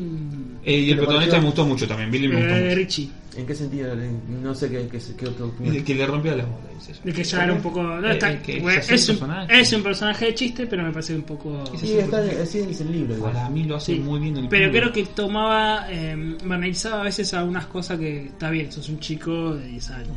[0.65, 1.39] Eh, y ¿Qué el protagonista pareció?
[1.41, 2.75] me gustó mucho también, Billy me gustó eh, mucho.
[2.77, 3.11] Richie.
[3.39, 3.95] ¿En qué sentido?
[4.43, 5.55] No sé qué, qué, qué otro.
[5.61, 7.01] De que le rompía las bolas, dice yo.
[7.05, 7.83] De que ya era un poco.
[7.83, 9.61] no, Eh, está- eh, que bueno, es el un, personaje.
[9.61, 11.65] es un personaje de chiste, pero me parece un poco.
[11.79, 13.15] Sí, está, así es el libro.
[13.15, 13.33] igual.
[13.33, 14.01] Para mí lo hace Sí.
[14.01, 18.51] muy bien el Pero creo que tomaba, eh, banalizaba a veces algunas cosas que está
[18.51, 20.17] bien, sos un chico de 10 años.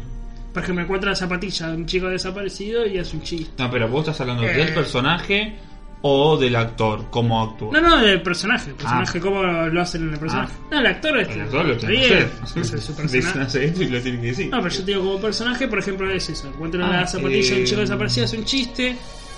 [0.51, 3.53] Por ejemplo, encuentra la zapatilla de un chico desaparecido y es un chiste.
[3.63, 4.53] No, pero vos estás hablando Eh.
[4.53, 5.53] del personaje
[6.03, 7.73] o del actor, cómo actúa.
[7.73, 8.71] No, no, del personaje.
[8.71, 9.21] El personaje, Ah.
[9.21, 10.53] cómo lo hacen en el personaje.
[10.71, 11.27] No, el actor es.
[11.29, 12.61] El actor lo está tiene que bien, hacer.
[12.63, 13.41] ese es su Le dicen personaje.
[13.47, 14.49] hacer esto y lo tiene que decir.
[14.49, 16.47] No, pero yo te digo, como personaje, por ejemplo, es eso.
[16.47, 18.95] Encuentra Ah, la zapatilla de un eh, chico desaparecido, es un chiste.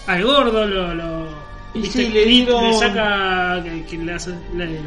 [0.07, 0.93] Al gordo lo.
[0.95, 1.27] lo
[1.75, 2.09] Y ¿viste?
[2.09, 3.61] le saca.
[3.63, 4.79] que, que le, hace, le,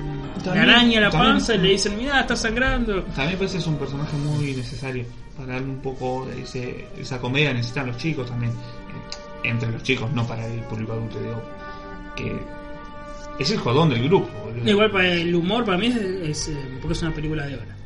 [0.44, 3.02] También- araña la también- panza y le dicen, mira, está sangrando.
[3.14, 5.04] También parece que es un personaje muy necesario
[5.36, 8.52] para darle un poco de ese, esa comedia necesitan los chicos también.
[8.52, 11.42] Eh, Entre los chicos, no para el público adulto, digo.
[12.16, 12.32] Que
[13.38, 14.28] es el jodón del grupo.
[14.64, 17.76] Igual para el humor para mí es, es, eh, porque es una película de hora.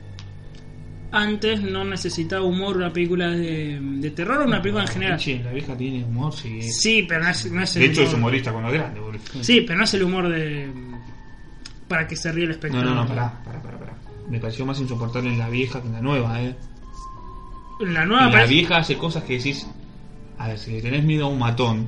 [1.13, 5.19] Antes no necesitaba humor una película de, de terror o una película en general.
[5.19, 6.63] Che, la vieja tiene humor, sí.
[6.63, 8.19] Sí, pero no es, no es el de hecho, es humor.
[8.21, 9.21] humorista cuando es grande, boludo.
[9.43, 10.71] Sí, pero no es el humor de
[11.89, 12.87] para que se ríe el No, espectador.
[12.87, 13.93] no, no, pará, pará, pará, pará.
[14.29, 16.55] Me pareció más insoportable en la vieja que en la nueva, eh.
[17.81, 19.67] En la nueva En la parece- vieja hace cosas que decís.
[20.39, 21.87] A ver, si le tenés miedo a un matón,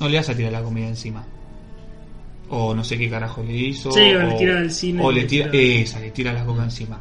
[0.00, 1.24] no le vas a tirar la comida encima.
[2.54, 3.90] O no sé qué carajo le hizo.
[3.92, 5.50] Sí, o le tira del cine O y le le tira.
[5.50, 7.00] tira- Esa, le tira la coca encima.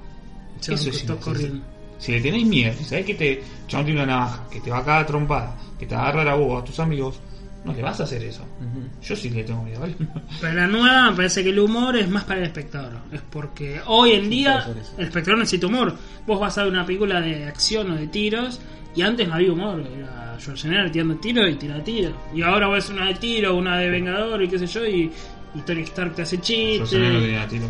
[0.60, 1.64] Eso es corriendo.
[1.98, 4.80] Si le tenés miedo, si sabés que te chabón tiene una navaja, que te va
[4.80, 7.20] a cagar trompada, que te va a agarrar a vos, a tus amigos,
[7.64, 8.42] no le vas a hacer eso.
[8.42, 8.88] Ujú.
[9.04, 9.96] Yo sí le tengo miedo, ¿vale?
[10.42, 12.94] Pero la nueva me parece que el humor es más para el espectador.
[13.12, 14.66] Es porque hoy en día
[14.98, 15.96] el espectador necesita humor.
[16.26, 18.60] Vos vas a ver una película de acción o de tiros
[18.96, 19.84] y antes no había humor.
[19.96, 22.14] Era Schwarzenegger tirando tiros y tira tiros.
[22.34, 25.12] Y ahora ves una de tiro, una de Vengador y qué sé yo y,
[25.56, 26.90] y Tony Stark te hace chistes.
[26.90, 27.68] Schwarzenegger no tenía tiro.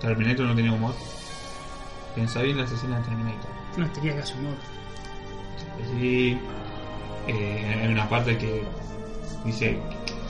[0.00, 0.94] Terminator no tenía humor.
[2.14, 3.50] Pensá bien la asesina de Terminator.
[3.76, 4.54] No tenía casi humor.
[5.98, 6.38] Sí,
[7.26, 8.62] eh, hay una parte que
[9.44, 9.78] dice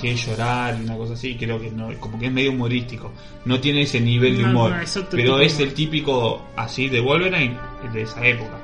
[0.01, 3.13] que es llorar y una cosa así, creo que no, como que es medio humorístico.
[3.45, 5.69] No tiene ese nivel de humor, no, es otro pero es humor.
[5.69, 7.57] el típico así de Wolverine
[7.93, 8.59] de esa época.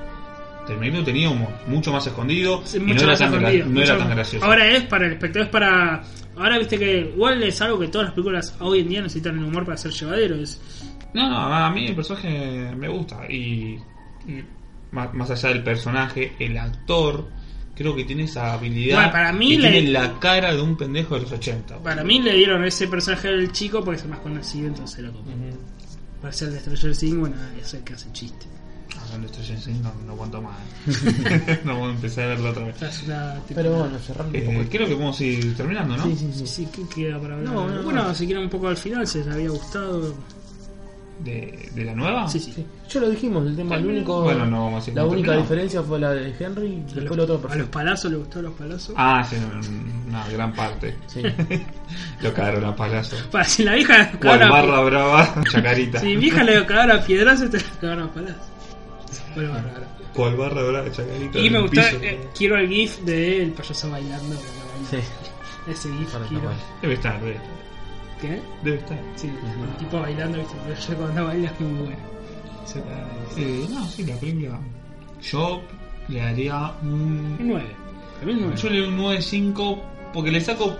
[0.67, 3.33] Terminator tenía humor, mucho más escondido Sí, y no, era tan,
[3.75, 4.45] no era tan gracioso.
[4.45, 6.03] Ahora es para el espectador, es para.
[6.41, 9.45] Ahora viste que igual es algo que todas las películas hoy en día necesitan el
[9.45, 10.37] humor para ser llevadero.
[10.37, 10.61] Es,
[11.15, 13.79] No, no, a mí el personaje me gusta y,
[14.27, 14.45] y
[14.93, 17.29] más, más allá del personaje, el actor
[17.75, 20.77] creo que tiene esa habilidad Bueno, para mí que le- tiene la cara de un
[20.77, 21.79] pendejo de los 80.
[21.79, 25.09] para mí le dieron ese personaje del chico porque es el más conocido, entonces era
[25.11, 25.23] como.
[25.31, 25.59] Ujú.
[26.21, 28.47] Para ser el de Stranger Things, bueno, es el que hace chiste.
[29.11, 30.57] Things, no, no aguanto más.
[31.65, 32.77] no voy a empezar a verlo otra vez.
[33.55, 34.69] Pero bueno, cerrando un Eh, poco.
[34.71, 36.05] creo que podemos ir terminando, ¿no?
[36.05, 36.69] Sí, sí, Sí, sí.
[36.75, 37.53] ¿qué queda para hablar?
[37.55, 38.15] No, no, bueno, no.
[38.15, 40.15] si quieren un poco al final, si les había gustado.
[41.21, 42.27] De, de la nueva.
[42.31, 42.51] Sí, sí.
[42.51, 42.65] Sí.
[42.95, 44.23] Ya lo dijimos, el tema, el único.
[44.23, 47.17] Bueno, no vamos a decir La única diferencia fue la de Henry y después los,
[47.19, 47.71] lo otro a los perfecto.
[47.71, 48.95] palazos, ¿le gustó los palazos?
[48.97, 49.37] Ah, sí,
[50.09, 50.97] una gran parte.
[51.09, 51.21] Sí.
[52.23, 53.17] Lo cagaron a palazo.
[53.31, 54.17] Para si la vieja a
[54.49, 56.01] barra brava, chacarita.
[56.01, 58.50] Si mi vieja le cagaron a piedrazos, te la cagaron a palazos.
[59.35, 59.87] Bueno, bárbaro.
[60.15, 61.39] Cual barra brava, chacarita.
[61.39, 61.97] Y me piso.
[62.03, 64.37] eh, quiero el gif del payaso bailando.
[64.91, 64.97] Sí.
[65.71, 66.43] Ese gif Para quiero.
[66.45, 66.57] tapar.
[66.83, 67.51] Debe estar, debe estar.
[68.21, 68.43] ¿Qué?
[68.63, 68.99] Debe estar.
[69.17, 69.65] Sí, Ujú.
[69.65, 70.55] el tipo bailando, ¿viste?
[70.67, 71.97] pero yo cuando baila es muy bueno.
[72.67, 72.81] Risa.
[73.39, 74.61] Eh, no, sí, la película.
[75.23, 75.63] Yo
[76.09, 77.37] le daría un.
[77.41, 77.67] Un 9.
[78.15, 78.57] Para mí un 9.
[78.57, 79.79] Yo le doy un 9.5
[80.13, 80.77] porque le saco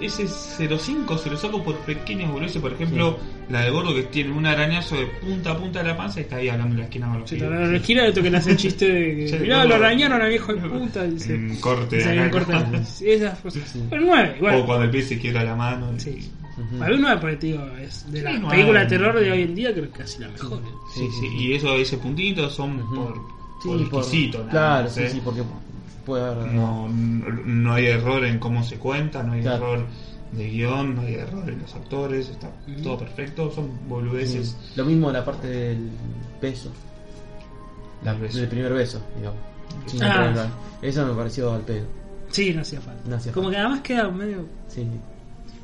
[0.00, 2.60] ese 0.5 se lo saco por pequeñas boludeces.
[2.62, 3.18] Por ejemplo,
[3.50, 6.22] la de gordo que tiene un arañazo de punta a punta de la panza y
[6.24, 7.48] está ahí hablando en la esquina con los pibes.
[7.48, 9.28] te la esquina de esto que le hace el chiste de que.
[9.28, 11.02] Sí, mirá, lo arañaron a viejo de puta.
[11.18, 12.52] Se, Un corte se un corte.
[13.04, 13.62] Esas cosas.
[13.68, 13.82] Sí.
[13.90, 14.54] Pero 9, igual.
[14.56, 15.92] O cuando el pie se quiebra la mano.
[15.96, 16.30] y- Sí.
[16.58, 16.78] Ujú.
[16.78, 19.32] Para mí un 9 porque te digo, es de Sí, las películas de terror de
[19.32, 20.60] hoy en día, creo que casi la mejor.
[20.94, 22.94] Sí, sí, y eso, ese puntito son Ujú.
[22.94, 23.14] por,
[23.62, 24.46] Sí, por por- exquisito.
[24.50, 25.42] Claro, sí, sí, porque
[26.04, 26.52] puede haber.
[26.52, 29.74] no, no hay error en cómo se cuenta, no hay Claro.
[29.74, 29.86] error
[30.32, 32.50] de guion, no hay error en los actores, está
[32.82, 34.56] todo perfecto, son boludeces.
[34.76, 35.90] Lo mismo la parte del
[36.40, 36.70] beso.
[38.02, 38.38] La, Del beso.
[38.38, 39.38] Del primer beso, digamos.
[39.86, 40.48] Sin Ah.
[40.80, 41.86] Eso me pareció al pedo.
[42.30, 43.08] Sí, no hacía falta.
[43.08, 43.56] No hacía Como falta.
[43.58, 44.86] que además queda medio Sí,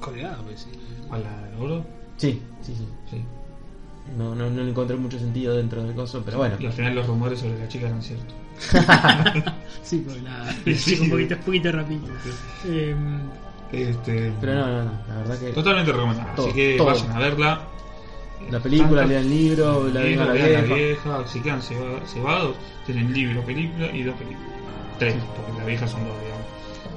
[0.01, 0.71] colgado, pues sí.
[1.11, 1.85] ¿A la de oro?
[2.17, 2.75] sí, sí.
[2.77, 2.87] sí.
[3.11, 3.25] Sí.
[4.17, 6.57] No, no, no le encontré mucho sentido dentro del coso, pero bueno.
[6.59, 8.35] Y al final los rumores sobre la chica eran ciertos.
[9.83, 11.03] Sí, porque la, Sí, sí, sí.
[11.03, 12.01] un poquito, un poquito rápido.
[12.67, 12.95] Eh,
[13.73, 14.91] Este, Pero no, no, no.
[15.09, 15.47] La verdad que.
[15.53, 16.87] Totalmente recomendada, Todo, así que todo.
[16.89, 17.61] vayan a verla.
[18.51, 20.75] La película, lean el libro, la venga la vean la vieja.
[20.75, 22.57] vieja, si quedan ceba- cebados,
[22.87, 24.53] tienen libro, película y dos películas.
[24.99, 26.47] Tres, porque la vieja son dos, digamos.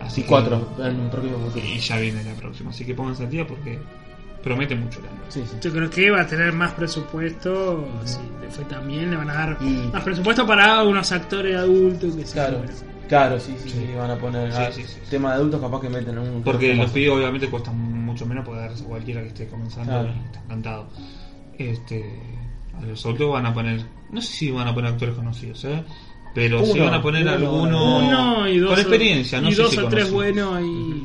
[0.01, 1.65] Así Y que- cuatro en un próximo futuro.
[1.65, 3.79] Y ya viene la próxima, así que pónganse al día porque
[4.43, 5.25] promete mucho la nueva.
[5.29, 5.55] Sí, sí.
[5.61, 7.87] yo creo que va a tener más presupuesto.
[8.05, 11.55] Si le fue tan bien, le van a dar Y- más presupuesto para unos actores
[11.55, 12.73] adultos que sí, Claro, bueno.
[13.07, 13.85] claro, sí, sí, Sí.
[13.87, 14.99] sí, van a poner Sí, sí, sí, sí.
[15.09, 18.69] tema de adultos capaz que meten un Porque los pibes obviamente cuestan mucho menos poder
[18.69, 20.09] darse a cualquiera que esté comenzando Claro.
[20.09, 20.87] y está encantado.
[21.57, 22.19] Este,
[22.77, 25.83] a los adultos van a poner, no sé si van a poner actores conocidos, ¿eh?
[26.33, 29.49] pero sí Uno, van a poner uno, alguno Uno y dos, con o- experiencia, no
[29.49, 31.03] y sé dos si o tres buenos y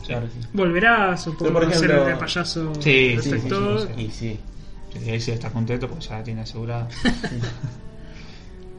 [0.00, 0.06] Sí.
[0.06, 0.46] Claro, sí.
[0.52, 3.80] volverá, supongo, Pero, por a ser ejemplo- el de payaso Sí, sí, protector.
[3.80, 4.40] sí, sí, Y sí.
[5.06, 6.88] Y ahí sí está contento porque ya la tiene asegurada.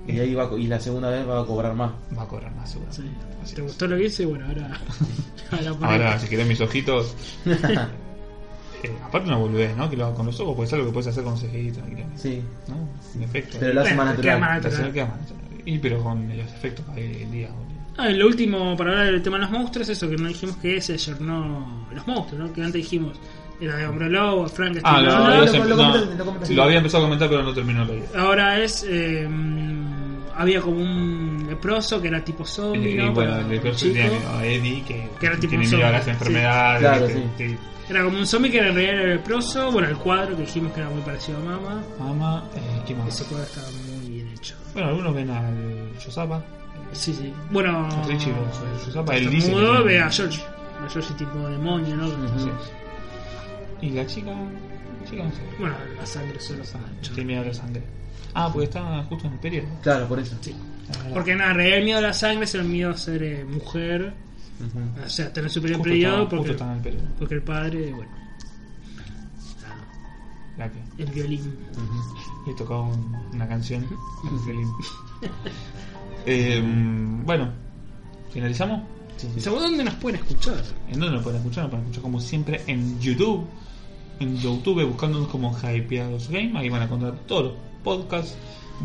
[0.07, 1.91] Y ahí va, y la segunda vez va a cobrar más.
[2.18, 2.91] Va a cobrar más seguro.
[2.91, 3.03] Sí.
[3.43, 4.26] Así ¿Te gustó lo que hice?
[4.26, 4.80] Bueno, ahora.
[5.52, 5.88] ahora.
[5.91, 7.15] Ahora, si querés mis ojitos.
[7.45, 9.88] eh, aparte una boludez, ¿no?
[9.89, 12.18] Que lo hagas con los ojos, pues es algo que puedes hacer con CGI tranquilamente.
[12.18, 12.41] Sí.
[12.68, 12.76] ¿no?
[13.15, 13.57] En efecto.
[13.60, 14.23] Pero lo hace más natural.
[14.23, 14.64] queda más
[15.22, 15.61] natural.
[15.65, 17.49] Y pero con los efectos hoy en día.
[17.49, 17.70] boludo.
[17.97, 20.55] Ah, y lo último para hablar del tema de los monstruos, eso que no dijimos
[20.57, 21.85] que es ayer, no.
[21.93, 22.53] Los monstruos, ¿no?
[22.53, 23.18] Que antes dijimos.
[23.59, 24.95] Era de Hombre Lobo, Frankenstein.
[24.95, 26.53] Ah, lo, no, lo- habías lo- empe- lo no, comenté- lo comenté.
[26.55, 28.07] lo había empezado a comentar, pero no terminó la idea.
[28.18, 28.85] Ahora es.
[28.89, 29.27] eh,
[30.35, 33.13] había como un leproso que era tipo zombie, Y, ¿no?
[33.13, 33.93] bueno, el chico.
[33.93, 36.09] tiene a Eddie que, Que era tipo tiene miedo a las sí.
[36.09, 36.80] enfermedades.
[36.80, 37.23] Claro, que- sí.
[37.38, 37.57] que-
[37.89, 39.72] Era como un zombie que en realidad era el leproso.
[39.72, 41.84] Bueno, el cuadro que dijimos que era muy parecido a Mama.
[41.99, 43.09] Mama, eh, ¿qué más?
[43.09, 44.55] Ese cuadro estaba muy bien hecho.
[44.73, 46.41] Bueno, algunos ven al Yosapa,
[46.93, 47.34] Sí, sí.
[47.52, 48.34] Bueno, Richie
[49.14, 50.41] él dice que ve a George.
[50.85, 52.07] A George tipo demonio, ¿no?
[53.81, 54.31] Y la chica.
[54.31, 55.41] La chica no sé.
[55.60, 57.84] Bueno, la sangre solo para Tiene miedo a la sangre.
[58.34, 59.68] Ah, porque está justo en el periodo.
[59.81, 60.35] Claro, por eso.
[60.41, 60.56] Sí.
[60.88, 61.14] Verdad.
[61.14, 63.45] Porque nada, en realidad el miedo a la sangre es el miedo a ser eh,
[63.45, 64.14] mujer,
[64.60, 65.06] Ujú.
[65.06, 67.06] o sea, tener su Justo periodo, está- porque, justo está en el periodo.
[67.18, 68.11] porque el padre, bueno,
[69.61, 69.76] nada,
[70.57, 71.57] La que el violín.
[72.45, 74.72] Le tocaba un- una canción al violín.
[76.26, 77.49] Eh, bueno,
[78.31, 78.81] ¿finalizamos?
[79.18, 79.41] Sí, sí.
[79.41, 80.64] ¿Sabes dónde nos pueden escuchar?
[80.89, 81.64] ¿En dónde nos pueden escuchar?
[81.64, 83.45] Nos pueden escuchar como siempre en YouTube.
[84.19, 86.52] En YouTube buscándonos como Hypeados Game.
[86.56, 87.53] Ahí van a encontrar todos los
[87.84, 88.35] podcasts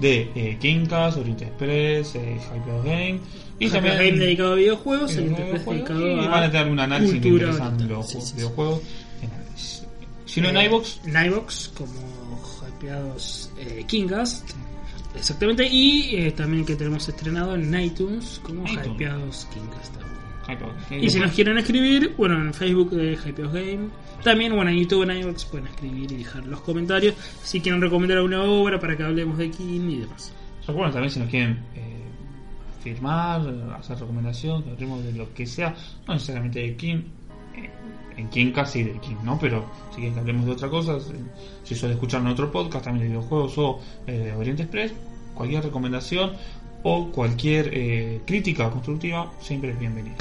[0.01, 3.21] de eh, Kingcast, Oriente Express, eh, Hypeados Game.
[3.59, 7.25] Y También también game dedicado a videojuegos, dedicado y a van a tener un análisis
[7.25, 8.11] interesante de los.
[8.11, 8.81] Sí, videojuegos.
[10.27, 14.51] Si no en Eh, iVoox, En iVoox, como Hypeados eh, Kingcast.
[15.17, 18.87] Exactamente, y eh, también que tenemos estrenado en iTunes como iTunes.
[18.87, 19.97] Hypeados Kingcast.
[20.91, 23.89] Y si nos quieren escribir, bueno, en Facebook de Hypeados Game.
[24.23, 28.19] También, bueno, en YouTube, en iVoox pueden escribir y dejar los comentarios si quieren recomendar
[28.19, 30.33] alguna obra para que hablemos de King y demás.
[30.67, 32.03] Recuerden también si nos quieren eh,
[32.83, 33.43] firmar,
[33.79, 35.75] hacer recomendación, que hablemos de lo que sea,
[36.07, 37.03] no necesariamente de King, eh,
[38.17, 39.39] en King casi de King, ¿no?
[39.39, 41.13] Pero si quieren que hablemos de otra cosa, si-
[41.65, 44.93] si suele escuchar en otro podcast también de videojuegos o eh, de Oriente Express,
[45.35, 46.33] cualquier recomendación
[46.83, 50.17] o cualquier eh, crítica constructiva siempre es bienvenida.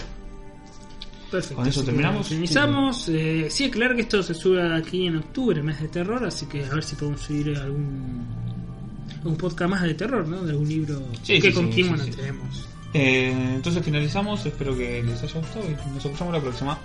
[1.32, 1.56] Perfecto.
[1.56, 2.28] Con eso terminamos.
[2.28, 3.10] Finalizamos.
[3.10, 6.64] Eh, sí, claro que esto se sube aquí en octubre, mes de terror, así que
[6.64, 8.26] a ver si podemos subir algún
[9.24, 10.44] un podcast más de terror, ¿no?
[10.44, 12.12] De algún libro Sí, que sí, con sí, sí.
[12.12, 12.68] tenemos.
[12.94, 16.80] Eh, entonces finalizamos, espero que les haya gustado y nos escuchamos la próxima.